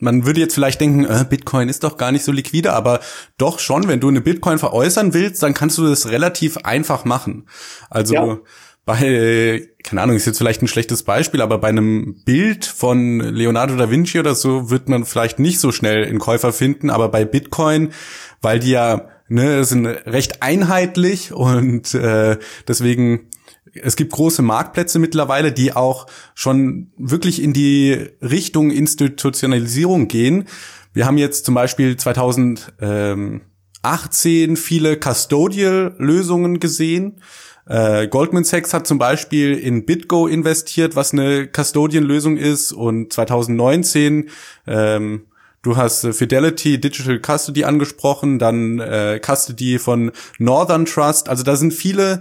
man 0.00 0.26
würde 0.26 0.40
jetzt 0.40 0.54
vielleicht 0.54 0.80
denken, 0.80 1.04
äh, 1.04 1.24
Bitcoin 1.28 1.68
ist 1.68 1.84
doch 1.84 1.96
gar 1.96 2.12
nicht 2.12 2.24
so 2.24 2.32
liquide, 2.32 2.72
aber 2.72 3.00
doch 3.38 3.58
schon, 3.58 3.86
wenn 3.88 4.00
du 4.00 4.08
eine 4.08 4.20
Bitcoin 4.20 4.58
veräußern 4.58 5.14
willst, 5.14 5.42
dann 5.42 5.54
kannst 5.54 5.78
du 5.78 5.86
das 5.86 6.10
relativ 6.10 6.56
einfach 6.58 7.04
machen. 7.04 7.46
Also 7.88 8.14
ja. 8.14 8.38
bei, 8.84 9.68
keine 9.84 10.02
Ahnung, 10.02 10.16
ist 10.16 10.26
jetzt 10.26 10.38
vielleicht 10.38 10.62
ein 10.62 10.68
schlechtes 10.68 11.02
Beispiel, 11.02 11.42
aber 11.42 11.58
bei 11.58 11.68
einem 11.68 12.16
Bild 12.24 12.64
von 12.64 13.20
Leonardo 13.20 13.76
da 13.76 13.90
Vinci 13.90 14.18
oder 14.18 14.34
so 14.34 14.70
wird 14.70 14.88
man 14.88 15.04
vielleicht 15.04 15.38
nicht 15.38 15.60
so 15.60 15.70
schnell 15.70 16.04
einen 16.06 16.18
Käufer 16.18 16.52
finden, 16.52 16.90
aber 16.90 17.08
bei 17.08 17.24
Bitcoin, 17.24 17.92
weil 18.40 18.58
die 18.58 18.70
ja 18.70 19.08
ne, 19.28 19.64
sind 19.64 19.86
recht 19.86 20.42
einheitlich 20.42 21.32
und 21.32 21.94
äh, 21.94 22.38
deswegen 22.66 23.28
es 23.74 23.96
gibt 23.96 24.12
große 24.12 24.42
Marktplätze 24.42 24.98
mittlerweile, 24.98 25.52
die 25.52 25.72
auch 25.74 26.06
schon 26.34 26.92
wirklich 26.96 27.42
in 27.42 27.52
die 27.52 28.08
Richtung 28.20 28.70
Institutionalisierung 28.70 30.08
gehen. 30.08 30.44
Wir 30.92 31.06
haben 31.06 31.18
jetzt 31.18 31.44
zum 31.44 31.54
Beispiel 31.54 31.96
2018 31.96 33.40
2018 33.82 34.56
viele 34.56 34.98
Custodial-Lösungen 34.98 36.60
gesehen. 36.60 37.20
Äh, 37.66 38.08
Goldman 38.08 38.44
Sachs 38.44 38.74
hat 38.74 38.86
zum 38.86 38.98
Beispiel 38.98 39.54
in 39.54 39.86
BitGo 39.86 40.26
investiert, 40.26 40.96
was 40.96 41.12
eine 41.12 41.46
Custodian-Lösung 41.46 42.36
ist. 42.36 42.72
Und 42.72 43.12
2019 43.12 44.28
ähm, 44.66 45.26
Du 45.62 45.76
hast 45.76 46.04
äh, 46.04 46.14
Fidelity 46.14 46.80
Digital 46.80 47.20
Custody 47.20 47.64
angesprochen, 47.64 48.38
dann 48.38 48.78
äh, 48.80 49.20
Custody 49.22 49.78
von 49.78 50.10
Northern 50.38 50.86
Trust. 50.86 51.28
Also 51.28 51.42
da 51.42 51.56
sind 51.56 51.74
viele 51.74 52.20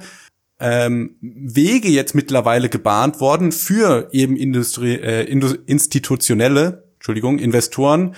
ähm, 0.60 1.16
Wege 1.22 1.90
jetzt 1.90 2.16
mittlerweile 2.16 2.70
gebahnt 2.70 3.20
worden 3.20 3.52
für 3.52 4.10
eben 4.12 4.36
Industrie, 4.36 4.96
äh, 4.96 5.24
institutionelle, 5.24 6.84
Entschuldigung, 6.96 7.40
Investoren, 7.40 8.16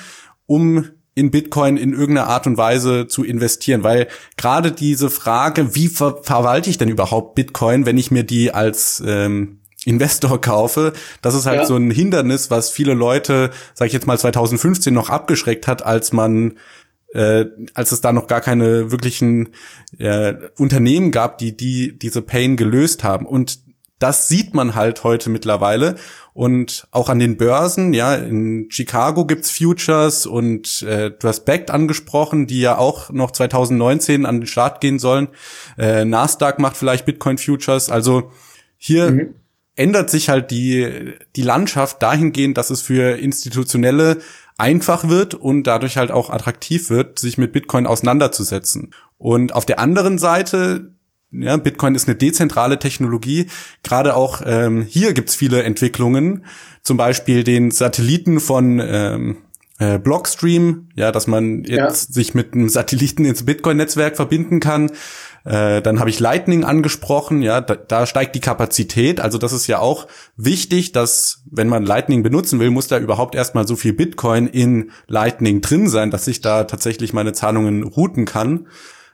um 0.47 0.85
in 1.13 1.29
Bitcoin 1.29 1.77
in 1.77 1.93
irgendeiner 1.93 2.27
Art 2.27 2.47
und 2.47 2.57
Weise 2.57 3.07
zu 3.07 3.23
investieren, 3.23 3.83
weil 3.83 4.07
gerade 4.37 4.71
diese 4.71 5.09
Frage, 5.09 5.75
wie 5.75 5.87
ver 5.87 6.19
verwalte 6.23 6.69
ich 6.69 6.77
denn 6.77 6.89
überhaupt 6.89 7.35
Bitcoin, 7.35 7.85
wenn 7.85 7.97
ich 7.97 8.11
mir 8.11 8.23
die 8.23 8.53
als 8.53 9.03
ähm, 9.05 9.59
Investor 9.83 10.39
kaufe, 10.39 10.93
das 11.21 11.35
ist 11.35 11.45
halt 11.45 11.61
ja. 11.61 11.65
so 11.65 11.75
ein 11.75 11.91
Hindernis, 11.91 12.49
was 12.49 12.69
viele 12.69 12.93
Leute, 12.93 13.51
sag 13.73 13.87
ich 13.87 13.93
jetzt 13.93 14.07
mal 14.07 14.17
2015 14.17 14.93
noch 14.93 15.09
abgeschreckt 15.09 15.67
hat, 15.67 15.83
als 15.83 16.13
man 16.13 16.53
äh, 17.13 17.45
als 17.73 17.91
es 17.91 18.01
da 18.01 18.13
noch 18.13 18.27
gar 18.27 18.41
keine 18.41 18.91
wirklichen 18.91 19.49
äh, 19.97 20.33
Unternehmen 20.57 21.11
gab, 21.11 21.37
die 21.37 21.55
die 21.55 21.97
diese 21.97 22.21
Pain 22.21 22.57
gelöst 22.57 23.03
haben 23.03 23.25
und 23.25 23.59
das 24.01 24.27
sieht 24.27 24.55
man 24.55 24.73
halt 24.73 25.03
heute 25.03 25.29
mittlerweile 25.29 25.95
und 26.33 26.87
auch 26.89 27.07
an 27.09 27.19
den 27.19 27.37
Börsen, 27.37 27.93
ja, 27.93 28.15
in 28.15 28.67
Chicago 28.71 29.25
gibt's 29.25 29.51
Futures 29.51 30.25
und 30.25 30.81
äh, 30.81 31.11
du 31.11 31.27
hast 31.27 31.45
Backed 31.45 31.69
angesprochen, 31.69 32.47
die 32.47 32.61
ja 32.61 32.77
auch 32.77 33.11
noch 33.11 33.29
2019 33.29 34.25
an 34.25 34.39
den 34.39 34.47
Start 34.47 34.81
gehen 34.81 34.97
sollen. 34.97 35.27
Äh, 35.77 36.03
Nasdaq 36.05 36.57
macht 36.57 36.77
vielleicht 36.77 37.05
Bitcoin 37.05 37.37
Futures, 37.37 37.91
also 37.91 38.31
hier 38.77 39.11
mhm. 39.11 39.35
ändert 39.75 40.09
sich 40.09 40.29
halt 40.29 40.49
die 40.49 41.13
die 41.35 41.43
Landschaft 41.43 42.01
dahingehend, 42.01 42.57
dass 42.57 42.71
es 42.71 42.81
für 42.81 43.19
institutionelle 43.19 44.17
einfach 44.61 45.09
wird 45.09 45.33
und 45.33 45.63
dadurch 45.63 45.97
halt 45.97 46.11
auch 46.11 46.29
attraktiv 46.29 46.89
wird, 46.89 47.19
sich 47.19 47.37
mit 47.37 47.51
Bitcoin 47.51 47.87
auseinanderzusetzen. 47.87 48.93
Und 49.17 49.53
auf 49.53 49.65
der 49.65 49.79
anderen 49.79 50.17
Seite 50.19 50.93
ja, 51.31 51.55
Bitcoin 51.57 51.95
ist 51.95 52.07
eine 52.07 52.17
dezentrale 52.17 52.77
Technologie. 52.77 53.47
Gerade 53.83 54.15
auch 54.15 54.41
ähm, 54.45 54.83
hier 54.87 55.13
gibt's 55.13 55.35
viele 55.35 55.63
Entwicklungen, 55.63 56.45
zum 56.83 56.97
Beispiel 56.97 57.43
den 57.43 57.71
Satelliten 57.71 58.39
von 58.39 58.79
ähm, 58.83 59.37
äh, 59.79 59.97
Blockstream, 59.97 60.89
ja, 60.95 61.11
dass 61.11 61.27
man 61.27 61.63
jetzt 61.63 62.09
ja. 62.09 62.13
sich 62.13 62.33
mit 62.33 62.53
einem 62.53 62.69
Satelliten 62.69 63.25
ins 63.25 63.43
Bitcoin-Netzwerk 63.45 64.15
verbinden 64.15 64.59
kann. 64.59 64.91
Äh, 65.43 65.81
dann 65.81 65.99
habe 65.99 66.09
ich 66.09 66.19
Lightning 66.19 66.63
angesprochen, 66.63 67.41
ja, 67.41 67.61
da, 67.61 67.75
da 67.75 68.05
steigt 68.05 68.35
die 68.35 68.39
Kapazität. 68.39 69.19
Also 69.19 69.37
das 69.37 69.53
ist 69.53 69.67
ja 69.67 69.79
auch 69.79 70.07
wichtig, 70.37 70.91
dass 70.91 71.43
wenn 71.49 71.67
man 71.67 71.85
Lightning 71.85 72.23
benutzen 72.23 72.59
will, 72.59 72.69
muss 72.69 72.87
da 72.87 72.99
überhaupt 72.99 73.35
erstmal 73.35 73.67
so 73.67 73.75
viel 73.75 73.93
Bitcoin 73.93 74.47
in 74.47 74.91
Lightning 75.07 75.61
drin 75.61 75.89
sein, 75.89 76.11
dass 76.11 76.27
ich 76.27 76.41
da 76.41 76.65
tatsächlich 76.65 77.13
meine 77.13 77.33
Zahlungen 77.33 77.83
routen 77.83 78.25
kann. 78.25 78.67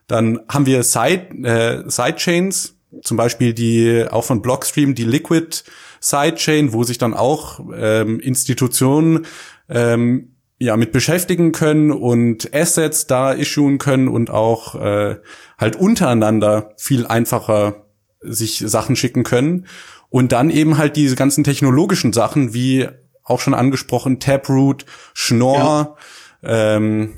Dann 0.08 0.40
haben 0.50 0.66
wir 0.66 0.84
Side, 0.84 1.30
äh, 1.44 1.84
Sidechains, 1.90 2.76
zum 3.02 3.18
Beispiel 3.18 3.54
die 3.54 4.06
auch 4.10 4.24
von 4.24 4.42
Blockstream, 4.42 4.96
die 4.96 5.04
Liquid 5.04 5.64
Sidechain, 6.00 6.74
wo 6.74 6.84
sich 6.84 6.98
dann 6.98 7.14
auch 7.14 7.60
ähm, 7.76 8.20
Institutionen 8.20 9.26
ähm, 9.70 10.37
ja 10.60 10.76
mit 10.78 10.92
beschäftigen 10.92 11.52
können 11.52 11.92
und 11.92 12.54
Assets 12.54 13.08
da 13.08 13.34
issuen 13.34 13.78
können 13.78 14.08
und 14.08 14.30
auch 14.30 14.76
äh, 14.76 15.18
halt 15.58 15.76
untereinander 15.76 16.72
viel 16.78 17.06
einfacher 17.06 17.86
sich 18.22 18.64
Sachen 18.66 18.96
schicken 18.96 19.24
können 19.24 19.68
und 20.10 20.32
dann 20.32 20.50
eben 20.50 20.78
halt 20.78 20.96
diese 20.96 21.16
ganzen 21.16 21.44
technologischen 21.44 22.14
Sachen 22.14 22.54
wie 22.54 22.88
auch 23.24 23.40
schon 23.40 23.54
angesprochen 23.54 24.20
Taproot, 24.20 24.86
Schnorr, 25.14 25.98
ja. 26.42 26.76
ähm, 26.76 27.16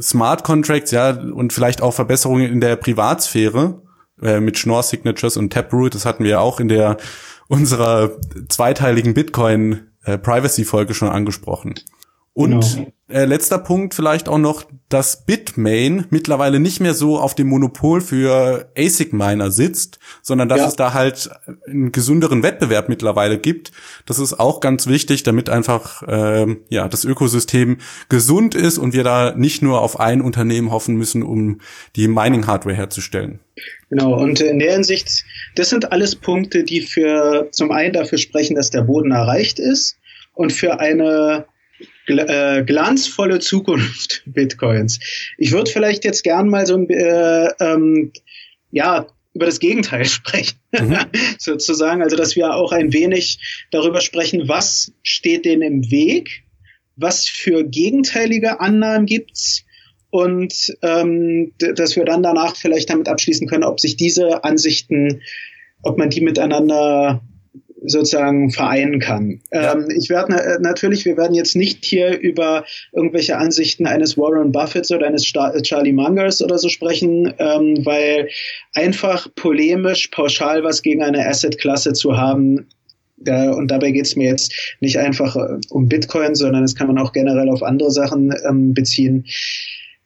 Smart 0.00 0.42
Contracts, 0.42 0.90
ja, 0.90 1.10
und 1.10 1.52
vielleicht 1.52 1.82
auch 1.82 1.92
Verbesserungen 1.92 2.50
in 2.50 2.60
der 2.60 2.76
Privatsphäre 2.76 3.82
äh, 4.20 4.40
mit 4.40 4.58
Schnorr 4.58 4.82
Signatures 4.82 5.36
und 5.36 5.52
Taproot. 5.52 5.94
Das 5.94 6.04
hatten 6.04 6.24
wir 6.24 6.30
ja 6.32 6.40
auch 6.40 6.60
in 6.60 6.68
der 6.68 6.96
unserer 7.48 8.12
zweiteiligen 8.48 9.14
Bitcoin 9.14 9.88
äh, 10.04 10.18
Privacy 10.18 10.64
Folge 10.64 10.94
schon 10.94 11.08
angesprochen. 11.08 11.74
Und 12.34 12.76
genau. 12.76 12.92
äh, 13.08 13.26
letzter 13.26 13.58
Punkt 13.58 13.92
vielleicht 13.92 14.26
auch 14.26 14.38
noch, 14.38 14.64
dass 14.88 15.26
Bitmain 15.26 16.06
mittlerweile 16.08 16.60
nicht 16.60 16.80
mehr 16.80 16.94
so 16.94 17.18
auf 17.18 17.34
dem 17.34 17.48
Monopol 17.48 18.00
für 18.00 18.72
ASIC-Miner 18.76 19.50
sitzt, 19.50 19.98
sondern 20.22 20.48
dass 20.48 20.60
ja. 20.60 20.68
es 20.68 20.76
da 20.76 20.94
halt 20.94 21.28
einen 21.66 21.92
gesünderen 21.92 22.42
Wettbewerb 22.42 22.88
mittlerweile 22.88 23.38
gibt. 23.38 23.72
Das 24.06 24.18
ist 24.18 24.40
auch 24.40 24.60
ganz 24.60 24.86
wichtig, 24.86 25.24
damit 25.24 25.50
einfach 25.50 26.02
äh, 26.08 26.56
ja 26.70 26.88
das 26.88 27.04
Ökosystem 27.04 27.78
gesund 28.08 28.54
ist 28.54 28.78
und 28.78 28.94
wir 28.94 29.04
da 29.04 29.34
nicht 29.36 29.60
nur 29.60 29.82
auf 29.82 30.00
ein 30.00 30.22
Unternehmen 30.22 30.70
hoffen 30.70 30.96
müssen, 30.96 31.22
um 31.22 31.60
die 31.96 32.08
Mining-Hardware 32.08 32.74
herzustellen. 32.74 33.40
Genau, 33.90 34.14
und 34.18 34.40
in 34.40 34.58
der 34.58 34.72
Hinsicht, 34.72 35.24
das 35.54 35.68
sind 35.68 35.92
alles 35.92 36.16
Punkte, 36.16 36.64
die 36.64 36.80
für 36.80 37.48
zum 37.52 37.72
einen 37.72 37.92
dafür 37.92 38.16
sprechen, 38.16 38.56
dass 38.56 38.70
der 38.70 38.82
Boden 38.82 39.10
erreicht 39.10 39.58
ist 39.58 39.98
und 40.32 40.50
für 40.50 40.80
eine 40.80 41.44
glanzvolle 42.06 43.38
Zukunft 43.38 44.22
Bitcoins. 44.26 44.98
Ich 45.38 45.52
würde 45.52 45.70
vielleicht 45.70 46.04
jetzt 46.04 46.22
gern 46.22 46.48
mal 46.48 46.66
so 46.66 46.76
ein 46.76 46.88
äh, 46.90 47.48
ähm, 47.60 48.12
ja 48.70 49.06
über 49.34 49.46
das 49.46 49.60
Gegenteil 49.60 50.04
sprechen, 50.06 50.58
mhm. 50.72 50.98
sozusagen. 51.38 52.02
Also 52.02 52.16
dass 52.16 52.36
wir 52.36 52.54
auch 52.54 52.72
ein 52.72 52.92
wenig 52.92 53.66
darüber 53.70 54.00
sprechen, 54.00 54.48
was 54.48 54.92
steht 55.02 55.44
denen 55.44 55.62
im 55.62 55.90
Weg, 55.90 56.44
was 56.96 57.26
für 57.26 57.64
gegenteilige 57.64 58.60
Annahmen 58.60 59.06
gibt's 59.06 59.64
und 60.10 60.76
ähm, 60.82 61.52
dass 61.58 61.96
wir 61.96 62.04
dann 62.04 62.22
danach 62.22 62.54
vielleicht 62.56 62.90
damit 62.90 63.08
abschließen 63.08 63.48
können, 63.48 63.64
ob 63.64 63.80
sich 63.80 63.96
diese 63.96 64.44
Ansichten, 64.44 65.22
ob 65.82 65.96
man 65.96 66.10
die 66.10 66.20
miteinander 66.20 67.22
sozusagen 67.84 68.50
vereinen 68.50 69.00
kann. 69.00 69.40
Ja. 69.52 69.72
Ähm, 69.72 69.88
ich 69.96 70.08
werde 70.08 70.32
na 70.32 70.58
natürlich, 70.58 71.04
wir 71.04 71.16
werden 71.16 71.34
jetzt 71.34 71.56
nicht 71.56 71.84
hier 71.84 72.18
über 72.18 72.64
irgendwelche 72.92 73.36
Ansichten 73.36 73.86
eines 73.86 74.16
Warren 74.16 74.52
Buffetts 74.52 74.90
oder 74.90 75.06
eines 75.06 75.24
Star 75.24 75.54
Charlie 75.62 75.92
Mungers 75.92 76.42
oder 76.42 76.58
so 76.58 76.68
sprechen, 76.68 77.32
ähm, 77.38 77.84
weil 77.84 78.28
einfach 78.74 79.28
polemisch 79.34 80.08
pauschal 80.08 80.64
was 80.64 80.82
gegen 80.82 81.02
eine 81.02 81.26
Asset-Klasse 81.26 81.92
zu 81.92 82.16
haben, 82.16 82.68
da, 83.24 83.52
und 83.52 83.70
dabei 83.70 83.92
geht 83.92 84.06
es 84.06 84.16
mir 84.16 84.28
jetzt 84.28 84.52
nicht 84.80 84.98
einfach 84.98 85.36
äh, 85.36 85.58
um 85.70 85.88
Bitcoin, 85.88 86.34
sondern 86.34 86.64
es 86.64 86.74
kann 86.74 86.88
man 86.88 86.98
auch 86.98 87.12
generell 87.12 87.48
auf 87.48 87.62
andere 87.62 87.90
Sachen 87.90 88.34
ähm, 88.48 88.74
beziehen, 88.74 89.26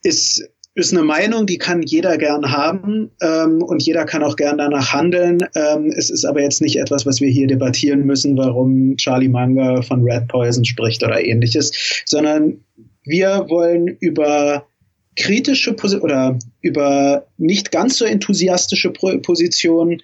ist 0.03 0.47
ist 0.77 0.93
eine 0.93 1.03
Meinung, 1.03 1.47
die 1.47 1.57
kann 1.57 1.81
jeder 1.81 2.17
gern 2.17 2.51
haben 2.51 3.09
ähm, 3.19 3.63
und 3.63 3.81
jeder 3.81 4.05
kann 4.05 4.21
auch 4.21 4.35
gern 4.35 4.59
danach 4.59 4.93
handeln. 4.93 5.39
Ähm, 5.55 5.91
es 5.97 6.11
ist 6.11 6.23
aber 6.23 6.41
jetzt 6.41 6.61
nicht 6.61 6.77
etwas, 6.77 7.05
was 7.07 7.19
wir 7.19 7.29
hier 7.29 7.47
debattieren 7.47 8.05
müssen, 8.05 8.37
warum 8.37 8.95
Charlie 8.97 9.27
Munger 9.27 9.81
von 9.81 10.03
Red 10.03 10.27
Poison 10.27 10.65
spricht 10.65 11.03
oder 11.03 11.23
ähnliches, 11.23 12.03
sondern 12.05 12.59
wir 13.03 13.47
wollen 13.49 13.87
über 13.87 14.67
kritische 15.15 15.73
Posi 15.73 15.97
oder 15.97 16.37
über 16.61 17.25
nicht 17.37 17.71
ganz 17.71 17.97
so 17.97 18.05
enthusiastische 18.05 18.91
Positionen 18.91 20.03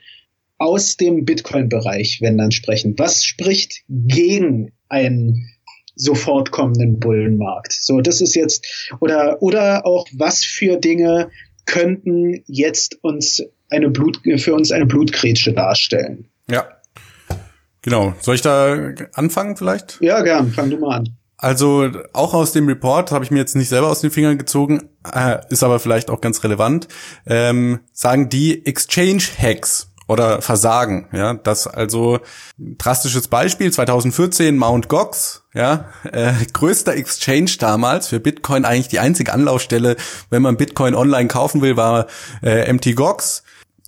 aus 0.57 0.97
dem 0.97 1.23
Bitcoin-Bereich, 1.23 2.19
wenn 2.21 2.39
dann 2.39 2.51
sprechen. 2.51 2.95
Was 2.97 3.23
spricht 3.23 3.83
gegen 3.87 4.71
ein 4.89 5.52
sofort 5.95 6.51
kommenden 6.51 6.99
Bullenmarkt. 6.99 7.77
So, 7.81 8.01
das 8.01 8.21
ist 8.21 8.35
jetzt, 8.35 8.65
oder, 8.99 9.41
oder 9.41 9.85
auch 9.85 10.07
was 10.13 10.43
für 10.43 10.77
Dinge 10.77 11.29
könnten 11.65 12.43
jetzt 12.47 13.03
uns 13.03 13.41
eine 13.69 13.89
Blut, 13.89 14.19
für 14.37 14.53
uns 14.53 14.71
eine 14.71 14.85
Blutgrätsche 14.85 15.53
darstellen. 15.53 16.29
Ja. 16.49 16.67
Genau. 17.81 18.13
Soll 18.19 18.35
ich 18.35 18.41
da 18.41 18.93
anfangen 19.13 19.57
vielleicht? 19.57 19.99
Ja, 20.01 20.21
gern. 20.21 20.51
Fang 20.51 20.69
du 20.69 20.77
mal 20.77 20.97
an. 20.97 21.09
Also 21.37 21.89
auch 22.13 22.33
aus 22.33 22.53
dem 22.53 22.67
Report 22.67 23.11
habe 23.11 23.25
ich 23.25 23.31
mir 23.31 23.39
jetzt 23.39 23.57
nicht 23.57 23.67
selber 23.67 23.89
aus 23.89 23.99
den 23.99 24.11
Fingern 24.11 24.37
gezogen, 24.37 24.89
äh, 25.13 25.39
ist 25.49 25.61
aber 25.61 25.79
vielleicht 25.79 26.09
auch 26.09 26.21
ganz 26.21 26.41
relevant. 26.45 26.87
Ähm, 27.25 27.81
sagen 27.91 28.29
die 28.29 28.65
Exchange 28.65 29.23
Hacks 29.37 29.92
oder 30.13 30.41
Versagen. 30.41 31.09
Ja, 31.11 31.33
das 31.33 31.67
also 31.67 32.19
drastisches 32.57 33.27
Beispiel 33.27 33.71
2014 33.71 34.57
Mount 34.57 34.87
Gox, 34.87 35.43
ja, 35.53 35.89
äh, 36.11 36.33
größter 36.53 36.95
Exchange 36.95 37.51
damals 37.59 38.07
für 38.07 38.19
Bitcoin 38.19 38.63
eigentlich 38.63 38.87
die 38.87 38.99
einzige 38.99 39.33
Anlaufstelle, 39.33 39.97
wenn 40.29 40.41
man 40.41 40.55
Bitcoin 40.55 40.95
online 40.95 41.27
kaufen 41.27 41.61
will, 41.61 41.75
war 41.75 42.07
äh, 42.41 42.71
MT 42.71 42.95
Gox 42.95 43.43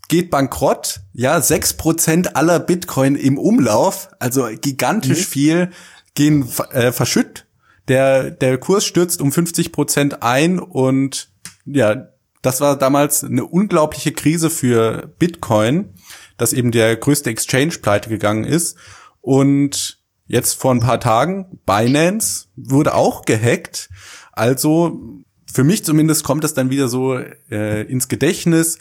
geht 0.08 0.30
bankrott, 0.30 1.02
ja, 1.14 1.42
sechs 1.42 1.74
Prozent 1.74 2.36
aller 2.36 2.60
Bitcoin 2.60 3.16
im 3.16 3.38
Umlauf, 3.38 4.10
also 4.20 4.48
gigantisch 4.62 5.22
mhm. 5.22 5.32
viel, 5.32 5.72
gehen 6.14 6.48
äh, 6.72 6.92
verschütt. 6.92 7.46
Der, 7.88 8.32
der 8.32 8.58
Kurs 8.58 8.86
stürzt 8.86 9.22
um 9.22 9.32
50 9.32 9.72
Prozent 9.72 10.24
ein 10.24 10.60
und 10.60 11.30
ja, 11.66 12.08
Das 12.46 12.62
war 12.62 12.78
damals 12.78 13.24
eine 13.24 13.44
unglaubliche 13.44 14.12
Krise 14.12 14.52
für 14.52 15.12
Bitcoin, 15.18 15.96
dass 16.38 16.54
eben 16.54 16.70
der 16.70 16.96
größte 16.96 17.32
Exchange 17.32 17.80
pleite 17.82 18.08
gegangen 18.08 18.44
ist. 18.44 18.78
Und 19.20 20.00
jetzt 20.28 20.54
vor 20.54 20.72
ein 20.72 20.80
paar 20.80 21.00
Tagen, 21.00 21.60
Binance 21.66 22.46
wurde 22.56 22.94
auch 22.94 23.26
gehackt. 23.26 23.90
Also 24.32 25.24
für 25.52 25.64
mich 25.64 25.84
zumindest 25.84 26.24
kommt 26.24 26.44
das 26.44 26.54
dann 26.54 26.70
wieder 26.70 26.88
so 26.88 27.18
äh, 27.18 27.82
ins 27.82 28.10
Gedächtnis. 28.10 28.78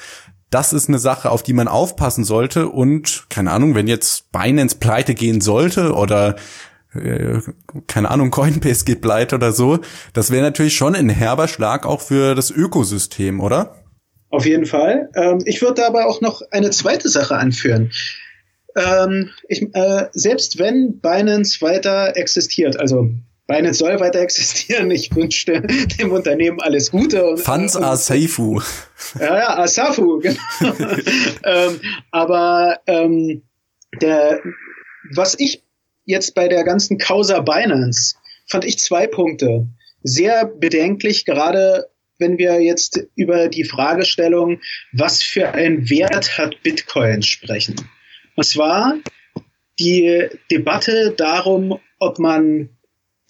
Das 0.51 0.75
ist 0.75 0.91
eine 0.91 0.99
Sache, 0.99 1.31
auf 1.31 1.43
die 1.43 1.55
man 1.55 1.67
aufpassen 1.67 2.25
sollte. 2.25 2.69
Und 2.69 3.31
keine 3.31 3.51
Ahnung, 3.51 3.75
wenn 3.75 3.89
jetzt 3.89 4.31
Binance 4.31 4.77
pleite 4.77 5.15
gehen 5.15 5.41
sollte 5.41 5.95
oder 5.95 6.37
äh, 6.95 7.41
keine 7.87 8.11
Ahnung, 8.11 8.31
Coinbase 8.31 8.85
geht 8.85 9.01
pleite 9.01 9.37
oder 9.37 9.53
so, 9.53 9.79
das 10.13 10.31
wäre 10.31 10.43
natürlich 10.43 10.77
schon 10.77 10.95
ein 10.95 11.09
herber 11.09 11.49
Schlag 11.49 11.87
auch 11.87 12.01
für 12.01 12.35
das 12.35 12.51
Ökosystem, 12.51 13.41
oder? 13.41 13.77
Auf 14.31 14.47
jeden 14.47 14.67
Fall. 14.67 15.11
Ähm, 15.15 15.39
ich 15.45 15.63
würde 15.63 15.87
aber 15.87 16.07
auch 16.07 16.21
noch 16.21 16.43
eine 16.51 16.71
zweite 16.71 17.09
Sache 17.09 17.37
anführen. 17.37 17.93
Ähm, 18.77 19.31
ich, 19.49 19.63
äh, 19.75 20.07
selbst 20.13 20.59
wenn 20.59 20.99
Binance 21.01 21.61
weiter 21.63 22.17
existiert, 22.17 22.79
also 22.79 23.11
Binance 23.47 23.79
soll 23.79 24.01
weiter 24.01 24.21
existieren. 24.21 24.91
Ich 24.91 25.15
wünsche 25.15 25.61
dem 26.01 26.13
Unternehmen 26.13 26.61
alles 26.61 26.91
Gute. 26.91 27.25
Und, 27.25 27.41
Funds 27.41 27.77
are 27.77 27.87
Asafu. 27.87 28.61
Ja, 29.19 29.37
ja, 29.37 29.59
Asafu, 29.59 30.21
genau. 30.21 30.41
ähm, 31.45 31.81
aber 32.11 32.81
ähm, 32.87 33.43
der, 34.01 34.41
was 35.15 35.39
ich 35.39 35.64
jetzt 36.05 36.35
bei 36.35 36.49
der 36.49 36.65
ganzen 36.65 36.99
Causa 36.99 37.41
Binance 37.41 38.17
fand 38.47 38.65
ich 38.65 38.79
zwei 38.79 39.07
Punkte 39.07 39.67
sehr 40.03 40.47
bedenklich, 40.47 41.25
gerade 41.25 41.89
wenn 42.19 42.39
wir 42.39 42.61
jetzt 42.61 43.07
über 43.17 43.49
die 43.49 43.65
Fragestellung, 43.65 44.61
was 44.93 45.23
für 45.23 45.53
ein 45.53 45.89
Wert 45.91 46.39
hat 46.39 46.63
Bitcoin 46.63 47.23
sprechen. 47.23 47.77
Und 48.37 48.45
zwar 48.45 48.99
die 49.79 50.29
Debatte 50.51 51.15
darum, 51.17 51.81
ob 51.99 52.19
man 52.19 52.69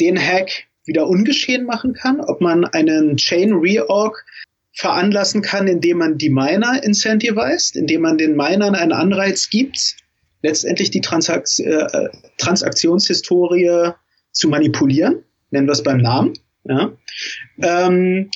den 0.01 0.19
Hack 0.19 0.65
wieder 0.85 1.07
ungeschehen 1.07 1.65
machen 1.65 1.95
kann, 1.95 2.21
ob 2.21 2.41
man 2.41 2.65
einen 2.65 3.17
Chain 3.17 3.55
Reorg 3.55 4.27
veranlassen 4.73 5.41
kann, 5.41 5.69
indem 5.69 5.99
man 5.99 6.19
die 6.19 6.31
Miner 6.31 6.83
incentivized, 6.83 7.77
indem 7.77 8.03
man 8.03 8.19
den 8.19 8.37
Minern 8.37 8.75
einen 8.75 8.93
Anreiz 8.93 9.49
gibt, 9.49 9.97
letztendlich 10.45 10.91
die 10.91 11.01
Transakt 11.01 11.59
äh, 11.59 12.09
Transaktionshistorie 12.37 13.93
zu 14.31 14.49
manipulieren, 14.49 15.25
nennen 15.51 15.67
wir 15.67 15.73
es 15.73 15.83
beim 15.83 15.99
Namen. 15.99 16.35
Ja. 16.65 16.93
Ähm, 17.63 18.31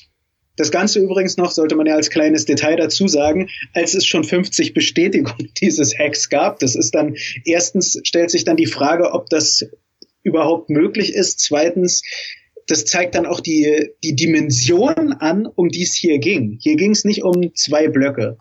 das 0.56 0.70
Ganze 0.70 1.00
übrigens 1.00 1.36
noch, 1.36 1.50
sollte 1.50 1.76
man 1.76 1.86
ja 1.86 1.94
als 1.94 2.10
kleines 2.10 2.46
Detail 2.46 2.76
dazu 2.76 3.06
sagen, 3.08 3.48
als 3.74 3.94
es 3.94 4.06
schon 4.06 4.24
50 4.24 4.74
Bestätigungen 4.74 5.52
dieses 5.60 5.96
Hacks 5.96 6.30
gab, 6.30 6.58
das 6.60 6.74
ist 6.74 6.94
dann, 6.94 7.14
erstens 7.44 8.00
stellt 8.04 8.30
sich 8.30 8.44
dann 8.44 8.56
die 8.56 8.66
Frage, 8.66 9.12
ob 9.12 9.28
das 9.28 9.66
überhaupt 10.22 10.70
möglich 10.70 11.14
ist. 11.14 11.40
Zweitens, 11.40 12.02
das 12.66 12.86
zeigt 12.86 13.14
dann 13.14 13.26
auch 13.26 13.40
die, 13.40 13.90
die 14.02 14.16
Dimension 14.16 15.12
an, 15.12 15.46
um 15.46 15.68
die 15.68 15.82
es 15.82 15.94
hier 15.94 16.18
ging. 16.18 16.58
Hier 16.60 16.76
ging 16.76 16.92
es 16.92 17.04
nicht 17.04 17.22
um 17.22 17.54
zwei 17.54 17.88
Blöcke. 17.88 18.38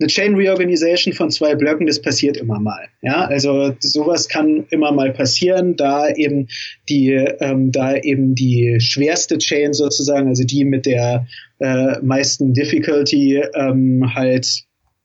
Eine 0.00 0.08
Chain 0.08 0.34
Reorganization 0.34 1.12
von 1.12 1.30
zwei 1.30 1.54
Blöcken, 1.54 1.86
das 1.86 2.00
passiert 2.00 2.38
immer 2.38 2.58
mal. 2.58 2.88
Ja, 3.02 3.26
also 3.26 3.74
sowas 3.80 4.28
kann 4.28 4.66
immer 4.70 4.92
mal 4.92 5.12
passieren, 5.12 5.76
da 5.76 6.08
eben 6.08 6.48
die, 6.88 7.10
ähm, 7.10 7.70
da 7.70 7.94
eben 7.96 8.34
die 8.34 8.78
schwerste 8.80 9.36
Chain 9.36 9.74
sozusagen, 9.74 10.28
also 10.28 10.44
die 10.44 10.64
mit 10.64 10.86
der 10.86 11.26
äh, 11.58 12.00
meisten 12.00 12.54
Difficulty 12.54 13.42
ähm, 13.54 14.14
halt 14.14 14.64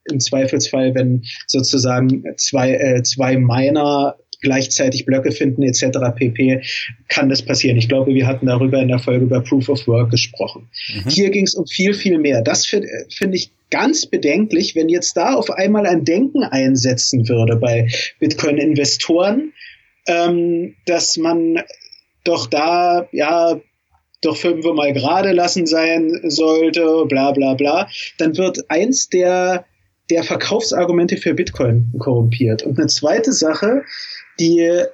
im 0.09 0.19
Zweifelsfall, 0.19 0.95
wenn 0.95 1.23
sozusagen 1.47 2.23
zwei, 2.37 2.75
äh, 2.75 3.03
zwei 3.03 3.37
Miner 3.37 4.15
gleichzeitig 4.45 5.05
Blöcke 5.05 5.31
finden 5.31 5.63
etc. 5.63 5.97
pp. 6.15 6.61
kann 7.09 7.27
das 7.27 7.41
passieren. 7.41 7.77
Ich 7.77 7.89
glaube, 7.89 8.13
wir 8.13 8.25
hatten 8.25 8.45
darüber 8.45 8.79
in 8.79 8.87
der 8.87 8.99
Folge 8.99 9.25
über 9.25 9.41
Proof 9.41 9.67
of 9.67 9.85
Work 9.87 10.11
gesprochen. 10.11 10.69
Mhm. 10.93 11.09
Hier 11.09 11.29
ging 11.31 11.45
es 11.45 11.55
um 11.55 11.65
viel, 11.67 11.93
viel 11.93 12.17
mehr. 12.17 12.41
Das 12.41 12.65
finde 12.65 12.87
find 13.09 13.35
ich 13.35 13.51
ganz 13.69 14.05
bedenklich, 14.05 14.75
wenn 14.75 14.87
jetzt 14.87 15.17
da 15.17 15.33
auf 15.33 15.49
einmal 15.49 15.85
ein 15.85 16.05
Denken 16.05 16.43
einsetzen 16.43 17.27
würde 17.27 17.57
bei 17.57 17.89
Bitcoin-Investoren, 18.19 19.51
ähm, 20.07 20.75
dass 20.85 21.17
man 21.17 21.59
doch 22.23 22.47
da, 22.47 23.07
ja, 23.11 23.59
doch 24.21 24.37
fünf 24.37 24.65
mal 24.65 24.93
gerade 24.93 25.31
lassen 25.31 25.65
sein 25.65 26.21
sollte, 26.23 27.05
bla 27.07 27.31
bla 27.31 27.53
bla, 27.53 27.87
dann 28.17 28.37
wird 28.37 28.69
eins 28.69 29.09
der, 29.09 29.65
der 30.09 30.23
Verkaufsargumente 30.23 31.17
für 31.17 31.33
Bitcoin 31.33 31.91
korrumpiert. 31.99 32.63
Und 32.63 32.77
eine 32.77 32.87
zweite 32.87 33.33
Sache, 33.33 33.83
die 34.39 34.85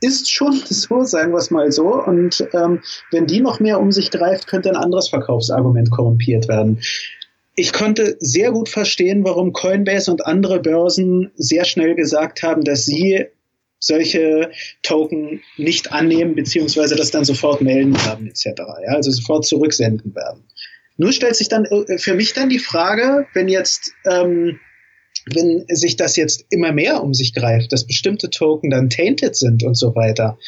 ist 0.00 0.30
schon 0.30 0.52
so, 0.64 1.04
sagen 1.04 1.32
wir 1.32 1.38
es 1.38 1.50
mal 1.50 1.70
so. 1.72 2.02
Und 2.02 2.46
ähm, 2.52 2.82
wenn 3.10 3.26
die 3.26 3.40
noch 3.40 3.60
mehr 3.60 3.80
um 3.80 3.92
sich 3.92 4.10
greift, 4.10 4.46
könnte 4.46 4.70
ein 4.70 4.76
anderes 4.76 5.08
Verkaufsargument 5.08 5.90
korrumpiert 5.90 6.48
werden. 6.48 6.80
Ich 7.56 7.72
konnte 7.72 8.16
sehr 8.20 8.52
gut 8.52 8.68
verstehen, 8.68 9.24
warum 9.24 9.52
Coinbase 9.52 10.10
und 10.10 10.24
andere 10.24 10.60
Börsen 10.60 11.30
sehr 11.36 11.64
schnell 11.64 11.94
gesagt 11.94 12.42
haben, 12.42 12.64
dass 12.64 12.86
sie 12.86 13.26
solche 13.80 14.50
Token 14.82 15.42
nicht 15.56 15.92
annehmen, 15.92 16.34
beziehungsweise 16.34 16.96
das 16.96 17.10
dann 17.10 17.24
sofort 17.24 17.60
melden 17.62 17.94
werden, 18.04 18.28
etc. 18.28 18.44
Ja, 18.84 18.92
also 18.94 19.10
sofort 19.10 19.46
zurücksenden 19.46 20.14
werden. 20.14 20.44
Nur 20.96 21.12
stellt 21.12 21.36
sich 21.36 21.48
dann 21.48 21.64
äh, 21.64 21.98
für 21.98 22.14
mich 22.14 22.34
dann 22.34 22.50
die 22.50 22.58
Frage, 22.58 23.26
wenn 23.32 23.48
jetzt 23.48 23.92
ähm, 24.04 24.60
wenn 25.26 25.64
sich 25.68 25.96
das 25.96 26.16
jetzt 26.16 26.44
immer 26.50 26.72
mehr 26.72 27.02
um 27.02 27.14
sich 27.14 27.34
greift, 27.34 27.72
dass 27.72 27.86
bestimmte 27.86 28.30
Token 28.30 28.70
dann 28.70 28.90
tainted 28.90 29.36
sind 29.36 29.62
und 29.62 29.76
so 29.76 29.94
weiter 29.94 30.38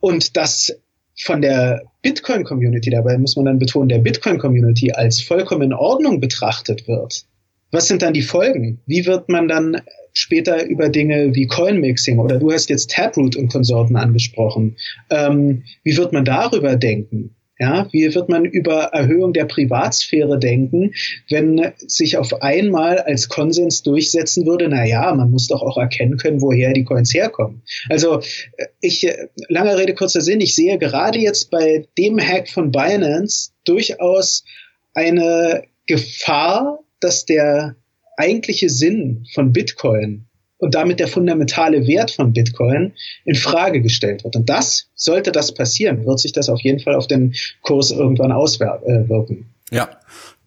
und 0.00 0.36
das 0.36 0.76
von 1.16 1.42
der 1.42 1.84
Bitcoin-Community, 2.02 2.90
dabei 2.90 3.18
muss 3.18 3.36
man 3.36 3.44
dann 3.44 3.58
betonen, 3.58 3.88
der 3.88 3.98
Bitcoin-Community 3.98 4.92
als 4.92 5.20
vollkommen 5.20 5.62
in 5.62 5.72
Ordnung 5.72 6.20
betrachtet 6.20 6.88
wird, 6.88 7.24
was 7.70 7.88
sind 7.88 8.02
dann 8.02 8.12
die 8.12 8.22
Folgen? 8.22 8.80
Wie 8.86 9.04
wird 9.06 9.28
man 9.28 9.48
dann 9.48 9.80
später 10.12 10.64
über 10.64 10.88
Dinge 10.88 11.34
wie 11.34 11.46
Coin-Mixing 11.46 12.18
oder 12.18 12.38
du 12.38 12.52
hast 12.52 12.70
jetzt 12.70 12.90
Taproot 12.90 13.34
und 13.36 13.48
Konsorten 13.48 13.96
angesprochen, 13.96 14.76
ähm, 15.10 15.64
wie 15.82 15.96
wird 15.96 16.12
man 16.12 16.24
darüber 16.24 16.76
denken? 16.76 17.34
Ja, 17.58 17.86
wie 17.92 18.12
wird 18.12 18.28
man 18.28 18.44
über 18.44 18.84
Erhöhung 18.86 19.32
der 19.32 19.44
Privatsphäre 19.44 20.40
denken, 20.40 20.92
wenn 21.28 21.72
sich 21.78 22.16
auf 22.16 22.42
einmal 22.42 22.98
als 22.98 23.28
Konsens 23.28 23.82
durchsetzen 23.82 24.44
würde, 24.44 24.68
na 24.68 24.84
ja, 24.84 25.14
man 25.14 25.30
muss 25.30 25.46
doch 25.46 25.62
auch 25.62 25.76
erkennen 25.76 26.16
können, 26.16 26.40
woher 26.40 26.72
die 26.72 26.82
Coins 26.82 27.14
herkommen. 27.14 27.62
Also 27.88 28.18
äh, 28.56 28.66
ich, 28.80 29.06
äh, 29.06 29.28
lange 29.48 29.78
Rede, 29.78 29.94
kurzer 29.94 30.20
Sinn, 30.20 30.40
ich 30.40 30.56
sehe 30.56 30.78
gerade 30.78 31.20
jetzt 31.20 31.50
bei 31.50 31.86
dem 31.96 32.18
Hack 32.18 32.48
von 32.48 32.72
Binance 32.72 33.50
durchaus 33.64 34.44
eine 34.92 35.62
Gefahr, 35.86 36.80
dass 36.98 37.24
der 37.24 37.76
eigentliche 38.16 38.68
Sinn 38.68 39.26
von 39.32 39.52
Bitcoin 39.52 40.26
und 40.58 40.74
damit 40.74 41.00
der 41.00 41.08
fundamentale 41.08 41.86
Wert 41.86 42.10
von 42.10 42.32
Bitcoin 42.32 42.92
in 43.24 43.34
Frage 43.34 43.82
gestellt 43.82 44.24
wird. 44.24 44.36
Und 44.36 44.48
das, 44.48 44.88
sollte 44.94 45.32
das 45.32 45.52
passieren, 45.54 46.06
wird 46.06 46.20
sich 46.20 46.32
das 46.32 46.48
auf 46.48 46.60
jeden 46.60 46.80
Fall 46.80 46.94
auf 46.94 47.06
den 47.06 47.34
Kurs 47.62 47.90
irgendwann 47.90 48.32
auswirken. 48.32 49.46
Äh, 49.70 49.76
ja, 49.76 49.88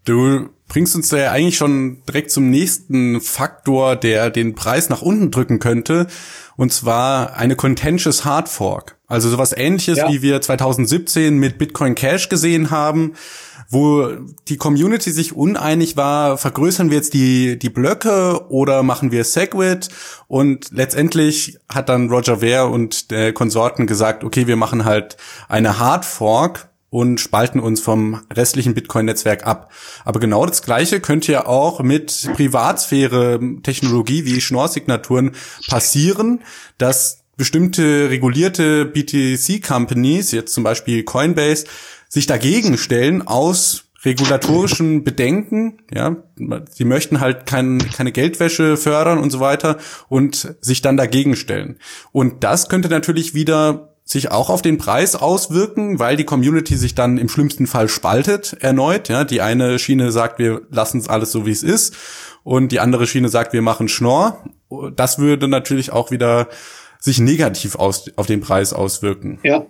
du 0.05 0.49
bringst 0.67 0.95
uns 0.95 1.09
da 1.09 1.17
ja 1.17 1.31
eigentlich 1.31 1.57
schon 1.57 2.01
direkt 2.07 2.31
zum 2.31 2.49
nächsten 2.49 3.21
Faktor, 3.21 3.95
der 3.95 4.29
den 4.29 4.55
Preis 4.55 4.89
nach 4.89 5.01
unten 5.01 5.31
drücken 5.31 5.59
könnte, 5.59 6.07
und 6.55 6.73
zwar 6.73 7.37
eine 7.37 7.55
contentious 7.55 8.25
Hard 8.25 8.49
Fork. 8.49 8.97
Also 9.07 9.29
sowas 9.29 9.53
ähnliches, 9.55 9.99
ja. 9.99 10.09
wie 10.09 10.21
wir 10.21 10.41
2017 10.41 11.37
mit 11.37 11.57
Bitcoin 11.57 11.95
Cash 11.95 12.29
gesehen 12.29 12.71
haben 12.71 13.13
wo 13.69 14.07
die 14.47 14.57
Community 14.57 15.11
sich 15.11 15.35
uneinig 15.35 15.97
war, 15.97 16.37
vergrößern 16.37 16.89
wir 16.89 16.97
jetzt 16.97 17.13
die, 17.13 17.59
die 17.59 17.69
Blöcke 17.69 18.49
oder 18.49 18.83
machen 18.83 19.11
wir 19.11 19.23
Segwit? 19.23 19.89
Und 20.27 20.71
letztendlich 20.71 21.59
hat 21.67 21.89
dann 21.89 22.09
Roger 22.09 22.37
Ver 22.37 22.69
und 22.69 23.11
der 23.11 23.33
Konsorten 23.33 23.85
gesagt, 23.87 24.23
okay, 24.23 24.47
wir 24.47 24.55
machen 24.55 24.85
halt 24.85 25.17
eine 25.49 25.79
Hard 25.79 26.05
Fork 26.05 26.69
und 26.89 27.19
spalten 27.19 27.59
uns 27.59 27.81
vom 27.81 28.21
restlichen 28.33 28.73
Bitcoin-Netzwerk 28.73 29.45
ab. 29.45 29.71
Aber 30.05 30.19
genau 30.19 30.45
das 30.45 30.61
Gleiche 30.61 31.01
könnte 31.01 31.33
ja 31.33 31.45
auch 31.45 31.81
mit 31.81 32.29
Privatsphäre-Technologie 32.35 34.25
wie 34.25 34.39
Schnorr-Signaturen 34.39 35.31
passieren, 35.67 36.41
dass 36.77 37.23
bestimmte 37.35 38.09
regulierte 38.09 38.85
BTC-Companies, 38.85 40.31
jetzt 40.31 40.53
zum 40.53 40.63
Beispiel 40.63 41.03
Coinbase, 41.03 41.65
sich 42.09 42.25
dagegen 42.25 42.77
stellen 42.77 43.27
aus 43.27 43.85
regulatorischen 44.05 45.03
Bedenken, 45.03 45.79
ja, 45.93 46.15
sie 46.69 46.85
möchten 46.85 47.19
halt 47.19 47.45
kein, 47.45 47.79
keine 47.91 48.11
Geldwäsche 48.11 48.77
fördern 48.77 49.17
und 49.17 49.31
so 49.31 49.39
weiter 49.39 49.77
und 50.07 50.55
sich 50.61 50.81
dann 50.81 50.97
dagegen 50.97 51.35
stellen. 51.35 51.77
Und 52.11 52.43
das 52.43 52.69
könnte 52.69 52.89
natürlich 52.89 53.33
wieder 53.33 53.95
sich 54.03 54.31
auch 54.31 54.49
auf 54.49 54.61
den 54.61 54.77
Preis 54.77 55.15
auswirken, 55.15 55.99
weil 55.99 56.15
die 56.15 56.23
Community 56.23 56.77
sich 56.77 56.95
dann 56.95 57.17
im 57.17 57.27
schlimmsten 57.27 57.67
Fall 57.67 57.89
spaltet 57.89 58.55
erneut. 58.61 59.09
Ja, 59.09 59.25
die 59.25 59.41
eine 59.41 59.79
Schiene 59.79 60.11
sagt, 60.11 60.39
wir 60.39 60.61
lassen 60.69 60.99
es 60.99 61.09
alles 61.09 61.31
so 61.31 61.45
wie 61.45 61.51
es 61.51 61.63
ist, 61.63 61.95
und 62.43 62.71
die 62.71 62.79
andere 62.79 63.07
Schiene 63.07 63.27
sagt, 63.27 63.51
wir 63.51 63.61
machen 63.61 63.89
Schnorr. 63.89 64.45
Das 64.95 65.19
würde 65.19 65.49
natürlich 65.49 65.91
auch 65.91 66.11
wieder 66.11 66.47
sich 66.99 67.19
negativ 67.19 67.75
aus, 67.75 68.09
auf 68.15 68.25
den 68.25 68.39
Preis 68.39 68.71
auswirken. 68.71 69.39
Ja, 69.43 69.65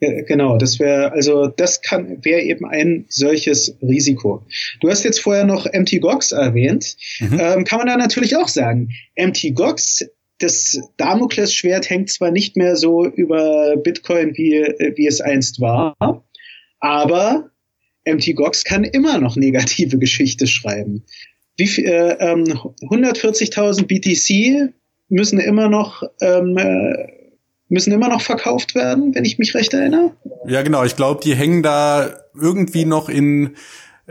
Genau, 0.00 0.56
das 0.56 0.78
wäre, 0.78 1.12
also 1.12 1.48
das 1.48 1.82
kann, 1.82 2.24
wäre 2.24 2.40
eben 2.40 2.64
ein 2.64 3.04
solches 3.08 3.76
Risiko. 3.82 4.46
Du 4.80 4.88
hast 4.88 5.04
jetzt 5.04 5.20
vorher 5.20 5.44
noch 5.44 5.66
MT 5.66 6.00
Gox 6.00 6.32
erwähnt. 6.32 6.96
Mhm. 7.20 7.38
Ähm, 7.38 7.64
kann 7.64 7.78
man 7.78 7.86
da 7.86 7.96
natürlich 7.98 8.36
auch 8.36 8.48
sagen. 8.48 8.88
MT 9.18 9.54
Gox, 9.54 10.06
das 10.38 10.80
Damoklesschwert 10.96 11.90
hängt 11.90 12.10
zwar 12.10 12.30
nicht 12.30 12.56
mehr 12.56 12.76
so 12.76 13.06
über 13.06 13.76
Bitcoin, 13.76 14.34
wie, 14.36 14.62
wie 14.96 15.06
es 15.06 15.20
einst 15.20 15.60
war, 15.60 15.94
aber 16.78 17.50
MT 18.06 18.34
Gox 18.36 18.64
kann 18.64 18.84
immer 18.84 19.18
noch 19.18 19.36
negative 19.36 19.98
Geschichte 19.98 20.46
schreiben. 20.46 21.04
Wie 21.58 21.66
viel, 21.66 21.84
äh, 21.84 22.16
ähm, 22.20 22.44
140.000 22.44 23.86
BTC 23.86 24.72
müssen 25.10 25.38
immer 25.38 25.68
noch 25.68 26.02
ähm, 26.22 26.56
äh, 26.56 27.19
müssen 27.70 27.92
immer 27.92 28.08
noch 28.08 28.20
verkauft 28.20 28.74
werden, 28.74 29.14
wenn 29.14 29.24
ich 29.24 29.38
mich 29.38 29.54
recht 29.54 29.72
erinnere. 29.72 30.12
Ja, 30.46 30.62
genau. 30.62 30.84
Ich 30.84 30.96
glaube, 30.96 31.20
die 31.22 31.34
hängen 31.34 31.62
da 31.62 32.10
irgendwie 32.34 32.84
noch 32.84 33.08
in 33.08 33.56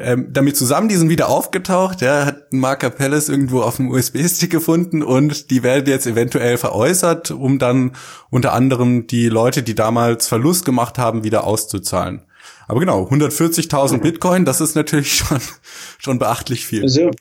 ähm, 0.02 0.30
damit 0.32 0.56
zusammen, 0.56 0.88
die 0.88 0.96
sind 0.96 1.10
wieder 1.10 1.28
aufgetaucht, 1.28 2.02
ja, 2.02 2.26
hat 2.26 2.54
Marker 2.54 2.90
Palace 2.90 3.28
irgendwo 3.28 3.62
auf 3.62 3.76
dem 3.76 3.90
USB-Stick 3.90 4.50
gefunden 4.50 5.04
und 5.04 5.52
die 5.52 5.62
werden 5.62 5.88
jetzt 5.88 6.08
eventuell 6.08 6.58
veräußert, 6.58 7.32
um 7.32 7.60
dann 7.60 7.92
unter 8.30 8.54
anderem 8.54 9.08
die 9.08 9.28
Leute, 9.28 9.62
die 9.62 9.76
damals 9.76 10.28
Verlust 10.30 10.64
gemacht 10.64 10.98
haben, 10.98 11.26
wieder 11.26 11.44
auszuzahlen. 11.44 12.22
Aber 12.70 12.80
genau, 12.80 13.10
140.000 13.10 13.98
mhm. 13.98 14.02
Bitcoin, 14.02 14.46
das 14.46 14.62
ist 14.62 14.74
natürlich 14.76 15.14
schon, 15.18 15.40
schon 15.98 16.18
beachtlich 16.18 16.66
viel. 16.66 16.84
Also, 16.84 17.12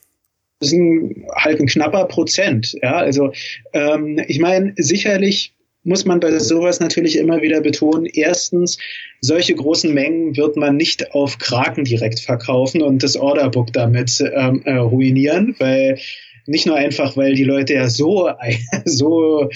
das 0.61 0.71
ist 0.71 0.75
ein, 0.75 1.27
halt 1.35 1.59
ein 1.59 1.67
knapper 1.67 2.05
Prozent, 2.05 2.77
ja, 2.81 2.97
also 2.97 3.33
ähm, 3.73 4.21
ich 4.29 4.39
meine, 4.39 4.75
sicherlich 4.77 5.55
muss 5.89 6.05
man 6.05 6.21
bei 6.21 6.39
sowas 6.39 6.81
natürlich 6.81 7.17
immer 7.17 7.41
wieder 7.41 7.61
betonen. 7.61 8.07
Erstens, 8.07 8.79
solche 9.21 9.55
großen 9.55 9.93
Mengen 9.93 10.37
wird 10.37 10.57
man 10.57 10.77
nicht 10.77 11.13
auf 11.13 11.39
Kraken 11.39 11.85
direkt 11.85 12.21
verkaufen 12.21 12.83
und 12.83 13.03
das 13.03 13.17
Orderbook 13.17 13.73
damit 13.73 14.23
ähm, 14.35 14.63
äh, 14.65 14.75
ruinieren, 14.77 15.57
weil 15.59 15.99
nicht 16.47 16.67
nur 16.67 16.77
einfach, 16.77 17.17
weil 17.17 17.35
die 17.35 17.45
Leute 17.45 17.75
ja 17.75 17.89
so, 17.89 18.31
so 18.85 19.49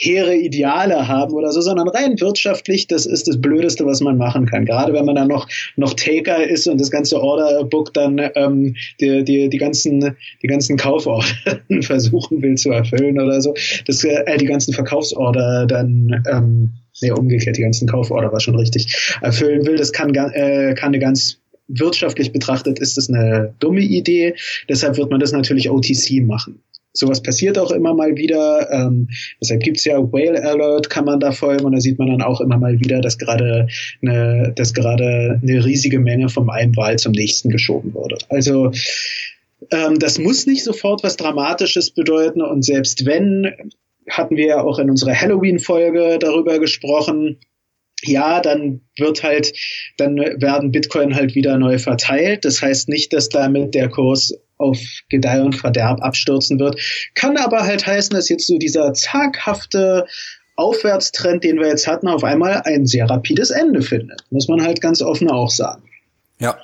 hehre 0.00 0.34
Ideale 0.34 1.08
haben 1.08 1.34
oder 1.34 1.52
so, 1.52 1.60
sondern 1.60 1.88
rein 1.88 2.18
wirtschaftlich, 2.20 2.86
das 2.86 3.04
ist 3.04 3.28
das 3.28 3.40
Blödeste, 3.40 3.84
was 3.84 4.00
man 4.00 4.16
machen 4.16 4.46
kann. 4.46 4.64
Gerade 4.64 4.94
wenn 4.94 5.04
man 5.04 5.14
dann 5.14 5.28
noch, 5.28 5.46
noch 5.76 5.92
Taker 5.92 6.48
ist 6.48 6.66
und 6.66 6.80
das 6.80 6.90
ganze 6.90 7.20
Orderbook 7.20 7.92
dann 7.92 8.18
ähm, 8.34 8.74
die, 9.00 9.22
die, 9.24 9.50
die 9.50 9.58
ganzen, 9.58 10.16
die 10.42 10.46
ganzen 10.46 10.78
Kauforder 10.78 11.26
versuchen 11.82 12.40
will 12.40 12.54
zu 12.54 12.70
erfüllen 12.70 13.20
oder 13.20 13.42
so, 13.42 13.54
das, 13.86 14.02
äh, 14.04 14.38
die 14.38 14.46
ganzen 14.46 14.72
Verkaufsorder 14.72 15.66
dann 15.66 16.24
ähm, 16.30 16.72
nee, 17.02 17.10
umgekehrt, 17.10 17.58
die 17.58 17.62
ganzen 17.62 17.86
Kauforder 17.86 18.32
war 18.32 18.40
schon 18.40 18.56
richtig, 18.56 19.18
erfüllen 19.20 19.66
will, 19.66 19.76
das 19.76 19.92
kann, 19.92 20.14
äh, 20.14 20.74
kann 20.74 20.88
eine 20.88 20.98
ganz 20.98 21.40
wirtschaftlich 21.72 22.32
betrachtet 22.32 22.80
ist 22.80 22.96
das 22.96 23.08
eine 23.08 23.54
dumme 23.60 23.82
Idee. 23.82 24.34
Deshalb 24.68 24.96
wird 24.96 25.10
man 25.10 25.20
das 25.20 25.30
natürlich 25.30 25.70
OTC 25.70 26.20
machen. 26.22 26.60
Sowas 26.92 27.22
passiert 27.22 27.58
auch 27.58 27.70
immer 27.70 27.94
mal 27.94 28.16
wieder. 28.16 28.68
Ähm, 28.72 29.08
deshalb 29.40 29.62
gibt's 29.62 29.84
ja 29.84 29.98
Whale 29.98 30.42
Alert, 30.42 30.90
kann 30.90 31.04
man 31.04 31.20
da 31.20 31.32
folgen 31.32 31.64
und 31.64 31.72
da 31.72 31.80
sieht 31.80 31.98
man 31.98 32.08
dann 32.08 32.22
auch 32.22 32.40
immer 32.40 32.58
mal 32.58 32.80
wieder, 32.80 33.00
dass 33.00 33.18
gerade 33.18 33.68
eine, 34.02 34.52
dass 34.56 34.74
gerade 34.74 35.40
eine 35.42 35.64
riesige 35.64 36.00
Menge 36.00 36.28
vom 36.28 36.50
einen 36.50 36.76
Wahl 36.76 36.98
zum 36.98 37.12
nächsten 37.12 37.50
geschoben 37.50 37.94
wurde. 37.94 38.18
Also 38.28 38.72
ähm, 39.70 39.98
das 39.98 40.18
muss 40.18 40.46
nicht 40.46 40.64
sofort 40.64 41.04
was 41.04 41.16
Dramatisches 41.16 41.90
bedeuten 41.90 42.42
und 42.42 42.64
selbst 42.64 43.06
wenn, 43.06 43.52
hatten 44.08 44.36
wir 44.36 44.46
ja 44.46 44.62
auch 44.62 44.78
in 44.78 44.90
unserer 44.90 45.14
Halloween-Folge 45.14 46.18
darüber 46.18 46.58
gesprochen, 46.58 47.38
ja, 48.02 48.40
dann 48.40 48.80
wird 48.96 49.22
halt, 49.22 49.52
dann 49.98 50.16
werden 50.16 50.72
Bitcoin 50.72 51.14
halt 51.14 51.34
wieder 51.34 51.58
neu 51.58 51.78
verteilt. 51.78 52.44
Das 52.44 52.62
heißt 52.62 52.88
nicht, 52.88 53.12
dass 53.12 53.28
damit 53.28 53.74
der 53.74 53.90
Kurs 53.90 54.34
auf 54.60 54.78
Gedeih 55.08 55.42
und 55.42 55.56
Verderb 55.56 56.02
abstürzen 56.02 56.58
wird. 56.58 56.80
Kann 57.14 57.36
aber 57.36 57.64
halt 57.64 57.86
heißen, 57.86 58.14
dass 58.14 58.28
jetzt 58.28 58.46
so 58.46 58.58
dieser 58.58 58.92
zaghafte 58.92 60.06
Aufwärtstrend, 60.56 61.42
den 61.42 61.58
wir 61.58 61.68
jetzt 61.68 61.86
hatten, 61.86 62.06
auf 62.06 62.22
einmal 62.22 62.62
ein 62.64 62.86
sehr 62.86 63.08
rapides 63.08 63.50
Ende 63.50 63.82
findet. 63.82 64.24
Muss 64.30 64.48
man 64.48 64.62
halt 64.62 64.80
ganz 64.80 65.00
offen 65.00 65.30
auch 65.30 65.50
sagen. 65.50 65.82
Ja. 66.38 66.58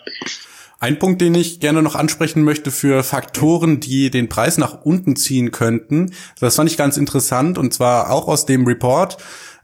Ein 0.79 0.99
Punkt, 0.99 1.23
den 1.23 1.35
ich 1.35 1.61
gerne 1.61 1.83
noch 1.83 1.95
ansprechen 1.95 2.43
möchte 2.45 2.71
für 2.71 3.03
Faktoren, 3.03 3.81
die 3.81 4.11
den 4.11 4.29
Preis 4.29 4.59
nach 4.59 4.83
unten 4.83 5.17
ziehen 5.17 5.51
könnten, 5.51 6.13
das 6.39 6.57
fand 6.57 6.71
ich 6.71 6.77
ganz 6.77 6.99
interessant 6.99 7.57
und 7.57 7.73
zwar 7.73 8.11
auch 8.11 8.29
aus 8.29 8.45
dem 8.45 8.67
Report, 8.67 9.17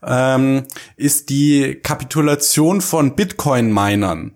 ähm, 0.03 0.65
ist 0.97 1.29
die 1.29 1.79
Kapitulation 1.83 2.81
von 2.81 3.15
Bitcoin-Minern. 3.15 4.33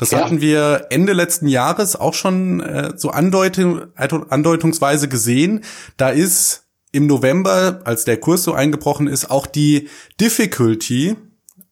Das 0.00 0.12
ja. 0.12 0.24
hatten 0.24 0.40
wir 0.40 0.86
Ende 0.88 1.12
letzten 1.12 1.46
Jahres 1.46 1.94
auch 1.94 2.14
schon 2.14 2.60
äh, 2.60 2.94
so 2.96 3.10
andeutung, 3.10 3.82
andeutungsweise 3.96 5.08
gesehen. 5.08 5.62
Da 5.98 6.08
ist 6.08 6.64
im 6.90 7.06
November, 7.06 7.82
als 7.84 8.06
der 8.06 8.16
Kurs 8.16 8.42
so 8.42 8.54
eingebrochen 8.54 9.08
ist, 9.08 9.30
auch 9.30 9.46
die 9.46 9.90
Difficulty 10.18 11.16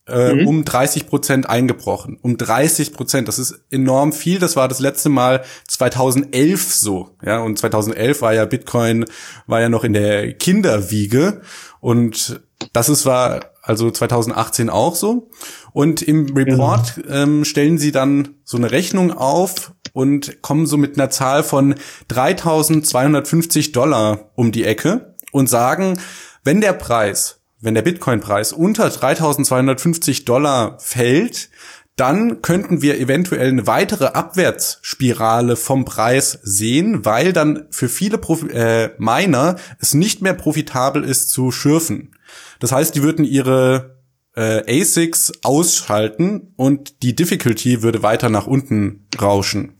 äh, 0.06 0.34
mhm. 0.34 0.46
um 0.46 0.64
30 0.66 1.06
Prozent 1.06 1.48
eingebrochen. 1.48 2.18
Um 2.20 2.36
30 2.36 2.92
Prozent. 2.92 3.28
Das 3.28 3.38
ist 3.38 3.62
enorm 3.70 4.12
viel. 4.12 4.38
Das 4.38 4.56
war 4.56 4.68
das 4.68 4.78
letzte 4.78 5.08
Mal 5.08 5.42
2011 5.66 6.74
so. 6.74 7.08
Ja, 7.24 7.40
und 7.40 7.58
2011 7.58 8.20
war 8.20 8.34
ja 8.34 8.44
Bitcoin, 8.44 9.06
war 9.46 9.62
ja 9.62 9.70
noch 9.70 9.84
in 9.84 9.94
der 9.94 10.34
Kinderwiege. 10.34 11.40
Und 11.80 12.42
das 12.74 12.90
ist 12.90 13.06
war 13.06 13.40
also 13.68 13.90
2018 13.90 14.70
auch 14.70 14.96
so. 14.96 15.30
Und 15.72 16.00
im 16.00 16.34
Report 16.34 16.94
genau. 16.96 17.14
ähm, 17.14 17.44
stellen 17.44 17.76
sie 17.76 17.92
dann 17.92 18.36
so 18.42 18.56
eine 18.56 18.70
Rechnung 18.70 19.12
auf 19.12 19.72
und 19.92 20.40
kommen 20.40 20.66
so 20.66 20.78
mit 20.78 20.98
einer 20.98 21.10
Zahl 21.10 21.42
von 21.42 21.74
3250 22.08 23.72
Dollar 23.72 24.30
um 24.34 24.52
die 24.52 24.64
Ecke 24.64 25.14
und 25.32 25.50
sagen, 25.50 25.98
wenn 26.44 26.62
der 26.62 26.72
Preis, 26.72 27.40
wenn 27.60 27.74
der 27.74 27.82
Bitcoin-Preis 27.82 28.52
unter 28.52 28.88
3250 28.88 30.24
Dollar 30.24 30.78
fällt, 30.78 31.50
dann 31.96 32.40
könnten 32.40 32.80
wir 32.80 32.98
eventuell 32.98 33.48
eine 33.48 33.66
weitere 33.66 34.06
Abwärtsspirale 34.06 35.56
vom 35.56 35.84
Preis 35.84 36.38
sehen, 36.42 37.04
weil 37.04 37.32
dann 37.32 37.66
für 37.70 37.88
viele 37.88 38.16
Profi 38.16 38.46
äh, 38.50 38.90
Miner 38.98 39.56
es 39.80 39.92
nicht 39.94 40.22
mehr 40.22 40.34
profitabel 40.34 41.04
ist 41.04 41.30
zu 41.30 41.50
schürfen. 41.50 42.12
Das 42.60 42.72
heißt, 42.72 42.94
die 42.94 43.02
würden 43.02 43.24
ihre 43.24 43.98
äh, 44.34 44.80
ASICs 44.80 45.32
ausschalten 45.42 46.52
und 46.56 47.02
die 47.02 47.14
Difficulty 47.16 47.82
würde 47.82 48.02
weiter 48.02 48.28
nach 48.28 48.46
unten 48.46 49.06
rauschen. 49.20 49.74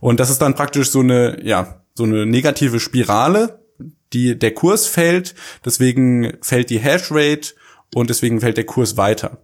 Und 0.00 0.20
das 0.20 0.30
ist 0.30 0.38
dann 0.38 0.54
praktisch 0.54 0.90
so 0.90 1.00
eine, 1.00 1.38
ja, 1.44 1.84
so 1.94 2.04
eine 2.04 2.26
negative 2.26 2.80
Spirale, 2.80 3.60
die 4.12 4.38
der 4.38 4.52
Kurs 4.52 4.86
fällt, 4.86 5.34
deswegen 5.64 6.38
fällt 6.42 6.70
die 6.70 6.80
Hashrate 6.80 7.54
und 7.94 8.10
deswegen 8.10 8.40
fällt 8.40 8.56
der 8.56 8.64
Kurs 8.64 8.96
weiter. 8.96 9.38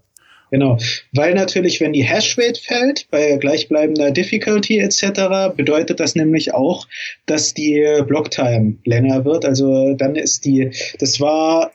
Genau, 0.50 0.78
weil 1.12 1.34
natürlich, 1.34 1.80
wenn 1.80 1.92
die 1.92 2.04
Hashrate 2.04 2.60
fällt, 2.60 3.08
bei 3.10 3.36
gleichbleibender 3.36 4.12
Difficulty 4.12 4.78
etc., 4.78 5.56
bedeutet 5.56 5.98
das 5.98 6.14
nämlich 6.14 6.54
auch, 6.54 6.86
dass 7.26 7.52
die 7.52 7.84
Blocktime 8.06 8.78
länger 8.84 9.24
wird. 9.24 9.44
Also 9.44 9.94
dann 9.94 10.14
ist 10.14 10.44
die, 10.44 10.70
das 11.00 11.20
war 11.20 11.72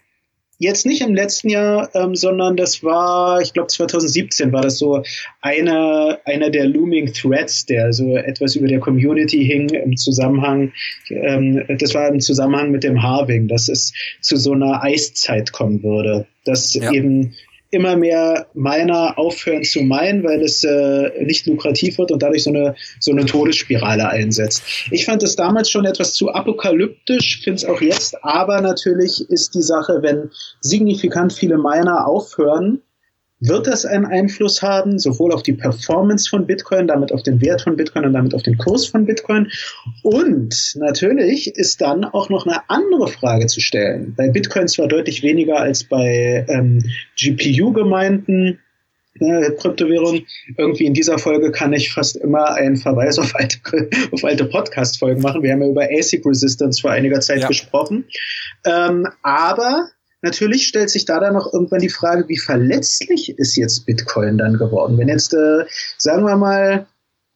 jetzt 0.62 0.86
nicht 0.86 1.02
im 1.02 1.16
letzten 1.16 1.50
Jahr, 1.50 1.90
ähm, 1.96 2.16
sondern 2.16 2.56
das 2.56 2.84
war, 2.84 3.42
ich 3.42 3.52
glaube 3.54 3.68
2017 3.68 4.54
war 4.54 4.62
das 4.62 4.78
so 4.78 5.02
einer 5.42 6.20
einer 6.24 6.52
der 6.52 6.66
Looming 6.66 7.12
Threads, 7.14 7.66
der 7.66 7.92
so 7.94 8.16
etwas 8.16 8.56
über 8.56 8.68
der 8.68 8.80
Community 8.80 9.44
hing 9.44 9.70
im 9.70 9.98
Zusammenhang, 9.98 10.72
ähm, 11.10 11.66
das 11.80 11.96
war 11.96 12.08
im 12.08 12.20
Zusammenhang 12.20 12.70
mit 12.70 12.84
dem 12.84 13.02
Harving, 13.02 13.48
dass 13.48 13.70
es 13.70 13.92
zu 14.22 14.38
so 14.38 14.52
einer 14.54 14.84
Eiszeit 14.84 15.52
kommen 15.52 15.82
würde, 15.82 16.28
dass 16.46 16.74
ja. 16.76 16.92
eben 16.92 17.34
immer 17.72 17.96
mehr 17.96 18.48
Miner 18.54 19.18
aufhören 19.18 19.64
zu 19.64 19.82
meinen, 19.82 20.24
weil 20.24 20.42
es 20.44 20.64
äh, 20.64 21.24
nicht 21.24 21.48
lukrativ 21.48 21.98
wird 21.98 22.12
und 22.12 22.22
dadurch 22.22 22.44
so 22.44 22.52
eine, 22.52 22.76
so 23.00 23.12
eine 23.12 23.26
Todesspirale 23.26 24.08
einsetzt. 24.10 24.64
Ich 24.92 25.06
fand 25.06 25.24
es 25.24 25.36
damals 25.36 25.70
schon 25.70 25.86
etwas 25.86 26.14
zu 26.14 26.30
apokalyptisch, 26.30 27.42
finde 27.44 27.56
es 27.56 27.66
auch 27.66 27.82
jetzt, 27.82 28.24
aber 28.24 28.62
natürlich 28.62 29.30
ist 29.30 29.56
die 29.56 29.62
Sache, 29.62 30.00
wenn 30.02 30.30
signifikant 30.60 31.34
viele 31.34 31.58
Miner 31.58 32.08
aufhören, 32.08 32.82
wird 33.42 33.68
das 33.68 33.86
einen 33.86 34.06
Einfluss 34.06 34.62
haben, 34.62 35.00
sowohl 35.00 35.34
auf 35.34 35.44
die 35.44 35.54
Performance 35.54 36.30
von 36.30 36.46
Bitcoin, 36.46 36.88
damit 36.88 37.12
auf 37.12 37.24
den 37.24 37.42
Wert 37.42 37.64
von 37.64 37.76
Bitcoin 37.76 38.06
und 38.06 38.14
damit 38.14 38.34
auf 38.36 38.44
den 38.44 38.58
Kurs 38.58 38.86
von 38.86 39.06
Bitcoin. 39.06 39.50
Und 40.04 40.76
natürlich 40.76 41.48
ist 41.56 41.82
dann 41.82 42.06
auch 42.06 42.30
noch 42.30 42.46
eine 42.46 42.70
andere 42.70 43.08
Frage 43.08 43.48
zu 43.48 43.60
stellen. 43.60 44.14
Bei 44.16 44.30
Bitcoin 44.30 44.68
zwar 44.68 44.88
deutlich 44.88 45.24
weniger 45.24 45.60
als 45.60 45.84
bei 45.84 46.46
ähm, 46.48 46.84
GPU-Gemeinden, 47.18 48.60
äh, 49.20 49.52
Kryptowährung. 49.52 50.22
Irgendwie 50.58 50.86
in 50.86 50.94
dieser 50.94 51.18
Folge 51.18 51.52
kann 51.52 51.74
ich 51.74 51.92
fast 51.92 52.18
immer 52.18 52.54
einen 52.54 52.78
Verweis 52.78 53.18
auf 53.18 53.36
alte, 53.36 53.58
auf 54.12 54.24
alte 54.24 54.46
Podcast-Folgen 54.46 55.22
machen. 55.22 55.42
Wir 55.42 55.54
haben 55.54 55.64
ja 55.64 55.70
über 55.70 55.88
ASIC 55.92 56.26
Resistance 56.26 56.80
vor 56.80 56.92
einiger 56.92 57.20
Zeit 57.22 57.42
ja. 57.42 57.48
gesprochen. 57.48 58.06
Ähm, 58.66 59.08
aber 59.24 59.90
Natürlich 60.22 60.68
stellt 60.68 60.90
sich 60.90 61.06
da 61.06 61.20
dann 61.20 61.34
noch 61.34 61.52
irgendwann 61.52 61.80
die 61.80 61.90
Frage, 61.90 62.28
wie 62.28 62.38
verletzlich 62.38 63.38
ist 63.38 63.56
jetzt 63.56 63.86
Bitcoin 63.86 64.38
dann 64.38 64.58
geworden? 64.58 64.98
Wenn 64.98 65.08
jetzt, 65.08 65.34
äh, 65.34 65.66
sagen 65.98 66.26
wir 66.26 66.38
mal, 66.38 66.88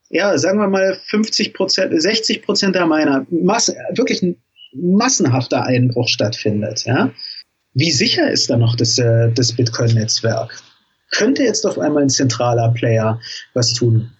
ja, 0.10 0.38
sagen 0.38 0.60
wir 0.60 0.68
mal 0.68 0.98
50 1.08 1.54
Prozent, 1.54 2.00
60 2.00 2.44
Prozent 2.44 2.76
der 2.76 2.86
Miner, 2.86 3.26
Masse, 3.32 3.76
wirklich 3.96 4.22
ein 4.22 4.38
massenhafter 4.74 5.64
Einbruch 5.64 6.08
stattfindet, 6.08 6.86
ja? 6.86 7.12
Wie 7.74 7.92
sicher 7.92 8.32
ist 8.32 8.50
da 8.50 8.58
noch 8.58 8.76
das, 8.76 8.98
äh, 8.98 9.32
das 9.32 9.52
Bitcoin-Netzwerk? 9.54 10.62
Könnte 11.12 11.44
jetzt 11.44 11.66
auf 11.66 11.80
einmal 11.80 12.04
ein 12.04 12.10
zentraler 12.10 12.72
Player 12.74 13.20
was 13.54 13.74
tun? 13.74 14.12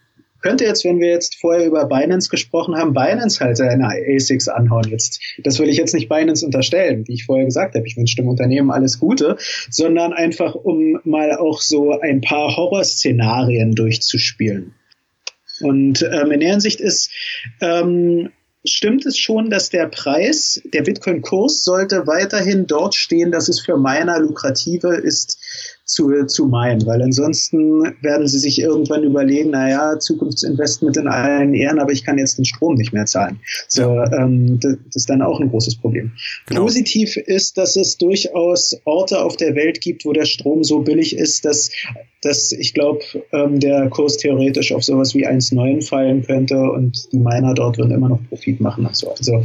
Könnte 0.46 0.64
jetzt, 0.64 0.86
wenn 0.86 1.00
wir 1.00 1.08
jetzt 1.08 1.38
vorher 1.42 1.66
über 1.66 1.86
Binance 1.86 2.30
gesprochen 2.30 2.76
haben, 2.76 2.94
Binance 2.94 3.44
halt 3.44 3.58
seine 3.58 3.88
ASICs 3.88 4.48
anhauen. 4.48 4.88
Jetzt, 4.92 5.20
das 5.40 5.58
will 5.58 5.70
ich 5.70 5.78
jetzt 5.78 5.96
nicht 5.96 6.08
Binance 6.08 6.46
unterstellen, 6.46 7.04
wie 7.08 7.14
ich 7.16 7.26
vorher 7.26 7.46
gesagt 7.46 7.74
habe. 7.74 7.88
Ich 7.88 7.98
wünsche 7.98 8.16
dem 8.18 8.28
Unternehmen 8.28 8.70
alles 8.70 9.00
Gute, 9.00 9.38
sondern 9.72 10.14
einfach, 10.14 10.54
um 10.54 11.00
mal 11.04 11.32
auch 11.32 11.62
so 11.62 12.00
ein 12.00 12.22
paar 12.22 12.56
Horrorszenarien 12.56 13.74
durchzuspielen. 13.74 14.76
Und 15.62 16.04
ähm, 16.04 16.30
in 16.30 16.42
der 16.42 16.52
Hinsicht 16.52 16.80
ist, 16.80 17.10
ähm, 17.62 18.30
stimmt 18.64 19.08
es 19.08 19.18
schon, 19.18 19.50
dass 19.50 19.72
der 19.72 19.88
Preis, 19.88 20.62
der 20.74 20.84
Bitcoin-Kurs 20.84 21.64
sollte 21.64 22.06
weiterhin 22.06 22.68
dort 22.68 22.94
stehen, 22.94 23.32
dass 23.32 23.50
es 23.50 23.62
für 23.62 23.78
Miner 23.78 24.20
lukrativer 24.20 25.00
ist, 25.04 25.40
zu, 25.86 26.26
zu 26.26 26.48
meinen, 26.48 26.86
weil 26.86 27.02
ansonsten 27.02 27.96
werden 28.02 28.28
sie 28.28 28.40
sich 28.40 28.60
irgendwann 28.60 29.04
überlegen, 29.04 29.52
naja, 29.52 30.00
Zukunftsinvestment 30.00 30.98
in 30.98 31.08
allen 31.08 31.54
Ehren, 31.54 31.80
aber 31.80 31.92
ich 31.92 32.04
kann 32.04 32.18
jetzt 32.18 32.38
den 32.38 32.46
Strom 32.46 32.76
nicht 32.76 32.92
mehr 32.92 33.06
zahlen. 33.06 33.40
So, 33.68 33.84
ähm, 33.84 34.60
das, 34.60 34.78
ist 34.94 35.10
dann 35.10 35.22
auch 35.22 35.40
ein 35.40 35.50
großes 35.50 35.76
Problem. 35.76 36.12
Genau. 36.48 36.64
Positiv 36.64 37.18
ist, 37.18 37.58
dass 37.58 37.76
es 37.76 37.98
durchaus 37.98 38.76
Orte 38.86 39.22
auf 39.22 39.38
der 39.38 39.56
Welt 39.56 39.80
gibt, 39.80 40.06
wo 40.06 40.14
der 40.14 40.26
Strom 40.26 40.64
so 40.64 40.80
billig 40.80 41.16
ist, 41.16 41.46
dass, 41.46 41.70
dass 42.22 42.52
ich 42.52 42.74
glaube, 42.74 43.02
ähm, 43.32 43.60
der 43.60 43.88
Kurs 43.90 44.18
theoretisch 44.18 44.72
auf 44.72 44.84
sowas 44.84 45.14
wie 45.14 45.28
1,9 45.28 45.88
fallen 45.88 46.24
könnte 46.24 46.58
und 46.58 47.12
die 47.12 47.20
Miner 47.20 47.54
dort 47.54 47.78
würden 47.78 47.92
immer 47.92 48.10
noch 48.10 48.20
Profit 48.30 48.60
machen. 48.60 48.88
Also, 48.88 49.12
also 49.12 49.44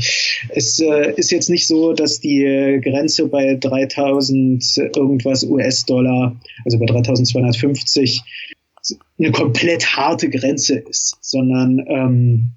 es 0.49 0.79
äh, 0.81 1.13
ist 1.17 1.31
jetzt 1.31 1.51
nicht 1.51 1.67
so, 1.67 1.93
dass 1.93 2.21
die 2.21 2.81
Grenze 2.83 3.27
bei 3.27 3.57
3000 3.57 4.65
irgendwas 4.97 5.45
US-Dollar 5.45 6.00
also 6.65 6.79
bei 6.79 6.87
3250, 6.87 8.23
eine 9.19 9.33
komplett 9.33 9.97
harte 9.97 10.31
Grenze 10.31 10.79
ist, 10.79 11.17
sondern 11.21 11.85
ähm, 11.87 12.53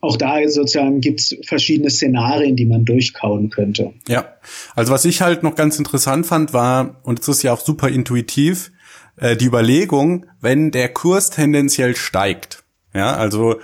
auch 0.00 0.16
da 0.16 0.36
sozusagen 0.48 1.00
gibt 1.00 1.20
es 1.20 1.36
verschiedene 1.46 1.88
Szenarien, 1.88 2.56
die 2.56 2.66
man 2.66 2.84
durchkauen 2.84 3.50
könnte. 3.50 3.92
Ja, 4.08 4.34
also 4.74 4.92
was 4.92 5.04
ich 5.04 5.22
halt 5.22 5.44
noch 5.44 5.54
ganz 5.54 5.78
interessant 5.78 6.26
fand, 6.26 6.52
war, 6.52 7.00
und 7.04 7.20
es 7.20 7.28
ist 7.28 7.42
ja 7.44 7.52
auch 7.52 7.60
super 7.60 7.88
intuitiv, 7.88 8.72
äh, 9.16 9.36
die 9.36 9.46
Überlegung, 9.46 10.26
wenn 10.40 10.72
der 10.72 10.88
Kurs 10.88 11.30
tendenziell 11.30 11.94
steigt. 11.94 12.64
Ja, 12.94 13.14
also 13.14 13.60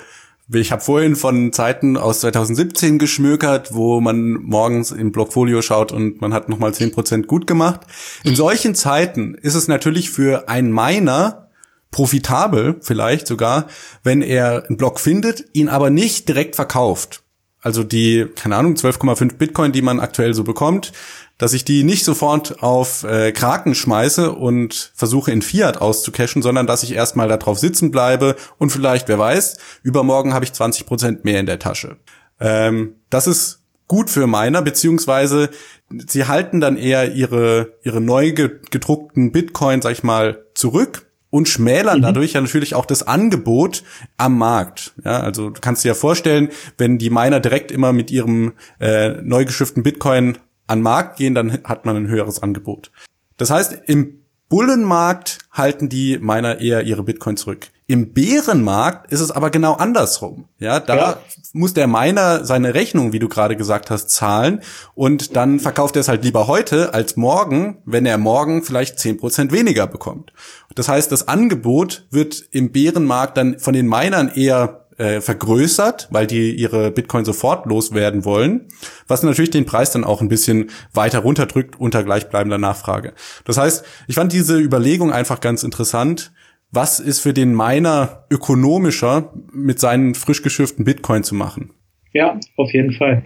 ich 0.52 0.72
habe 0.72 0.82
vorhin 0.82 1.14
von 1.14 1.52
Zeiten 1.52 1.96
aus 1.96 2.20
2017 2.20 2.98
geschmökert, 2.98 3.74
wo 3.74 4.00
man 4.00 4.32
morgens 4.32 4.92
im 4.92 5.12
Blockfolio 5.12 5.60
schaut 5.60 5.92
und 5.92 6.20
man 6.20 6.32
hat 6.32 6.48
nochmal 6.48 6.70
10% 6.70 7.26
gut 7.26 7.46
gemacht. 7.46 7.80
In 8.24 8.34
solchen 8.34 8.74
Zeiten 8.74 9.34
ist 9.34 9.54
es 9.54 9.68
natürlich 9.68 10.10
für 10.10 10.48
einen 10.48 10.72
Miner 10.72 11.50
profitabel, 11.90 12.76
vielleicht 12.80 13.26
sogar, 13.26 13.66
wenn 14.02 14.22
er 14.22 14.64
einen 14.66 14.76
Block 14.76 15.00
findet, 15.00 15.44
ihn 15.52 15.68
aber 15.68 15.90
nicht 15.90 16.28
direkt 16.28 16.56
verkauft. 16.56 17.22
Also 17.60 17.82
die, 17.82 18.26
keine 18.36 18.56
Ahnung, 18.56 18.74
12,5 18.74 19.36
Bitcoin, 19.36 19.72
die 19.72 19.82
man 19.82 20.00
aktuell 20.00 20.32
so 20.32 20.44
bekommt, 20.44 20.92
dass 21.38 21.52
ich 21.52 21.64
die 21.64 21.84
nicht 21.84 22.04
sofort 22.04 22.62
auf 22.62 23.04
äh, 23.04 23.32
Kraken 23.32 23.74
schmeiße 23.74 24.32
und 24.32 24.92
versuche 24.94 25.30
in 25.30 25.40
Fiat 25.40 25.80
auszucashen, 25.80 26.42
sondern 26.42 26.66
dass 26.66 26.82
ich 26.82 26.92
erstmal 26.92 27.28
darauf 27.28 27.58
sitzen 27.58 27.90
bleibe 27.90 28.36
und 28.58 28.70
vielleicht, 28.70 29.08
wer 29.08 29.18
weiß, 29.18 29.56
übermorgen 29.82 30.34
habe 30.34 30.44
ich 30.44 30.52
20 30.52 30.84
Prozent 30.84 31.24
mehr 31.24 31.40
in 31.40 31.46
der 31.46 31.58
Tasche. 31.58 31.96
Ähm, 32.40 32.96
das 33.08 33.26
ist 33.26 33.62
gut 33.86 34.10
für 34.10 34.26
Miner, 34.26 34.62
beziehungsweise 34.62 35.48
sie 35.90 36.26
halten 36.26 36.60
dann 36.60 36.76
eher 36.76 37.14
ihre, 37.14 37.72
ihre 37.82 38.00
neu 38.00 38.32
gedruckten 38.32 39.32
Bitcoin, 39.32 39.80
sag 39.80 39.92
ich 39.92 40.02
mal, 40.02 40.44
zurück 40.54 41.06
und 41.30 41.48
schmälern 41.48 41.98
mhm. 41.98 42.02
dadurch 42.02 42.32
ja 42.32 42.40
natürlich 42.40 42.74
auch 42.74 42.86
das 42.86 43.06
Angebot 43.06 43.82
am 44.16 44.38
Markt. 44.38 44.94
Ja, 45.04 45.20
also 45.20 45.50
du 45.50 45.60
kannst 45.60 45.84
dir 45.84 45.88
ja 45.88 45.94
vorstellen, 45.94 46.48
wenn 46.78 46.98
die 46.98 47.10
Miner 47.10 47.40
direkt 47.40 47.70
immer 47.70 47.92
mit 47.92 48.10
ihrem 48.10 48.52
äh, 48.80 49.10
neu 49.22 49.44
geschifften 49.44 49.82
Bitcoin 49.82 50.38
an 50.68 50.82
Markt 50.82 51.16
gehen, 51.16 51.34
dann 51.34 51.64
hat 51.64 51.84
man 51.84 51.96
ein 51.96 52.08
höheres 52.08 52.42
Angebot. 52.42 52.92
Das 53.36 53.50
heißt, 53.50 53.76
im 53.86 54.22
Bullenmarkt 54.48 55.38
halten 55.52 55.88
die 55.88 56.18
Miner 56.18 56.60
eher 56.60 56.84
ihre 56.84 57.02
Bitcoin 57.02 57.36
zurück. 57.36 57.68
Im 57.86 58.12
Bärenmarkt 58.12 59.10
ist 59.10 59.20
es 59.20 59.30
aber 59.30 59.50
genau 59.50 59.72
andersrum. 59.72 60.46
Ja, 60.58 60.78
da 60.78 60.96
ja. 60.96 61.18
muss 61.54 61.72
der 61.72 61.86
Miner 61.86 62.44
seine 62.44 62.74
Rechnung, 62.74 63.14
wie 63.14 63.18
du 63.18 63.28
gerade 63.28 63.56
gesagt 63.56 63.90
hast, 63.90 64.10
zahlen 64.10 64.60
und 64.94 65.36
dann 65.36 65.58
verkauft 65.58 65.96
er 65.96 66.00
es 66.00 66.08
halt 66.08 66.22
lieber 66.22 66.46
heute 66.48 66.92
als 66.92 67.16
morgen, 67.16 67.78
wenn 67.86 68.04
er 68.04 68.18
morgen 68.18 68.62
vielleicht 68.62 68.98
zehn 68.98 69.16
Prozent 69.16 69.52
weniger 69.52 69.86
bekommt. 69.86 70.34
Das 70.74 70.88
heißt, 70.88 71.10
das 71.10 71.28
Angebot 71.28 72.06
wird 72.10 72.44
im 72.50 72.72
Bärenmarkt 72.72 73.38
dann 73.38 73.58
von 73.58 73.72
den 73.72 73.86
Minern 73.86 74.28
eher 74.34 74.87
äh, 74.98 75.20
vergrößert, 75.20 76.08
weil 76.10 76.26
die 76.26 76.52
ihre 76.52 76.90
Bitcoin 76.90 77.24
sofort 77.24 77.66
loswerden 77.66 78.24
wollen, 78.24 78.66
was 79.06 79.22
natürlich 79.22 79.50
den 79.50 79.64
Preis 79.64 79.92
dann 79.92 80.04
auch 80.04 80.20
ein 80.20 80.28
bisschen 80.28 80.70
weiter 80.92 81.20
runterdrückt 81.20 81.78
unter 81.78 82.04
gleichbleibender 82.04 82.58
Nachfrage. 82.58 83.14
Das 83.44 83.56
heißt, 83.56 83.84
ich 84.08 84.14
fand 84.16 84.32
diese 84.32 84.58
Überlegung 84.58 85.12
einfach 85.12 85.40
ganz 85.40 85.62
interessant. 85.62 86.32
Was 86.70 87.00
ist 87.00 87.20
für 87.20 87.32
den 87.32 87.54
Miner 87.54 88.26
ökonomischer, 88.30 89.32
mit 89.52 89.80
seinen 89.80 90.14
frisch 90.14 90.42
geschifften 90.42 90.84
Bitcoin 90.84 91.24
zu 91.24 91.34
machen? 91.34 91.72
Ja, 92.12 92.38
auf 92.56 92.72
jeden 92.72 92.92
Fall. 92.92 93.22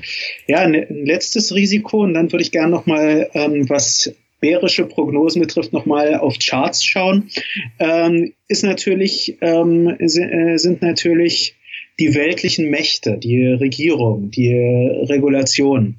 Ja, 0.47 0.59
ein 0.59 0.75
letztes 0.91 1.55
Risiko 1.55 2.03
und 2.03 2.15
dann 2.15 2.31
würde 2.31 2.43
ich 2.43 2.53
gerne 2.53 2.71
noch 2.71 2.87
mal 2.87 3.29
ähm, 3.33 3.69
was 3.69 4.13
bärische 4.43 4.85
Prognosen 4.85 5.41
betrifft, 5.41 5.73
nochmal 5.73 6.17
auf 6.17 6.37
Charts 6.39 6.85
schauen, 6.85 7.31
ähm, 7.79 8.35
ist 8.49 8.65
natürlich, 8.65 9.39
ähm, 9.41 9.89
äh, 9.99 10.59
sind 10.59 10.83
natürlich 10.83 11.57
die 11.99 12.15
weltlichen 12.15 12.71
Mächte, 12.71 13.19
die 13.19 13.47
Regierung, 13.47 14.31
die 14.31 14.53
Regulation. 14.53 15.97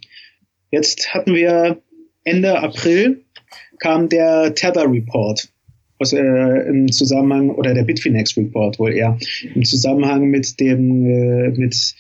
Jetzt 0.72 1.14
hatten 1.14 1.36
wir 1.36 1.82
Ende 2.24 2.60
April 2.60 3.24
kam 3.80 4.10
der 4.10 4.56
Tether 4.56 4.90
Report 4.90 5.50
aus, 6.00 6.14
äh, 6.14 6.70
im 6.70 6.92
Zusammenhang 6.92 7.50
oder 7.50 7.74
der 7.74 7.84
Bitfinex 7.84 8.36
Report 8.38 8.80
wohl 8.80 8.94
eher 8.94 9.18
im 9.54 9.64
Zusammenhang 9.64 10.26
mit 10.26 10.60
dem 10.60 11.06
äh, 11.06 11.50
mit 11.50 11.96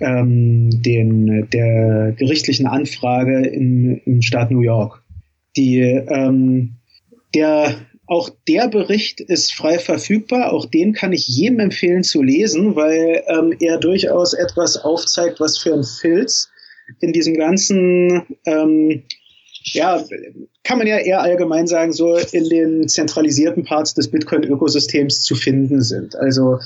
ähm, 0.00 0.70
den 0.70 1.48
der 1.52 2.12
gerichtlichen 2.16 2.66
Anfrage 2.66 3.46
im, 3.46 4.00
im 4.04 4.22
Staat 4.22 4.50
New 4.50 4.60
York. 4.60 5.02
Die 5.56 5.80
ähm, 5.80 6.76
der 7.34 7.74
auch 8.08 8.30
der 8.48 8.68
Bericht 8.68 9.20
ist 9.20 9.54
frei 9.54 9.78
verfügbar. 9.78 10.52
Auch 10.52 10.64
den 10.64 10.94
kann 10.94 11.12
ich 11.12 11.28
jedem 11.28 11.60
empfehlen 11.60 12.02
zu 12.02 12.22
lesen, 12.22 12.74
weil 12.74 13.22
ähm, 13.26 13.54
er 13.60 13.78
durchaus 13.78 14.32
etwas 14.32 14.78
aufzeigt, 14.78 15.40
was 15.40 15.58
für 15.58 15.74
ein 15.74 15.84
Filz 15.84 16.48
in 17.00 17.12
diesem 17.12 17.34
ganzen, 17.34 18.26
ähm, 18.46 19.04
ja, 19.72 20.02
kann 20.64 20.78
man 20.78 20.86
ja 20.86 20.96
eher 20.96 21.20
allgemein 21.20 21.66
sagen, 21.66 21.92
so 21.92 22.16
in 22.16 22.48
den 22.48 22.88
zentralisierten 22.88 23.64
Parts 23.64 23.92
des 23.92 24.10
Bitcoin-Ökosystems 24.10 25.20
zu 25.20 25.34
finden 25.34 25.82
sind. 25.82 26.16
Also 26.16 26.60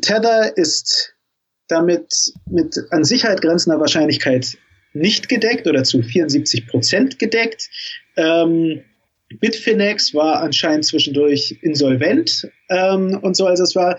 Tether 0.00 0.56
ist 0.56 1.14
damit 1.68 2.32
mit 2.46 2.74
an 2.90 3.04
Sicherheit 3.04 3.42
grenzender 3.42 3.80
Wahrscheinlichkeit 3.80 4.56
nicht 4.94 5.28
gedeckt 5.28 5.66
oder 5.66 5.84
zu 5.84 6.02
74 6.02 6.66
Prozent 6.68 7.18
gedeckt. 7.18 7.68
Ähm, 8.16 8.82
Bitfinex 9.40 10.14
war 10.14 10.40
anscheinend 10.40 10.84
zwischendurch 10.84 11.58
insolvent 11.62 12.48
ähm, 12.70 13.18
und 13.22 13.36
so. 13.36 13.46
Also 13.46 13.64
es 13.64 13.74
war 13.74 13.98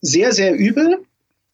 sehr, 0.00 0.32
sehr 0.32 0.54
übel. 0.54 0.98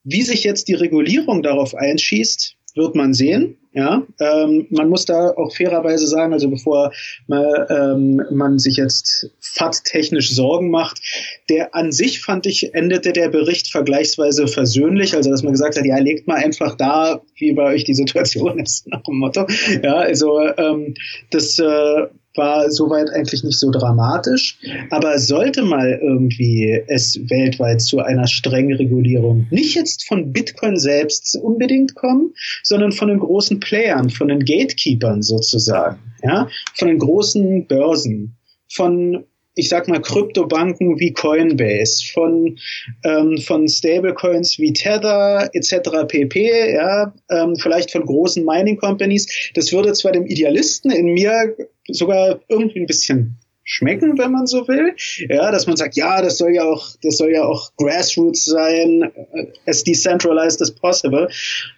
Wie 0.02 0.22
sich 0.22 0.44
jetzt 0.44 0.68
die 0.68 0.74
Regulierung 0.74 1.42
darauf 1.42 1.74
einschießt, 1.74 2.56
wird 2.74 2.94
man 2.94 3.14
sehen. 3.14 3.58
Ja, 3.72 4.06
ähm, 4.20 4.68
man 4.70 4.88
muss 4.88 5.04
da 5.04 5.30
auch 5.30 5.52
fairerweise 5.52 6.06
sagen, 6.06 6.32
also 6.32 6.48
bevor 6.48 6.92
man, 7.26 7.44
ähm, 7.70 8.22
man 8.30 8.60
sich 8.60 8.76
jetzt 8.76 9.30
FAT-technisch 9.40 10.32
Sorgen 10.32 10.70
macht, 10.70 11.00
der 11.48 11.74
an 11.74 11.90
sich 11.90 12.20
fand 12.20 12.46
ich, 12.46 12.72
endete 12.72 13.12
der 13.12 13.30
Bericht 13.30 13.72
vergleichsweise 13.72 14.46
versöhnlich, 14.46 15.16
also 15.16 15.28
dass 15.28 15.42
man 15.42 15.54
gesagt 15.54 15.76
hat, 15.76 15.84
ja, 15.84 15.98
legt 15.98 16.28
mal 16.28 16.36
einfach 16.36 16.76
da, 16.76 17.20
wie 17.36 17.52
bei 17.52 17.64
euch 17.64 17.82
die 17.82 17.94
Situation 17.94 18.58
ist, 18.60 18.86
nach 18.86 19.02
dem 19.02 19.16
Motto. 19.16 19.44
Ja, 19.82 19.96
also 19.96 20.38
ähm, 20.56 20.94
das 21.32 21.58
äh, 21.58 22.06
war 22.36 22.70
soweit 22.70 23.10
eigentlich 23.10 23.44
nicht 23.44 23.58
so 23.58 23.70
dramatisch. 23.70 24.58
Aber 24.90 25.18
sollte 25.18 25.62
mal 25.62 25.98
irgendwie 26.02 26.82
es 26.88 27.18
weltweit 27.28 27.80
zu 27.80 28.00
einer 28.00 28.26
strengen 28.26 28.76
Regulierung, 28.76 29.46
nicht 29.50 29.74
jetzt 29.74 30.06
von 30.06 30.32
Bitcoin 30.32 30.76
selbst 30.76 31.36
unbedingt 31.42 31.94
kommen, 31.94 32.34
sondern 32.62 32.92
von 32.92 33.08
den 33.08 33.20
großen 33.20 33.60
Playern, 33.60 34.10
von 34.10 34.28
den 34.28 34.44
Gatekeepers 34.44 35.28
sozusagen, 35.28 35.98
ja, 36.22 36.48
von 36.74 36.88
den 36.88 36.98
großen 36.98 37.66
Börsen, 37.66 38.36
von 38.72 39.24
ich 39.54 39.68
sag 39.68 39.88
mal, 39.88 40.00
Kryptobanken 40.00 40.98
wie 40.98 41.12
Coinbase, 41.12 42.04
von, 42.12 42.58
ähm, 43.04 43.38
von 43.38 43.68
Stablecoins 43.68 44.58
wie 44.58 44.72
Tether 44.72 45.50
etc. 45.52 46.06
pp, 46.08 46.72
ja, 46.74 47.14
ähm, 47.30 47.56
vielleicht 47.56 47.92
von 47.92 48.04
großen 48.04 48.44
Mining 48.44 48.76
Companies. 48.76 49.50
Das 49.54 49.72
würde 49.72 49.92
zwar 49.92 50.12
dem 50.12 50.26
Idealisten 50.26 50.90
in 50.90 51.06
mir 51.06 51.56
sogar 51.88 52.40
irgendwie 52.48 52.80
ein 52.80 52.86
bisschen 52.86 53.38
schmecken, 53.64 54.18
wenn 54.18 54.32
man 54.32 54.46
so 54.46 54.68
will. 54.68 54.94
Ja, 55.28 55.50
dass 55.50 55.66
man 55.66 55.76
sagt, 55.76 55.96
ja, 55.96 56.20
das 56.20 56.38
soll 56.38 56.54
ja 56.54 56.64
auch, 56.64 56.90
das 57.02 57.16
soll 57.16 57.32
ja 57.32 57.44
auch 57.44 57.72
Grassroots 57.76 58.44
sein, 58.44 59.10
äh, 59.32 59.46
as 59.66 59.84
decentralized 59.84 60.60
as 60.60 60.70
possible. 60.70 61.28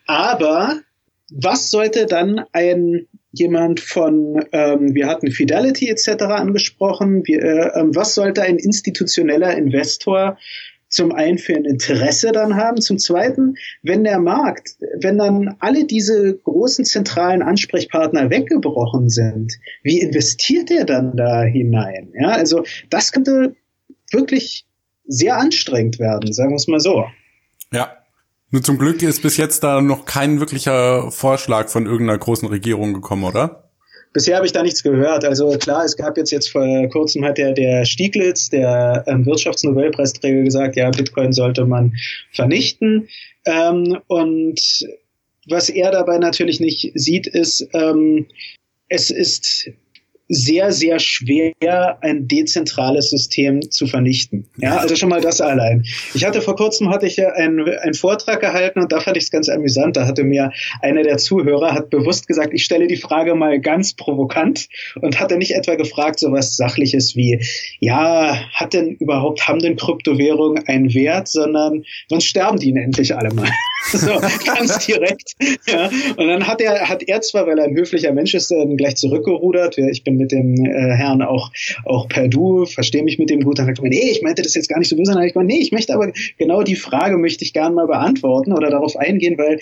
Aber 0.06 0.80
was 1.30 1.70
sollte 1.70 2.06
dann 2.06 2.44
ein 2.52 3.06
jemand 3.32 3.80
von, 3.80 4.44
ähm, 4.52 4.94
wir 4.94 5.06
hatten 5.06 5.30
Fidelity 5.30 5.88
etc. 5.90 6.22
angesprochen, 6.22 7.22
wir, 7.26 7.42
äh, 7.42 7.80
ähm, 7.80 7.94
was 7.94 8.14
sollte 8.14 8.42
ein 8.42 8.58
institutioneller 8.58 9.56
Investor 9.56 10.38
zum 10.88 11.12
einen 11.12 11.38
für 11.38 11.54
ein 11.54 11.64
Interesse 11.64 12.32
dann 12.32 12.56
haben, 12.56 12.80
zum 12.80 12.98
zweiten, 12.98 13.56
wenn 13.82 14.04
der 14.04 14.20
Markt, 14.20 14.76
wenn 15.00 15.18
dann 15.18 15.56
alle 15.58 15.84
diese 15.84 16.38
großen 16.38 16.84
zentralen 16.84 17.42
Ansprechpartner 17.42 18.30
weggebrochen 18.30 19.08
sind, 19.10 19.52
wie 19.82 20.00
investiert 20.00 20.70
er 20.70 20.84
dann 20.84 21.16
da 21.16 21.42
hinein? 21.42 22.12
Ja, 22.18 22.28
also 22.28 22.64
das 22.88 23.12
könnte 23.12 23.56
wirklich 24.12 24.64
sehr 25.06 25.36
anstrengend 25.36 25.98
werden, 25.98 26.32
sagen 26.32 26.52
wir 26.52 26.56
es 26.56 26.68
mal 26.68 26.80
so. 26.80 27.04
Ja, 27.72 27.95
nur 28.50 28.62
zum 28.62 28.78
Glück 28.78 29.02
ist 29.02 29.22
bis 29.22 29.36
jetzt 29.36 29.62
da 29.64 29.80
noch 29.80 30.04
kein 30.04 30.40
wirklicher 30.40 31.10
Vorschlag 31.10 31.68
von 31.68 31.86
irgendeiner 31.86 32.18
großen 32.18 32.48
Regierung 32.48 32.94
gekommen, 32.94 33.24
oder? 33.24 33.70
Bisher 34.12 34.36
habe 34.36 34.46
ich 34.46 34.52
da 34.52 34.62
nichts 34.62 34.82
gehört. 34.82 35.24
Also 35.24 35.50
klar, 35.58 35.84
es 35.84 35.96
gab 35.96 36.16
jetzt 36.16 36.30
jetzt 36.30 36.50
vor 36.50 36.88
kurzem 36.88 37.24
hat 37.24 37.36
der, 37.36 37.52
der 37.52 37.84
Stieglitz, 37.84 38.48
der 38.48 39.04
ähm, 39.06 39.26
Wirtschaftsnobelpreisträger, 39.26 40.42
gesagt, 40.42 40.76
ja, 40.76 40.90
Bitcoin 40.90 41.32
sollte 41.32 41.66
man 41.66 41.92
vernichten. 42.32 43.08
Ähm, 43.44 43.98
und 44.06 44.86
was 45.48 45.68
er 45.68 45.90
dabei 45.90 46.18
natürlich 46.18 46.60
nicht 46.60 46.92
sieht, 46.94 47.26
ist, 47.26 47.68
ähm, 47.74 48.26
es 48.88 49.10
ist 49.10 49.70
sehr, 50.28 50.72
sehr 50.72 50.98
schwer, 50.98 51.98
ein 52.00 52.26
dezentrales 52.26 53.10
System 53.10 53.70
zu 53.70 53.86
vernichten. 53.86 54.46
Ja, 54.56 54.78
also 54.78 54.96
schon 54.96 55.08
mal 55.08 55.20
das 55.20 55.40
allein. 55.40 55.84
Ich 56.14 56.24
hatte 56.24 56.40
vor 56.40 56.56
kurzem 56.56 56.90
hatte 56.90 57.06
ich 57.06 57.16
ja 57.16 57.32
einen, 57.32 57.68
einen 57.68 57.94
Vortrag 57.94 58.40
gehalten 58.40 58.80
und 58.80 58.92
da 58.92 59.00
fand 59.00 59.16
ich 59.16 59.24
es 59.24 59.30
ganz 59.30 59.48
amüsant. 59.48 59.96
Da 59.96 60.06
hatte 60.06 60.24
mir 60.24 60.52
einer 60.82 61.02
der 61.02 61.18
Zuhörer 61.18 61.74
hat 61.74 61.90
bewusst 61.90 62.26
gesagt, 62.26 62.52
ich 62.52 62.64
stelle 62.64 62.86
die 62.86 62.96
Frage 62.96 63.34
mal 63.34 63.60
ganz 63.60 63.94
provokant 63.94 64.68
und 65.00 65.20
hatte 65.20 65.36
nicht 65.36 65.54
etwa 65.54 65.76
gefragt, 65.76 66.18
so 66.18 66.32
was 66.32 66.56
Sachliches 66.56 67.14
wie, 67.16 67.40
ja, 67.80 68.36
hat 68.52 68.72
denn 68.72 68.96
überhaupt, 68.96 69.46
haben 69.46 69.60
denn 69.60 69.76
Kryptowährungen 69.76 70.66
einen 70.66 70.92
Wert, 70.94 71.28
sondern 71.28 71.84
sonst 72.08 72.24
sterben 72.24 72.58
die 72.58 72.70
endlich 72.70 73.14
alle 73.14 73.32
mal. 73.34 73.48
so, 73.92 74.18
ganz 74.44 74.86
direkt. 74.86 75.32
Ja. 75.68 75.90
Und 76.16 76.26
dann 76.26 76.46
hat 76.46 76.60
er, 76.60 76.88
hat 76.88 77.02
er 77.04 77.20
zwar, 77.20 77.46
weil 77.46 77.58
er 77.58 77.66
ein 77.66 77.76
höflicher 77.76 78.12
Mensch 78.12 78.34
ist, 78.34 78.52
gleich 78.76 78.96
zurückgerudert. 78.96 79.78
Ich 79.78 80.02
bin 80.02 80.15
mit 80.16 80.32
dem 80.32 80.54
äh, 80.64 80.94
Herrn 80.94 81.22
auch, 81.22 81.50
auch 81.84 82.08
per 82.08 82.28
Du, 82.28 82.66
verstehe 82.66 83.02
mich 83.02 83.18
mit 83.18 83.30
dem 83.30 83.42
gut. 83.42 83.58
Dann 83.58 83.66
sagt 83.66 83.78
er, 83.78 83.88
nee, 83.88 84.10
ich 84.10 84.22
meinte 84.22 84.42
das 84.42 84.54
jetzt 84.54 84.68
gar 84.68 84.78
nicht 84.78 84.88
so 84.88 84.96
böse. 84.96 85.12
Dann 85.12 85.22
ich 85.22 85.32
gemeint, 85.32 85.50
nee, 85.50 85.60
ich 85.60 85.72
möchte 85.72 85.94
aber 85.94 86.12
genau 86.38 86.62
die 86.62 86.76
Frage 86.76 87.18
möchte 87.18 87.44
ich 87.44 87.52
gerne 87.52 87.74
mal 87.74 87.86
beantworten 87.86 88.52
oder 88.52 88.70
darauf 88.70 88.96
eingehen, 88.96 89.38
weil 89.38 89.60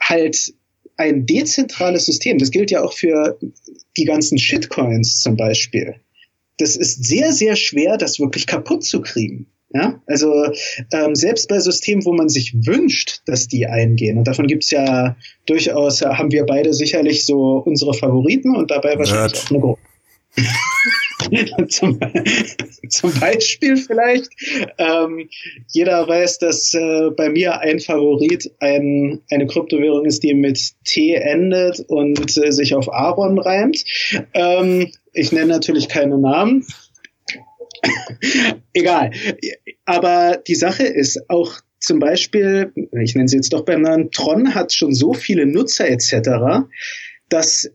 halt 0.00 0.52
ein 0.96 1.26
dezentrales 1.26 2.06
System, 2.06 2.38
das 2.38 2.50
gilt 2.50 2.70
ja 2.70 2.82
auch 2.82 2.92
für 2.92 3.38
die 3.96 4.04
ganzen 4.04 4.38
Shitcoins 4.38 5.20
zum 5.20 5.36
Beispiel. 5.36 5.96
Das 6.58 6.76
ist 6.76 7.04
sehr, 7.04 7.32
sehr 7.32 7.56
schwer, 7.56 7.96
das 7.96 8.20
wirklich 8.20 8.46
kaputt 8.46 8.84
zu 8.84 9.00
kriegen. 9.00 9.46
Ja, 9.74 10.02
also 10.06 10.30
ähm, 10.92 11.14
selbst 11.14 11.48
bei 11.48 11.58
Systemen, 11.58 12.04
wo 12.04 12.12
man 12.12 12.28
sich 12.28 12.54
wünscht, 12.54 13.22
dass 13.24 13.48
die 13.48 13.66
eingehen, 13.66 14.18
und 14.18 14.28
davon 14.28 14.46
gibt's 14.46 14.70
ja 14.70 15.16
durchaus, 15.46 16.02
haben 16.02 16.30
wir 16.30 16.44
beide 16.44 16.74
sicherlich 16.74 17.24
so 17.24 17.62
unsere 17.64 17.94
Favoriten 17.94 18.54
und 18.54 18.70
dabei 18.70 18.98
wahrscheinlich 18.98 19.40
auch 19.40 19.50
eine 19.50 19.60
Gruppe. 19.60 19.80
zum, 21.68 21.98
zum, 22.88 23.20
Beispiel 23.20 23.76
vielleicht. 23.76 24.30
Ähm, 24.78 25.28
jeder 25.68 26.06
weiß, 26.06 26.38
dass 26.38 26.74
äh, 26.74 27.10
bei 27.16 27.28
mir 27.30 27.60
ein 27.60 27.80
Favorit 27.80 28.50
ein, 28.60 29.20
eine 29.30 29.46
Kryptowährung 29.46 30.04
ist, 30.04 30.22
die 30.22 30.34
mit 30.34 30.58
T 30.84 31.14
endet 31.14 31.80
und 31.88 32.36
äh, 32.36 32.52
sich 32.52 32.74
auf 32.74 32.92
Aaron 32.92 33.38
reimt. 33.38 33.84
Ähm, 34.34 34.90
ich 35.12 35.32
nenne 35.32 35.48
natürlich 35.48 35.88
keine 35.88 36.18
Namen. 36.18 36.66
Egal. 38.72 39.10
Aber 39.84 40.42
die 40.46 40.54
Sache 40.54 40.84
ist 40.84 41.28
auch 41.28 41.60
zum 41.78 41.98
Beispiel, 41.98 42.72
ich 43.02 43.14
nenne 43.14 43.28
sie 43.28 43.36
jetzt 43.36 43.52
doch 43.52 43.64
beim 43.64 43.82
Namen, 43.82 44.10
Tron 44.12 44.54
hat 44.54 44.72
schon 44.72 44.94
so 44.94 45.14
viele 45.14 45.46
Nutzer 45.46 45.88
etc., 45.88 46.66
dass 47.28 47.70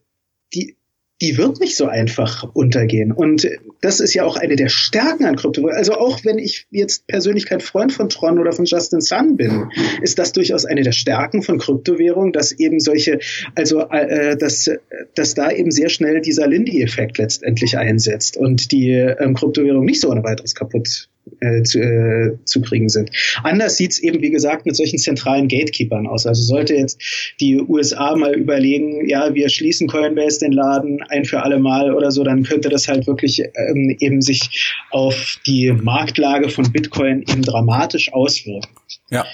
die, 0.54 0.78
die 1.22 1.38
wird 1.38 1.60
nicht 1.60 1.76
so 1.76 1.88
einfach 1.88 2.44
untergehen. 2.54 3.12
Und 3.12 3.48
das 3.82 4.00
ist 4.00 4.14
ja 4.14 4.24
auch 4.24 4.36
eine 4.36 4.56
der 4.56 4.70
Stärken 4.70 5.26
an 5.26 5.36
Krypto. 5.36 5.68
Also 5.68 5.94
auch 5.94 6.24
wenn 6.24 6.38
ich 6.38 6.68
jetzt 6.70 7.08
persönlich 7.08 7.48
kein 7.48 7.60
Freund 7.60 7.92
von 7.92 8.10
Tron 8.10 8.38
oder 8.38 8.52
von 8.52 8.66
Justin 8.66 9.02
Sun 9.02 9.36
bin, 9.36 9.70
ist 10.02 10.20
das 10.20 10.32
durchaus 10.32 10.66
eine 10.66 10.84
der 10.84 10.92
Stärken 10.92 11.42
von 11.42 11.58
Kryptowährung, 11.58 12.34
dass 12.34 12.52
eben 12.52 12.80
solche, 12.80 13.20
also 13.56 13.82
äh, 13.90 14.38
dass, 14.38 14.70
dass 15.16 15.34
da 15.34 15.50
eben 15.52 15.72
sehr 15.72 15.90
schnell 15.90 16.22
dieser 16.22 16.48
Lindy-Effekt 16.48 17.18
letztendlich 17.18 17.78
einsetzt 17.78 18.38
und 18.38 18.72
die 18.72 18.92
ähm, 18.92 19.34
Kryptowährung 19.34 19.86
nicht 19.86 20.02
so 20.02 20.12
ohne 20.12 20.24
weiteres 20.24 20.54
kaputt 20.54 21.10
äh, 21.40 21.64
zu, 21.64 21.80
äh, 21.80 22.38
zu 22.46 22.62
kriegen 22.62 22.90
sind. 22.90 23.12
Anders 23.44 23.78
sieht's 23.78 24.00
eben, 24.00 24.22
wie 24.22 24.30
gesagt, 24.30 24.66
mit 24.66 24.76
solchen 24.76 24.98
zentralen 24.98 25.48
Gatekeepern 25.48 26.08
aus. 26.08 26.26
Also 26.26 26.44
sollte 26.44 26.76
jetzt 26.76 27.02
die 27.40 27.60
USA 27.60 28.16
mal 28.16 28.34
überlegen, 28.34 29.08
ja, 29.10 29.34
wir 29.34 29.50
schließen 29.50 29.88
Coinbase 29.88 30.40
den 30.40 30.52
Laden 30.52 31.02
ein 31.10 31.26
für 31.26 31.44
alle 31.44 31.60
Mal 31.60 31.94
oder 31.94 32.12
so, 32.12 32.24
dann 32.24 32.44
könnte 32.44 32.70
das 32.70 32.88
halt 32.88 33.08
wirklich 33.08 33.42
ähm, 33.42 33.96
eben 34.00 34.22
sich 34.22 34.74
auf 34.92 35.38
die 35.46 35.72
Marktlage 35.72 36.50
von 36.50 36.72
Bitcoin 36.72 37.22
eben 37.22 37.42
dramatisch 37.42 38.14
auswirken. 38.14 38.70
Ja, 39.10 39.26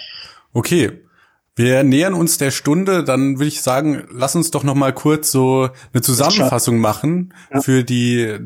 okay. 0.53 0.91
Wir 1.55 1.83
nähern 1.83 2.15
uns 2.15 2.37
der 2.39 2.51
Stunde, 2.51 3.03
dann 3.03 3.37
würde 3.37 3.47
ich 3.47 3.61
sagen, 3.61 4.07
lass 4.11 4.35
uns 4.35 4.49
doch 4.49 4.63
noch 4.63 4.73
mal 4.73 4.91
kurz 4.91 5.31
so 5.31 5.69
eine 5.93 6.01
Zusammenfassung 6.01 6.79
machen 6.79 7.33
für 7.61 7.83
die 7.83 8.37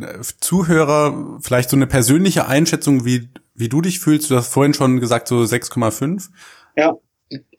Zuhörer, 0.41 1.39
vielleicht 1.41 1.69
so 1.69 1.77
eine 1.77 1.87
persönliche 1.87 2.47
Einschätzung, 2.47 3.05
wie 3.05 3.29
wie 3.57 3.69
du 3.69 3.81
dich 3.81 3.99
fühlst. 3.99 4.29
Du 4.29 4.35
hast 4.35 4.53
vorhin 4.53 4.73
schon 4.73 4.99
gesagt 4.99 5.27
so 5.27 5.39
6,5. 5.39 6.29
Ja, 6.77 6.93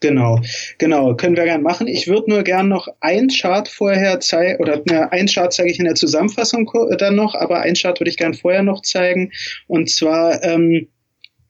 Genau, 0.00 0.40
genau, 0.78 1.14
können 1.14 1.36
wir 1.36 1.44
gern 1.44 1.62
machen. 1.62 1.88
Ich 1.88 2.08
würde 2.08 2.30
nur 2.30 2.42
gern 2.42 2.68
noch 2.68 2.88
ein 3.00 3.28
Chart 3.28 3.68
vorher 3.68 4.18
zeigen, 4.18 4.62
oder 4.62 4.80
ne, 4.88 5.12
ein 5.12 5.26
Chart 5.26 5.52
zeige 5.52 5.70
ich 5.70 5.78
in 5.78 5.84
der 5.84 5.94
Zusammenfassung 5.94 6.70
dann 6.98 7.16
noch, 7.16 7.34
aber 7.34 7.60
ein 7.60 7.74
Chart 7.74 8.00
würde 8.00 8.08
ich 8.08 8.16
gern 8.16 8.32
vorher 8.32 8.62
noch 8.62 8.80
zeigen. 8.80 9.32
Und 9.66 9.90
zwar, 9.90 10.42
ähm, 10.42 10.88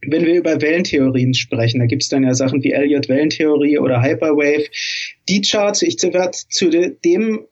wenn 0.07 0.24
wir 0.24 0.34
über 0.34 0.61
Wellentheorien 0.61 1.34
sprechen, 1.34 1.80
da 1.80 1.86
gibt 1.86 2.03
es 2.03 2.09
dann 2.09 2.24
ja 2.24 2.34
Sachen 2.34 2.62
wie 2.62 2.72
Elliott-Wellentheorie 2.72 3.78
oder 3.78 4.03
Hyperwave. 4.03 4.66
Die 5.28 5.40
Charts, 5.40 5.82
ich 5.82 6.03
werde 6.03 6.38
zu 6.49 6.70
dem 6.70 7.46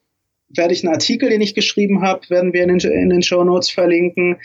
werde 0.49 0.73
ich 0.73 0.83
einen 0.83 0.93
Artikel, 0.93 1.29
den 1.29 1.41
ich 1.41 1.55
geschrieben 1.55 2.01
habe, 2.01 2.29
werden 2.29 2.53
wir 2.53 2.63
in 2.63 2.77
den, 2.77 2.91
in 2.91 3.09
den 3.09 3.21
Show 3.21 3.43
Notes 3.43 3.69
verlinken. 3.69 4.37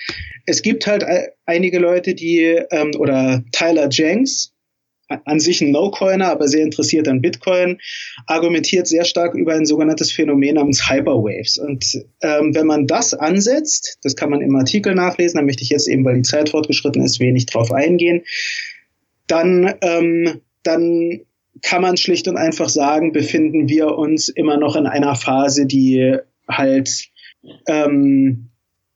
Es 0.46 0.62
gibt 0.62 0.86
halt 0.86 1.04
einige 1.46 1.78
Leute, 1.78 2.14
die 2.14 2.40
ähm, 2.70 2.90
oder 2.98 3.44
Tyler 3.52 3.88
Jenks, 3.88 4.52
an 5.24 5.40
sich 5.40 5.60
ein 5.60 5.70
No-Coiner, 5.70 6.28
aber 6.28 6.48
sehr 6.48 6.62
interessiert 6.62 7.08
an 7.08 7.20
Bitcoin, 7.20 7.78
argumentiert 8.26 8.86
sehr 8.86 9.04
stark 9.04 9.34
über 9.34 9.54
ein 9.54 9.66
sogenanntes 9.66 10.12
Phänomen 10.12 10.54
namens 10.54 10.88
Hyperwaves. 10.88 11.58
Und 11.58 12.04
ähm, 12.22 12.54
wenn 12.54 12.66
man 12.66 12.86
das 12.86 13.14
ansetzt, 13.14 13.98
das 14.02 14.16
kann 14.16 14.30
man 14.30 14.40
im 14.40 14.54
Artikel 14.56 14.94
nachlesen, 14.94 15.38
da 15.38 15.44
möchte 15.44 15.62
ich 15.62 15.70
jetzt 15.70 15.88
eben, 15.88 16.04
weil 16.04 16.16
die 16.16 16.22
Zeit 16.22 16.50
fortgeschritten 16.50 17.02
ist, 17.02 17.20
wenig 17.20 17.46
drauf 17.46 17.72
eingehen, 17.72 18.22
dann, 19.26 19.74
ähm, 19.82 20.40
dann 20.62 21.20
kann 21.62 21.82
man 21.82 21.96
schlicht 21.96 22.28
und 22.28 22.36
einfach 22.36 22.68
sagen, 22.68 23.12
befinden 23.12 23.68
wir 23.68 23.96
uns 23.96 24.28
immer 24.28 24.56
noch 24.56 24.76
in 24.76 24.86
einer 24.86 25.14
Phase, 25.14 25.66
die 25.66 26.16
halt 26.48 27.08
ähm, 27.66 28.51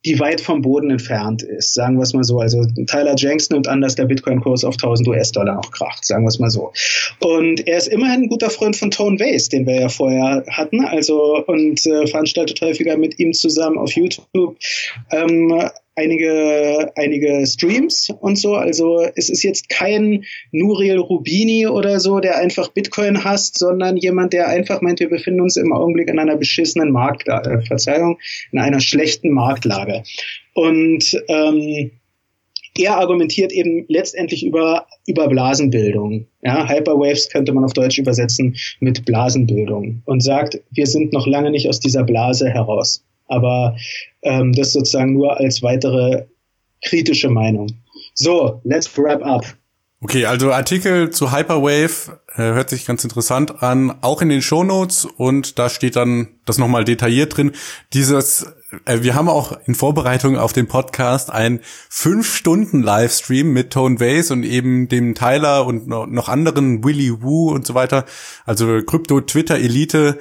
die 0.07 0.21
weit 0.21 0.41
vom 0.41 0.63
Boden 0.63 0.91
entfernt 0.91 1.43
ist, 1.43 1.75
sagen 1.75 1.97
wir 1.97 2.05
es 2.05 2.15
mal 2.15 2.23
so. 2.23 2.39
Also 2.39 2.65
Tyler 2.87 3.17
Jenks 3.17 3.51
nimmt 3.51 3.67
an, 3.67 3.81
dass 3.81 3.97
der 3.97 4.05
Bitcoin-Kurs 4.05 4.65
auf 4.65 4.75
1000 4.75 5.09
US-Dollar 5.09 5.57
noch 5.57 5.73
kracht, 5.73 6.05
sagen 6.05 6.25
wir 6.25 6.29
es 6.29 6.39
mal 6.39 6.49
so. 6.49 6.73
Und 7.21 7.67
er 7.67 7.79
ist 7.79 7.89
immerhin 7.89 8.23
ein 8.23 8.29
guter 8.29 8.51
Freund 8.51 8.77
von 8.77 8.93
Tone 8.93 9.19
Vase, 9.19 9.51
den 9.51 9.67
wir 9.67 9.81
ja 9.81 9.89
vorher 9.89 10.45
hatten, 10.49 10.85
also 10.85 11.45
und 11.45 11.85
äh, 11.87 12.07
veranstaltet 12.07 12.61
häufiger 12.61 12.97
mit 12.97 13.19
ihm 13.19 13.33
zusammen 13.33 13.79
auf 13.79 13.93
YouTube 13.93 14.57
ähm, 15.11 15.69
einige, 15.97 16.93
einige 16.95 17.47
Streams 17.47 18.11
und 18.21 18.39
so. 18.39 18.55
Also 18.55 19.05
es 19.17 19.31
ist 19.31 19.43
jetzt 19.43 19.69
kein 19.69 20.25
Nuriel 20.53 20.99
Rubini 20.99 21.67
oder 21.67 21.99
so, 22.01 22.21
der 22.21 22.39
einfach 22.39 22.69
Bitcoin 22.69 23.25
hasst, 23.25 23.59
sondern 23.59 23.97
jemand, 23.97 24.33
der 24.33 24.49
einfach 24.49 24.83
meint, 24.83 25.01
wir 25.01 25.09
befinden 25.09 25.41
uns 25.41 25.57
im 25.57 25.73
Augenblick 25.73 26.09
in 26.09 26.19
einer 26.19 26.37
beschissenen 26.37 26.93
Marktlage, 26.93 27.51
äh, 27.51 27.67
Verzeihung, 27.67 28.19
in 28.53 28.59
einer 28.59 28.81
schlechten 28.81 29.31
Marktlage. 29.31 30.03
Und 30.55 31.19
ähm, 31.29 31.91
er 32.79 32.99
argumentiert 32.99 33.53
eben 33.53 33.87
letztendlich 33.89 34.45
über, 34.45 34.87
über 35.07 35.29
Blasenbildung. 35.29 36.27
Ja, 36.43 36.69
Hyperwaves 36.69 37.31
könnte 37.31 37.53
man 37.53 37.65
auf 37.65 37.73
Deutsch 37.73 37.99
übersetzen 37.99 38.57
mit 38.81 39.07
Blasenbildung 39.07 40.03
und 40.05 40.23
sagt, 40.23 40.61
wir 40.71 40.87
sind 40.87 41.15
noch 41.15 41.27
lange 41.27 41.51
nicht 41.51 41.69
aus 41.71 41.81
dieser 41.81 42.05
Blase 42.05 42.51
heraus. 42.51 43.06
Aber 43.29 43.77
ähm, 44.23 44.53
das 44.53 44.73
sozusagen 44.73 45.15
nur 45.15 45.39
als 45.39 45.63
weitere 45.63 46.27
kritische 46.85 47.31
Meinung. 47.31 47.69
So, 48.15 48.61
let's 48.65 48.97
wrap 48.97 49.23
up. 49.25 49.45
Okay, 50.03 50.27
also 50.27 50.53
Artikel 50.53 51.11
zu 51.11 51.33
Hyperwave 51.33 52.21
äh, 52.35 52.43
hört 52.43 52.69
sich 52.69 52.85
ganz 52.85 53.03
interessant 53.03 53.63
an, 53.63 53.97
auch 54.03 54.21
in 54.21 54.29
den 54.29 54.43
Shownotes 54.43 55.07
und 55.07 55.59
da 55.59 55.71
steht 55.71 55.97
dann 55.97 56.29
das 56.45 56.59
nochmal 56.59 56.85
detailliert 56.85 57.35
drin. 57.35 57.53
Dieses, 57.95 58.47
äh, 58.85 58.99
wir 59.01 59.15
haben 59.15 59.31
auch 59.31 59.59
in 59.65 59.75
Vorbereitung 59.75 60.37
auf 60.37 60.53
den 60.53 60.69
Podcast 60.69 61.33
einen 61.33 61.61
fünf 61.89 62.37
Stunden 62.37 62.83
Livestream 62.83 63.55
mit 63.55 63.73
Tone 63.73 63.99
Vase 63.99 64.35
und 64.35 64.43
eben 64.43 64.89
dem 64.89 65.15
Tyler 65.15 65.67
und 65.67 65.89
noch 65.89 66.29
anderen 66.29 66.85
Willy 66.85 67.23
Woo 67.23 67.51
und 67.51 67.67
so 67.67 67.73
weiter, 67.73 68.05
also 68.45 68.83
Krypto 68.83 69.23
Twitter 69.23 69.57
Elite 69.57 70.19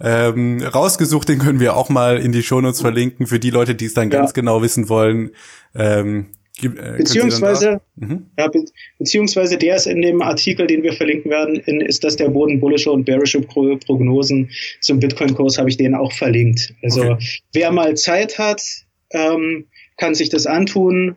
ähm, 0.00 0.62
rausgesucht. 0.62 1.28
Den 1.28 1.38
können 1.38 1.60
wir 1.60 1.76
auch 1.76 1.88
mal 1.88 2.18
in 2.18 2.32
die 2.32 2.42
Shownotes 2.42 2.80
verlinken 2.80 3.26
für 3.26 3.38
die 3.38 3.50
Leute, 3.50 3.74
die 3.74 3.86
es 3.86 3.94
dann 3.94 4.10
ja. 4.10 4.18
ganz 4.18 4.34
genau 4.34 4.62
wissen 4.62 4.88
wollen. 4.88 5.30
Ähm, 5.74 6.26
äh, 6.62 6.68
beziehungsweise, 6.96 7.80
mhm. 7.96 8.26
ja, 8.38 8.48
be 8.48 8.64
beziehungsweise 8.98 9.58
der 9.58 9.76
ist 9.76 9.86
in 9.86 10.00
dem 10.00 10.22
Artikel, 10.22 10.66
den 10.66 10.82
wir 10.82 10.94
verlinken 10.94 11.30
werden, 11.30 11.56
in, 11.56 11.80
ist 11.80 12.02
das 12.02 12.16
der 12.16 12.30
Boden 12.30 12.60
bullische 12.60 12.90
und 12.90 13.04
bearische 13.04 13.40
Pro 13.42 13.76
Prognosen 13.76 14.50
zum 14.80 14.98
Bitcoin-Kurs, 14.98 15.58
habe 15.58 15.68
ich 15.68 15.76
den 15.76 15.94
auch 15.94 16.12
verlinkt. 16.12 16.74
Also 16.82 17.02
okay. 17.02 17.26
wer 17.52 17.72
mal 17.72 17.94
Zeit 17.96 18.38
hat, 18.38 18.62
ähm, 19.10 19.66
kann 19.98 20.14
sich 20.14 20.30
das 20.30 20.46
antun. 20.46 21.16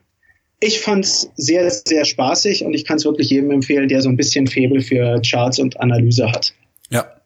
Ich 0.60 0.82
fand's 0.82 1.32
sehr, 1.38 1.70
sehr 1.70 2.04
spaßig 2.04 2.66
und 2.66 2.74
ich 2.74 2.84
kann 2.84 2.98
es 2.98 3.06
wirklich 3.06 3.30
jedem 3.30 3.52
empfehlen, 3.52 3.88
der 3.88 4.02
so 4.02 4.10
ein 4.10 4.18
bisschen 4.18 4.46
Febel 4.46 4.82
für 4.82 5.22
Charts 5.22 5.60
und 5.60 5.80
Analyse 5.80 6.30
hat. 6.34 6.54
Ja, 6.90 7.19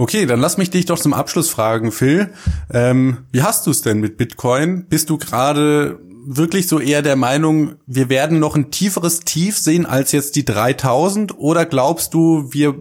Okay, 0.00 0.26
dann 0.26 0.38
lass 0.38 0.58
mich 0.58 0.70
dich 0.70 0.86
doch 0.86 1.00
zum 1.00 1.12
Abschluss 1.12 1.50
fragen, 1.50 1.90
Phil. 1.90 2.30
Ähm, 2.72 3.26
wie 3.32 3.42
hast 3.42 3.66
du 3.66 3.72
es 3.72 3.82
denn 3.82 3.98
mit 3.98 4.16
Bitcoin? 4.16 4.86
Bist 4.88 5.10
du 5.10 5.18
gerade 5.18 5.98
wirklich 6.24 6.68
so 6.68 6.78
eher 6.78 7.02
der 7.02 7.16
Meinung, 7.16 7.74
wir 7.84 8.08
werden 8.08 8.38
noch 8.38 8.54
ein 8.54 8.70
tieferes 8.70 9.20
Tief 9.20 9.58
sehen 9.58 9.86
als 9.86 10.12
jetzt 10.12 10.36
die 10.36 10.44
3000? 10.44 11.36
Oder 11.36 11.66
glaubst 11.66 12.14
du, 12.14 12.52
wir 12.52 12.76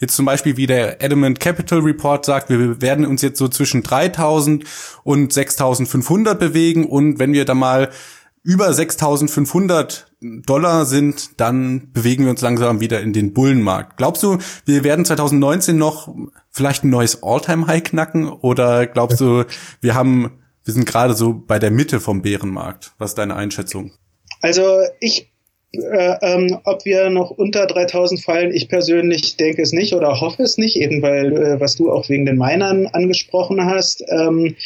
jetzt 0.00 0.14
zum 0.14 0.26
Beispiel 0.26 0.58
wie 0.58 0.66
der 0.66 1.02
Adamant 1.02 1.40
Capital 1.40 1.78
Report 1.78 2.26
sagt, 2.26 2.50
wir 2.50 2.82
werden 2.82 3.06
uns 3.06 3.22
jetzt 3.22 3.38
so 3.38 3.48
zwischen 3.48 3.82
3000 3.82 4.64
und 5.02 5.32
6500 5.32 6.38
bewegen 6.38 6.84
und 6.84 7.18
wenn 7.18 7.32
wir 7.32 7.46
da 7.46 7.54
mal 7.54 7.88
über 8.42 8.70
6500 8.70 10.09
Dollar 10.20 10.84
sind, 10.84 11.40
dann 11.40 11.92
bewegen 11.92 12.24
wir 12.24 12.30
uns 12.30 12.42
langsam 12.42 12.80
wieder 12.80 13.00
in 13.00 13.12
den 13.12 13.32
Bullenmarkt. 13.32 13.96
Glaubst 13.96 14.22
du, 14.22 14.38
wir 14.66 14.84
werden 14.84 15.04
2019 15.04 15.76
noch 15.76 16.14
vielleicht 16.50 16.84
ein 16.84 16.90
neues 16.90 17.22
All-Time-High 17.22 17.82
knacken 17.82 18.28
oder 18.28 18.86
glaubst 18.86 19.20
du, 19.20 19.44
wir 19.80 19.94
haben, 19.94 20.42
wir 20.64 20.74
sind 20.74 20.84
gerade 20.84 21.14
so 21.14 21.32
bei 21.32 21.58
der 21.58 21.70
Mitte 21.70 22.00
vom 22.00 22.20
Bärenmarkt? 22.20 22.92
Was 22.98 23.12
ist 23.12 23.18
deine 23.18 23.36
Einschätzung? 23.36 23.92
Also 24.42 24.80
ich 25.00 25.30
äh, 25.72 26.16
ähm, 26.22 26.58
ob 26.64 26.84
wir 26.84 27.10
noch 27.10 27.30
unter 27.30 27.66
3000 27.66 28.20
fallen, 28.20 28.52
ich 28.52 28.68
persönlich 28.68 29.36
denke 29.36 29.62
es 29.62 29.72
nicht 29.72 29.94
oder 29.94 30.20
hoffe 30.20 30.42
es 30.42 30.58
nicht, 30.58 30.76
eben 30.76 31.00
weil, 31.00 31.32
äh, 31.32 31.60
was 31.60 31.76
du 31.76 31.92
auch 31.92 32.08
wegen 32.08 32.26
den 32.26 32.38
Minern 32.38 32.88
angesprochen 32.88 33.64
hast. 33.64 34.02
Ähm, 34.08 34.56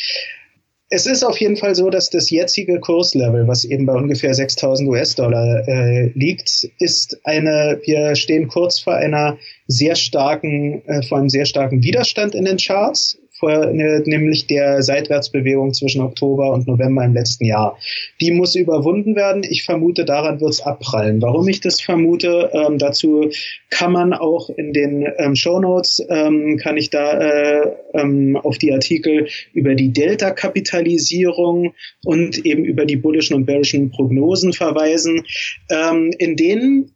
es 0.90 1.06
ist 1.06 1.24
auf 1.24 1.38
jeden 1.38 1.56
Fall 1.56 1.74
so, 1.74 1.90
dass 1.90 2.10
das 2.10 2.30
jetzige 2.30 2.78
Kurslevel, 2.78 3.48
was 3.48 3.64
eben 3.64 3.86
bei 3.86 3.94
ungefähr 3.94 4.34
6000 4.34 4.88
US-Dollar 4.88 5.66
äh, 5.66 6.12
liegt, 6.14 6.68
ist 6.78 7.18
eine, 7.24 7.80
wir 7.84 8.14
stehen 8.14 8.48
kurz 8.48 8.78
vor 8.78 8.94
einer 8.94 9.38
sehr 9.66 9.96
starken, 9.96 10.82
äh, 10.86 11.02
vor 11.02 11.18
einem 11.18 11.30
sehr 11.30 11.46
starken 11.46 11.82
Widerstand 11.82 12.34
in 12.34 12.44
den 12.44 12.58
Charts 12.58 13.18
vor, 13.44 13.66
ne, 13.66 14.02
nämlich 14.06 14.46
der 14.46 14.82
Seitwärtsbewegung 14.82 15.74
zwischen 15.74 16.00
Oktober 16.00 16.50
und 16.50 16.66
November 16.66 17.04
im 17.04 17.14
letzten 17.14 17.44
Jahr. 17.44 17.78
Die 18.20 18.30
muss 18.30 18.54
überwunden 18.54 19.16
werden. 19.16 19.42
Ich 19.48 19.64
vermute, 19.64 20.04
daran 20.04 20.40
wird 20.40 20.50
es 20.50 20.62
abprallen. 20.62 21.20
Warum 21.20 21.46
ich 21.48 21.60
das 21.60 21.80
vermute, 21.80 22.50
ähm, 22.52 22.78
dazu 22.78 23.30
kann 23.70 23.92
man 23.92 24.12
auch 24.12 24.48
in 24.50 24.72
den 24.72 25.06
ähm, 25.18 25.36
Show 25.36 25.60
Notes 25.60 26.04
ähm, 26.08 26.56
kann 26.62 26.76
ich 26.76 26.90
da 26.90 27.18
äh, 27.18 27.72
ähm, 27.94 28.36
auf 28.36 28.58
die 28.58 28.72
Artikel 28.72 29.28
über 29.52 29.74
die 29.74 29.92
Delta-Kapitalisierung 29.92 31.74
und 32.04 32.44
eben 32.46 32.64
über 32.64 32.86
die 32.86 32.96
bullischen 32.96 33.34
und 33.34 33.46
bearischen 33.46 33.90
Prognosen 33.90 34.52
verweisen. 34.52 35.24
Ähm, 35.70 36.12
in 36.18 36.36
denen 36.36 36.92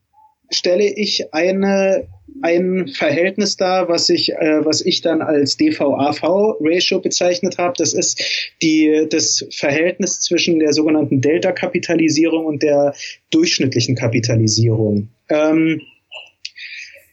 stelle 0.51 0.89
ich 0.89 1.35
eine 1.35 2.09
ein 2.43 2.89
Verhältnis 2.89 3.57
da, 3.57 3.89
was 3.89 4.09
ich, 4.09 4.33
äh, 4.33 4.65
was 4.65 4.81
ich 4.81 5.01
dann 5.01 5.23
als 5.23 5.57
DVAV-Ratio 5.57 7.01
bezeichnet 7.01 7.59
habe. 7.59 7.75
Das 7.77 7.93
ist 7.93 8.23
die, 8.63 9.07
das 9.11 9.47
Verhältnis 9.51 10.21
zwischen 10.21 10.59
der 10.59 10.73
sogenannten 10.73 11.21
Delta-Kapitalisierung 11.21 12.47
und 12.47 12.63
der 12.63 12.95
durchschnittlichen 13.31 13.97
Kapitalisierung. 13.97 15.09
Ähm, 15.29 15.81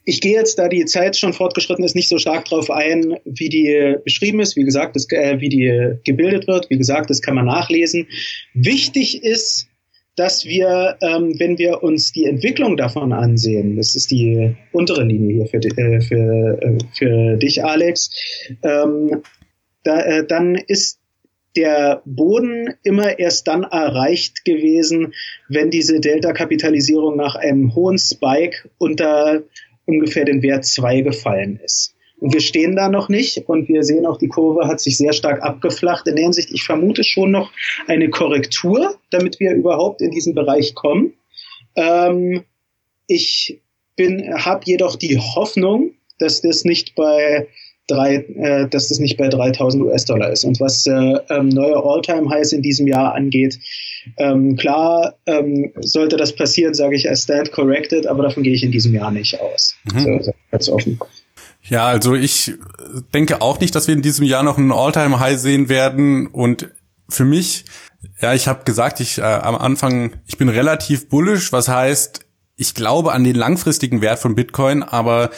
ich 0.07 0.21
gehe 0.21 0.33
jetzt, 0.33 0.59
da 0.59 0.69
die 0.69 0.85
Zeit 0.85 1.17
schon 1.17 1.33
fortgeschritten 1.33 1.83
ist, 1.83 1.95
nicht 1.95 2.09
so 2.09 2.19
stark 2.19 2.45
darauf 2.45 2.69
ein, 2.69 3.17
wie 3.25 3.49
die 3.49 3.95
beschrieben 4.03 4.39
ist. 4.39 4.55
Wie 4.55 4.63
gesagt, 4.63 4.95
das, 4.95 5.09
äh, 5.11 5.41
wie 5.41 5.49
die 5.49 5.97
gebildet 6.03 6.47
wird. 6.47 6.69
Wie 6.69 6.77
gesagt, 6.77 7.09
das 7.09 7.21
kann 7.21 7.35
man 7.35 7.45
nachlesen. 7.45 8.07
Wichtig 8.53 9.23
ist, 9.23 9.67
dass 10.15 10.45
wir, 10.45 10.97
ähm, 11.01 11.37
wenn 11.39 11.57
wir 11.57 11.83
uns 11.83 12.11
die 12.11 12.25
Entwicklung 12.25 12.77
davon 12.77 13.11
ansehen, 13.11 13.75
das 13.75 13.95
ist 13.95 14.11
die 14.11 14.55
untere 14.71 15.03
Linie 15.03 15.45
hier 15.45 15.47
für, 15.47 15.57
äh, 15.57 16.01
für, 16.01 16.61
äh, 16.61 16.77
für 16.93 17.37
dich, 17.37 17.63
Alex, 17.63 18.11
ähm, 18.63 19.21
da, 19.83 19.99
äh, 20.01 20.25
dann 20.25 20.55
ist 20.55 20.99
der 21.55 22.01
Boden 22.05 22.73
immer 22.83 23.17
erst 23.19 23.47
dann 23.47 23.63
erreicht 23.63 24.43
gewesen, 24.45 25.13
wenn 25.47 25.69
diese 25.69 25.99
Delta-Kapitalisierung 25.99 27.15
nach 27.15 27.35
einem 27.35 27.75
hohen 27.75 27.97
Spike 27.97 28.69
unter 28.77 29.43
ungefähr 29.85 30.25
den 30.25 30.41
Wert 30.41 30.65
2 30.65 31.01
gefallen 31.01 31.59
ist. 31.63 31.94
Wir 32.21 32.39
stehen 32.39 32.75
da 32.75 32.89
noch 32.89 33.09
nicht 33.09 33.47
und 33.49 33.67
wir 33.67 33.83
sehen 33.83 34.05
auch, 34.05 34.17
die 34.17 34.29
Kurve 34.29 34.67
hat 34.67 34.79
sich 34.79 34.97
sehr 34.97 35.13
stark 35.13 35.43
abgeflacht. 35.43 36.07
In 36.07 36.15
der 36.15 36.23
Hinsicht, 36.23 36.49
ich 36.51 36.63
vermute 36.63 37.03
schon 37.03 37.31
noch 37.31 37.51
eine 37.87 38.09
Korrektur, 38.09 38.95
damit 39.11 39.39
wir 39.39 39.53
überhaupt 39.53 40.01
in 40.01 40.11
diesen 40.11 40.33
Bereich 40.33 40.75
kommen. 40.75 41.13
Ähm, 41.75 42.43
ich 43.07 43.61
bin, 43.95 44.33
habe 44.33 44.61
jedoch 44.65 44.95
die 44.95 45.17
Hoffnung, 45.17 45.91
dass 46.19 46.41
das 46.41 46.63
nicht 46.63 46.95
bei 46.95 47.47
drei, 47.87 48.15
äh, 48.15 48.67
dass 48.67 48.89
das 48.89 48.99
nicht 48.99 49.17
bei 49.17 49.27
3000 49.27 49.83
US-Dollar 49.83 50.31
ist. 50.31 50.43
Und 50.43 50.59
was 50.59 50.85
äh, 50.87 50.91
ähm, 51.29 51.49
neue 51.49 51.75
All-Time-Highs 51.75 52.53
in 52.53 52.61
diesem 52.61 52.87
Jahr 52.87 53.13
angeht, 53.13 53.59
ähm, 54.17 54.55
klar 54.55 55.15
ähm, 55.25 55.71
sollte 55.81 56.17
das 56.17 56.35
passieren, 56.35 56.73
sage 56.73 56.95
ich, 56.95 57.05
I 57.05 57.15
stand 57.15 57.51
corrected, 57.51 58.07
aber 58.07 58.23
davon 58.23 58.43
gehe 58.43 58.53
ich 58.53 58.63
in 58.63 58.71
diesem 58.71 58.93
Jahr 58.93 59.11
nicht 59.11 59.39
aus. 59.39 59.75
Mhm. 59.93 59.99
So, 59.99 60.23
so, 60.23 60.31
ganz 60.51 60.69
offen. 60.69 60.99
Ja, 61.67 61.87
also 61.87 62.13
ich 62.13 62.53
denke 63.13 63.41
auch 63.41 63.59
nicht, 63.59 63.73
dass 63.73 63.87
wir 63.87 63.95
in 63.95 64.03
diesem 64.03 64.25
Jahr 64.25 64.43
noch 64.43 64.57
einen 64.57 64.71
All-Time-High 64.71 65.39
sehen 65.39 65.67
werden. 65.67 66.27
Und 66.27 66.69
für 67.09 67.25
mich, 67.25 67.65
ja, 68.21 68.33
ich 68.33 68.47
habe 68.47 68.65
gesagt, 68.65 68.99
ich 68.99 69.17
äh, 69.17 69.23
am 69.23 69.55
Anfang, 69.55 70.13
ich 70.27 70.37
bin 70.37 70.49
relativ 70.49 71.09
bullish, 71.09 71.51
was 71.51 71.67
heißt, 71.67 72.21
ich 72.55 72.75
glaube 72.75 73.13
an 73.13 73.23
den 73.23 73.35
langfristigen 73.35 74.01
Wert 74.01 74.19
von 74.19 74.35
Bitcoin, 74.35 74.83
aber 74.83 75.31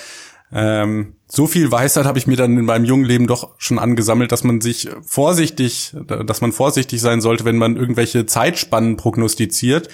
ähm, 0.51 1.15
so 1.27 1.47
viel 1.47 1.71
Weisheit 1.71 2.05
habe 2.05 2.19
ich 2.19 2.27
mir 2.27 2.37
dann 2.37 2.57
in 2.57 2.65
meinem 2.65 2.85
jungen 2.85 3.05
Leben 3.05 3.27
doch 3.27 3.55
schon 3.57 3.79
angesammelt, 3.79 4.31
dass 4.31 4.43
man 4.43 4.61
sich 4.61 4.89
vorsichtig, 5.01 5.95
dass 6.05 6.41
man 6.41 6.51
vorsichtig 6.51 7.01
sein 7.01 7.21
sollte, 7.21 7.43
wenn 7.45 7.57
man 7.57 7.75
irgendwelche 7.75 8.25
Zeitspannen 8.25 8.97
prognostiziert 8.97 9.89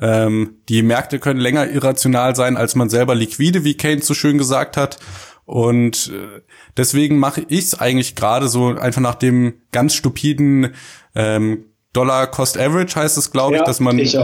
Ähm, 0.00 0.56
die 0.68 0.82
Märkte 0.82 1.18
können 1.18 1.40
länger 1.40 1.68
irrational 1.68 2.34
sein, 2.34 2.56
als 2.56 2.74
man 2.74 2.88
selber 2.88 3.14
liquide, 3.14 3.62
wie 3.62 3.76
Keynes 3.76 4.06
so 4.06 4.14
schön 4.14 4.38
gesagt 4.38 4.76
hat. 4.76 4.98
Und 5.44 6.12
äh, 6.14 6.40
deswegen 6.76 7.18
mache 7.18 7.44
ich 7.48 7.64
es 7.64 7.78
eigentlich 7.78 8.14
gerade 8.14 8.48
so 8.48 8.68
einfach 8.68 9.00
nach 9.00 9.16
dem 9.16 9.54
ganz 9.72 9.94
stupiden 9.94 10.74
ähm, 11.14 11.64
Dollar 11.92 12.26
Cost 12.26 12.58
Average 12.58 12.96
heißt 12.96 13.18
es, 13.18 13.30
glaube 13.30 13.56
ja, 13.56 13.60
ich, 13.60 13.66
dass 13.66 13.78
man 13.78 13.98
ich 13.98 14.16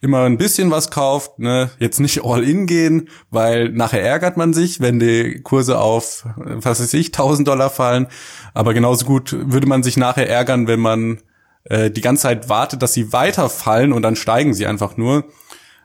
immer 0.00 0.22
ein 0.22 0.38
bisschen 0.38 0.70
was 0.70 0.90
kauft, 0.90 1.38
ne? 1.38 1.70
Jetzt 1.78 2.00
nicht 2.00 2.24
all 2.24 2.42
in 2.42 2.66
gehen, 2.66 3.10
weil 3.30 3.68
nachher 3.68 4.02
ärgert 4.02 4.38
man 4.38 4.54
sich, 4.54 4.80
wenn 4.80 4.98
die 4.98 5.42
Kurse 5.42 5.78
auf, 5.78 6.24
was 6.36 6.80
weiß 6.80 6.94
ich, 6.94 7.08
1000 7.08 7.46
Dollar 7.46 7.68
fallen. 7.68 8.06
Aber 8.54 8.72
genauso 8.72 9.04
gut 9.04 9.36
würde 9.38 9.66
man 9.66 9.82
sich 9.82 9.98
nachher 9.98 10.30
ärgern, 10.30 10.66
wenn 10.66 10.80
man 10.80 11.20
äh, 11.64 11.90
die 11.90 12.00
ganze 12.00 12.22
Zeit 12.22 12.48
wartet, 12.48 12.80
dass 12.80 12.94
sie 12.94 13.12
weiterfallen 13.12 13.92
und 13.92 14.00
dann 14.00 14.16
steigen 14.16 14.54
sie 14.54 14.66
einfach 14.66 14.96
nur. 14.96 15.24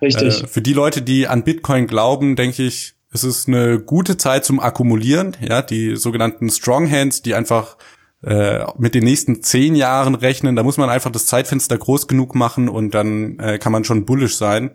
Richtig. 0.01 0.43
Äh, 0.43 0.47
für 0.47 0.61
die 0.61 0.73
Leute, 0.73 1.01
die 1.01 1.27
an 1.27 1.43
Bitcoin 1.43 1.87
glauben, 1.87 2.37
denke 2.37 2.63
ich, 2.63 2.94
es 3.15 3.23
ist 3.23 3.47
eine 3.47 3.79
gute 3.79 4.17
Zeit 4.17 4.45
zum 4.45 4.59
Akkumulieren, 4.59 5.35
ja, 5.41 5.61
die 5.61 5.95
sogenannten 5.95 6.49
Strong 6.49 6.91
Hands, 6.91 7.21
die 7.21 7.33
einfach 7.33 7.77
äh, 8.23 8.65
mit 8.77 8.93
den 8.93 9.05
nächsten 9.05 9.41
zehn 9.41 9.73
Jahren 9.75 10.15
rechnen. 10.15 10.55
Da 10.55 10.63
muss 10.63 10.77
man 10.77 10.89
einfach 10.89 11.11
das 11.11 11.25
Zeitfenster 11.25 11.77
groß 11.77 12.07
genug 12.07 12.35
machen 12.35 12.67
und 12.69 12.93
dann 12.93 13.39
äh, 13.39 13.57
kann 13.57 13.71
man 13.71 13.85
schon 13.85 14.05
bullish 14.05 14.35
sein. 14.35 14.71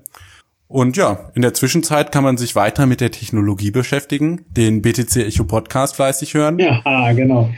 Und 0.69 0.97
ja, 0.97 1.31
in 1.35 1.43
der 1.43 1.53
Zwischenzeit 1.53 2.13
kann 2.13 2.25
man 2.25 2.37
sich 2.37 2.55
weiter 2.57 2.87
mit 2.87 3.01
der 3.01 3.11
Technologie 3.11 3.73
beschäftigen, 3.73 4.47
den 4.51 4.83
BTC 4.83 5.17
Echo 5.17 5.45
Podcast 5.45 5.97
fleißig 5.97 6.35
hören. 6.35 6.59
Ja, 6.61 7.13
genau. 7.13 7.51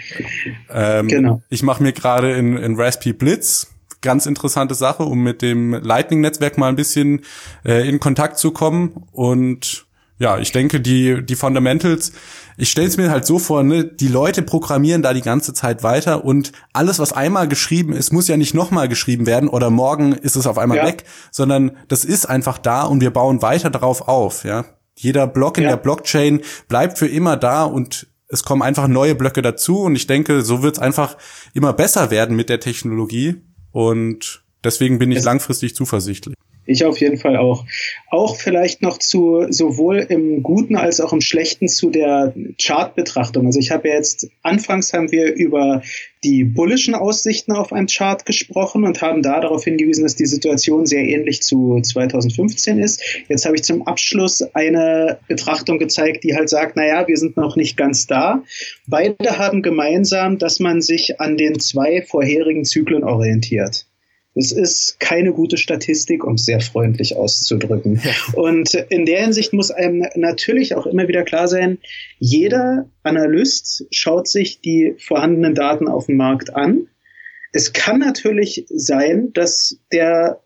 Ähm, 0.71 1.09
genau. 1.09 1.43
Ich 1.49 1.63
mache 1.63 1.83
mir 1.83 1.93
gerade 1.93 2.33
in, 2.33 2.57
in 2.57 2.75
Raspberry 2.75 3.13
Blitz 3.13 3.69
ganz 4.01 4.27
interessante 4.27 4.75
Sache, 4.75 5.05
um 5.05 5.23
mit 5.23 5.43
dem 5.43 5.75
Lightning-Netzwerk 5.75 6.59
mal 6.59 6.69
ein 6.69 6.77
bisschen 6.77 7.21
äh, 7.65 7.89
in 7.89 8.01
Kontakt 8.01 8.39
zu 8.39 8.51
kommen. 8.51 9.05
Und 9.13 9.87
ja, 10.23 10.39
ich 10.39 10.53
denke, 10.53 10.81
die, 10.81 11.21
die 11.27 11.35
Fundamentals, 11.35 12.13
ich 12.57 12.71
stelle 12.71 12.87
es 12.87 12.97
mir 12.97 13.11
halt 13.11 13.27
so 13.27 13.41
vor, 13.41 13.65
ne, 13.65 13.85
die 13.85 14.07
Leute 14.07 14.43
programmieren 14.43 15.03
da 15.03 15.15
die 15.15 15.21
ganze 15.21 15.53
Zeit 15.53 15.83
weiter 15.83 16.25
und 16.25 16.53
alles, 16.73 17.01
was 17.01 17.13
einmal 17.13 17.49
geschrieben 17.49 17.93
ist, 17.93 18.13
muss 18.13 18.29
ja 18.29 18.37
nicht 18.37 18.55
nochmal 18.55 18.89
geschrieben 18.89 19.27
werden 19.27 19.49
oder 19.49 19.69
morgen 19.69 20.13
ist 20.13 20.37
es 20.37 20.47
auf 20.47 20.59
einmal 20.59 20.77
ja. 20.79 20.87
weg, 20.87 21.03
sondern 21.33 21.73
das 21.89 22.05
ist 22.05 22.27
einfach 22.27 22.59
da 22.59 22.85
und 22.85 23.01
wir 23.01 23.11
bauen 23.11 23.43
weiter 23.43 23.69
darauf 23.69 24.07
auf, 24.07 24.45
ja. 24.45 24.65
Jeder 24.95 25.27
Block 25.27 25.59
in 25.59 25.65
ja. 25.65 25.71
der 25.71 25.77
Blockchain 25.79 26.43
bleibt 26.69 26.99
für 26.99 27.09
immer 27.09 27.37
da 27.37 27.65
und 27.65 28.07
es 28.29 28.45
kommen 28.45 28.63
einfach 28.63 28.87
neue 28.87 29.17
Blöcke 29.17 29.43
dazu 29.43 29.81
und 29.81 29.97
ich 29.97 30.07
denke, 30.07 30.43
so 30.43 30.63
wird 30.63 30.77
es 30.77 30.83
einfach 30.83 31.17
immer 31.53 31.73
besser 31.73 32.13
werden 32.13 32.37
mit 32.37 32.49
der 32.49 32.61
Technologie 32.61 33.43
und 33.73 34.45
deswegen 34.63 35.01
bin 35.01 35.11
ich 35.11 35.25
langfristig 35.25 35.75
zuversichtlich. 35.75 36.37
Ich 36.65 36.85
auf 36.85 37.01
jeden 37.01 37.17
Fall 37.17 37.37
auch. 37.37 37.65
Auch 38.09 38.37
vielleicht 38.37 38.83
noch 38.83 38.99
zu 38.99 39.47
sowohl 39.51 39.99
im 39.99 40.43
Guten 40.43 40.77
als 40.77 41.01
auch 41.01 41.13
im 41.13 41.21
Schlechten 41.21 41.67
zu 41.67 41.91
der 41.91 42.35
Chartbetrachtung. 42.61 43.47
Also 43.47 43.59
ich 43.59 43.73
habe 43.73 43.89
ja 43.89 43.95
jetzt, 43.95 44.29
anfangs 44.43 44.93
haben 44.93 45.11
wir 45.11 45.35
über 45.35 45.83
die 46.23 46.45
bullischen 46.45 46.95
Aussichten 46.95 47.51
auf 47.53 47.73
einen 47.73 47.89
Chart 47.89 48.25
gesprochen 48.25 48.85
und 48.85 49.03
haben 49.03 49.23
da 49.23 49.41
darauf 49.41 49.65
hingewiesen, 49.65 50.05
dass 50.05 50.15
die 50.15 50.27
Situation 50.27 50.87
sehr 50.87 51.03
ähnlich 51.03 51.43
zu 51.43 51.81
2015 51.81 52.79
ist. 52.79 53.03
Jetzt 53.29 53.45
habe 53.45 53.57
ich 53.57 53.65
zum 53.65 53.87
Abschluss 53.89 54.43
eine 54.55 55.19
Betrachtung 55.27 55.79
gezeigt, 55.79 56.23
die 56.23 56.37
halt 56.37 56.49
sagt, 56.49 56.77
naja, 56.77 57.09
wir 57.09 57.17
sind 57.17 57.37
noch 57.37 57.57
nicht 57.57 57.77
ganz 57.77 58.07
da. 58.07 58.45
Beide 58.87 59.39
haben 59.39 59.63
gemeinsam, 59.63 60.39
dass 60.39 60.61
man 60.61 60.81
sich 60.81 61.21
an 61.21 61.37
den 61.37 61.59
zwei 61.59 62.03
vorherigen 62.03 62.65
Zyklen 62.65 63.03
orientiert. 63.03 63.87
Es 64.35 64.51
ist 64.51 64.99
keine 64.99 65.33
gute 65.33 65.59
Statistik, 65.59 66.25
um 66.25 66.35
es 66.35 66.47
sehr 66.47 66.61
freundlich 66.61 67.17
auszudrücken. 67.17 68.01
Und 68.35 68.75
in 68.75 69.05
der 69.05 69.23
Hinsicht 69.23 69.53
muss 69.53 69.71
einem 69.71 70.07
natürlich 70.15 70.75
auch 70.75 70.87
immer 70.87 71.07
wieder 71.07 71.23
klar 71.23 71.49
sein, 71.49 71.79
jeder 72.19 72.89
Analyst 73.03 73.87
schaut 73.91 74.29
sich 74.29 74.61
die 74.61 74.95
vorhandenen 74.99 75.55
Daten 75.55 75.87
auf 75.87 76.07
dem 76.07 76.17
Markt 76.17 76.55
an. 76.55 76.89
Es 77.53 77.75
kann 77.75 77.99
natürlich 77.99 78.65
sein, 78.71 79.33
dass 79.35 79.79
der 79.93 80.41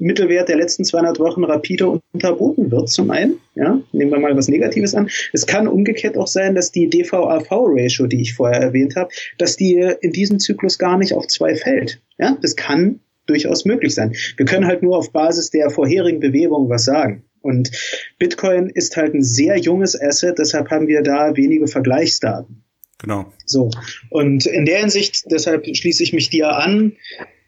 Mittelwert 0.00 0.48
der 0.48 0.56
letzten 0.56 0.84
200 0.84 1.18
Wochen 1.20 1.44
rapide 1.44 2.00
unterboten 2.12 2.70
wird, 2.70 2.88
zum 2.88 3.10
einen. 3.10 3.38
Ja, 3.54 3.80
nehmen 3.92 4.10
wir 4.10 4.18
mal 4.18 4.36
was 4.36 4.48
Negatives 4.48 4.94
an. 4.94 5.10
Es 5.32 5.46
kann 5.46 5.68
umgekehrt 5.68 6.16
auch 6.16 6.26
sein, 6.26 6.54
dass 6.54 6.72
die 6.72 6.88
DVAV-Ratio, 6.88 8.06
die 8.06 8.22
ich 8.22 8.34
vorher 8.34 8.60
erwähnt 8.60 8.96
habe, 8.96 9.10
dass 9.38 9.56
die 9.56 9.74
in 10.00 10.12
diesem 10.12 10.38
Zyklus 10.38 10.78
gar 10.78 10.98
nicht 10.98 11.12
auf 11.14 11.26
zwei 11.28 11.54
fällt. 11.54 12.00
Ja, 12.18 12.36
das 12.40 12.56
kann 12.56 13.00
durchaus 13.32 13.64
möglich 13.64 13.94
sein. 13.94 14.14
Wir 14.36 14.46
können 14.46 14.66
halt 14.66 14.82
nur 14.82 14.96
auf 14.96 15.10
Basis 15.12 15.50
der 15.50 15.70
vorherigen 15.70 16.20
Bewegung 16.20 16.68
was 16.68 16.84
sagen. 16.84 17.24
Und 17.40 17.70
Bitcoin 18.18 18.68
ist 18.68 18.96
halt 18.96 19.14
ein 19.14 19.22
sehr 19.22 19.56
junges 19.58 20.00
Asset, 20.00 20.38
deshalb 20.38 20.70
haben 20.70 20.86
wir 20.86 21.02
da 21.02 21.36
wenige 21.36 21.66
Vergleichsdaten. 21.66 22.62
Genau. 23.00 23.32
So. 23.46 23.70
Und 24.10 24.46
in 24.46 24.64
der 24.64 24.80
Hinsicht, 24.80 25.24
deshalb 25.30 25.66
schließe 25.66 26.02
ich 26.02 26.12
mich 26.12 26.30
dir 26.30 26.50
an. 26.56 26.92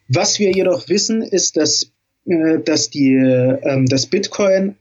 Was 0.09 0.39
wir 0.39 0.51
jedoch 0.51 0.89
wissen, 0.89 1.21
ist, 1.21 1.55
dass, 1.55 1.93
äh, 2.25 2.59
dass 2.59 2.89
die, 2.89 3.13
äh, 3.15 3.85
dass 3.85 4.07
Bitcoin 4.07 4.75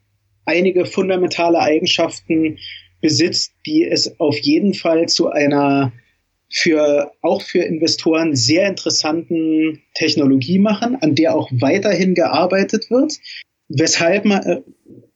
einige 0.45 0.85
fundamentale 0.85 1.61
Eigenschaften 1.61 2.59
besitzt, 3.01 3.53
die 3.67 3.85
es 3.85 4.19
auf 4.19 4.37
jeden 4.39 4.75
Fall 4.75 5.07
zu 5.09 5.31
einer 5.31 5.93
für 6.55 7.11
auch 7.21 7.43
für 7.43 7.59
Investoren 7.59 8.37
sehr 8.37 8.69
interessanten 8.69 9.83
Technologie 9.95 10.61
machen, 10.61 10.97
an 11.01 11.17
der 11.17 11.35
auch 11.35 11.51
weiterhin 11.53 12.15
gearbeitet 12.15 12.91
wird. 12.91 13.19
Weshalb 13.69 14.25
man, 14.25 14.43
äh, 14.45 14.61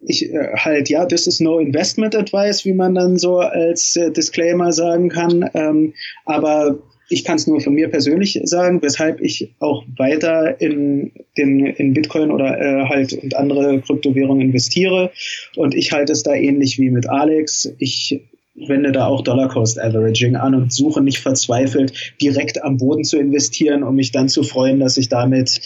ich 0.01 0.33
äh, 0.33 0.57
halt, 0.57 0.89
ja, 0.89 1.07
this 1.07 1.29
is 1.29 1.39
no 1.39 1.61
investment 1.61 2.17
advice, 2.17 2.65
wie 2.65 2.73
man 2.73 2.95
dann 2.97 3.19
so 3.19 3.39
als 3.39 3.95
äh, 3.95 4.11
Disclaimer 4.11 4.73
sagen 4.73 5.11
kann. 5.11 5.49
Ähm, 5.55 5.95
aber 6.25 6.81
ich 7.09 7.25
kann 7.25 7.37
es 7.37 7.47
nur 7.47 7.61
von 7.61 7.75
mir 7.75 7.89
persönlich 7.89 8.41
sagen, 8.43 8.83
weshalb 8.83 9.21
ich 9.21 9.55
auch 9.61 9.85
weiter 9.97 10.61
in, 10.61 11.13
den, 11.37 11.67
in 11.67 11.95
Bitcoin 11.95 12.33
oder 12.33 12.59
äh, 12.61 12.85
halt 12.89 13.13
und 13.13 13.37
andere 13.37 13.81
Kryptowährungen 13.81 14.43
investiere. 14.43 15.13
Und 15.55 15.77
ich 15.77 15.93
halte 15.93 16.13
es 16.13 16.25
da 16.25 16.35
ähnlich 16.35 16.79
wie 16.81 16.91
mit 16.91 17.09
Alex. 17.09 17.73
Ich 17.79 18.23
wende 18.67 18.93
da 18.93 19.07
auch 19.07 19.23
Dollar 19.23 19.49
Cost 19.49 19.81
Averaging 19.81 20.37
an 20.37 20.55
und 20.55 20.73
suche 20.73 21.01
nicht 21.01 21.19
verzweifelt, 21.19 22.15
direkt 22.21 22.63
am 22.63 22.77
Boden 22.77 23.05
zu 23.05 23.19
investieren, 23.19 23.83
um 23.83 23.95
mich 23.95 24.13
dann 24.13 24.29
zu 24.29 24.43
freuen, 24.43 24.81
dass 24.81 24.97
ich 24.97 25.09
damit 25.09 25.61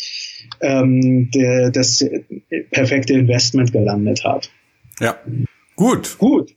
ähm, 0.61 1.31
de, 1.31 1.71
das 1.71 2.05
perfekte 2.71 3.15
Investment 3.15 3.73
gelandet 3.73 4.25
habe. 4.25 4.47
Ja, 5.01 5.17
gut. 5.77 6.19
Gut. 6.19 6.55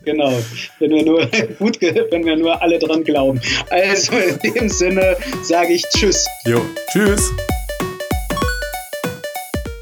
Genau, 0.04 0.38
wenn 0.80 0.90
wir 0.90 1.02
nur 1.02 1.26
gut, 1.58 1.80
wenn 1.80 2.26
wir 2.26 2.36
nur 2.36 2.60
alle 2.60 2.78
dran 2.78 3.04
glauben. 3.04 3.40
Also 3.70 4.12
in 4.12 4.38
dem 4.52 4.68
Sinne 4.68 5.16
sage 5.42 5.72
ich 5.72 5.82
Tschüss. 5.96 6.26
Jo, 6.44 6.60
Tschüss. 6.92 7.32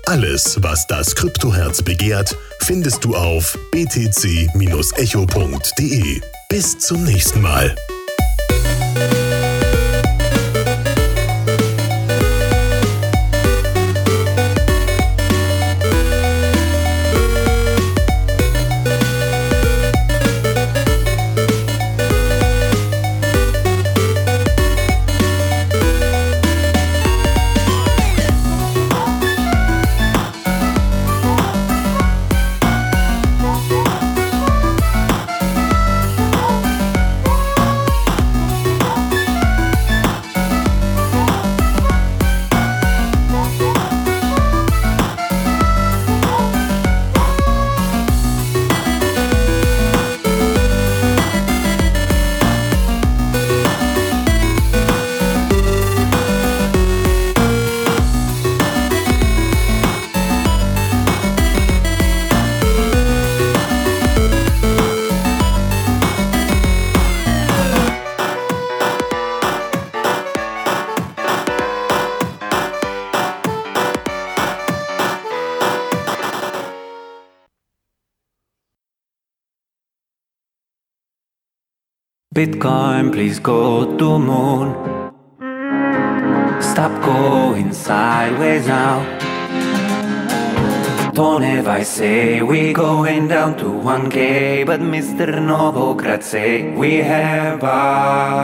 Alles, 0.07 0.63
was 0.63 0.87
das 0.87 1.17
Kryptoherz 1.17 1.83
begehrt, 1.83 2.37
findest 2.61 3.05
du 3.05 3.17
auf 3.17 3.59
btc-echo.de. 3.73 4.51
Bis 6.49 6.79
zum 6.79 7.05
nächsten 7.05 7.41
Mal. 7.41 7.75
Bitcoin, 82.43 83.13
please 83.13 83.39
go 83.39 83.97
to 83.99 84.19
moon. 84.19 84.75
Stop 86.61 86.91
going 87.05 87.73
sideways 87.73 88.67
now. 88.67 88.99
Don't 91.13 91.45
ever 91.45 91.85
say 91.85 92.43
we 92.43 92.73
going 92.73 93.29
down 93.29 93.57
to 93.59 93.67
1k, 93.67 94.67
but 94.67 94.81
Mr. 94.81 95.27
Novogratz 95.51 96.25
say 96.25 96.75
we 96.75 96.97
have 96.97 97.63
a 97.63 98.43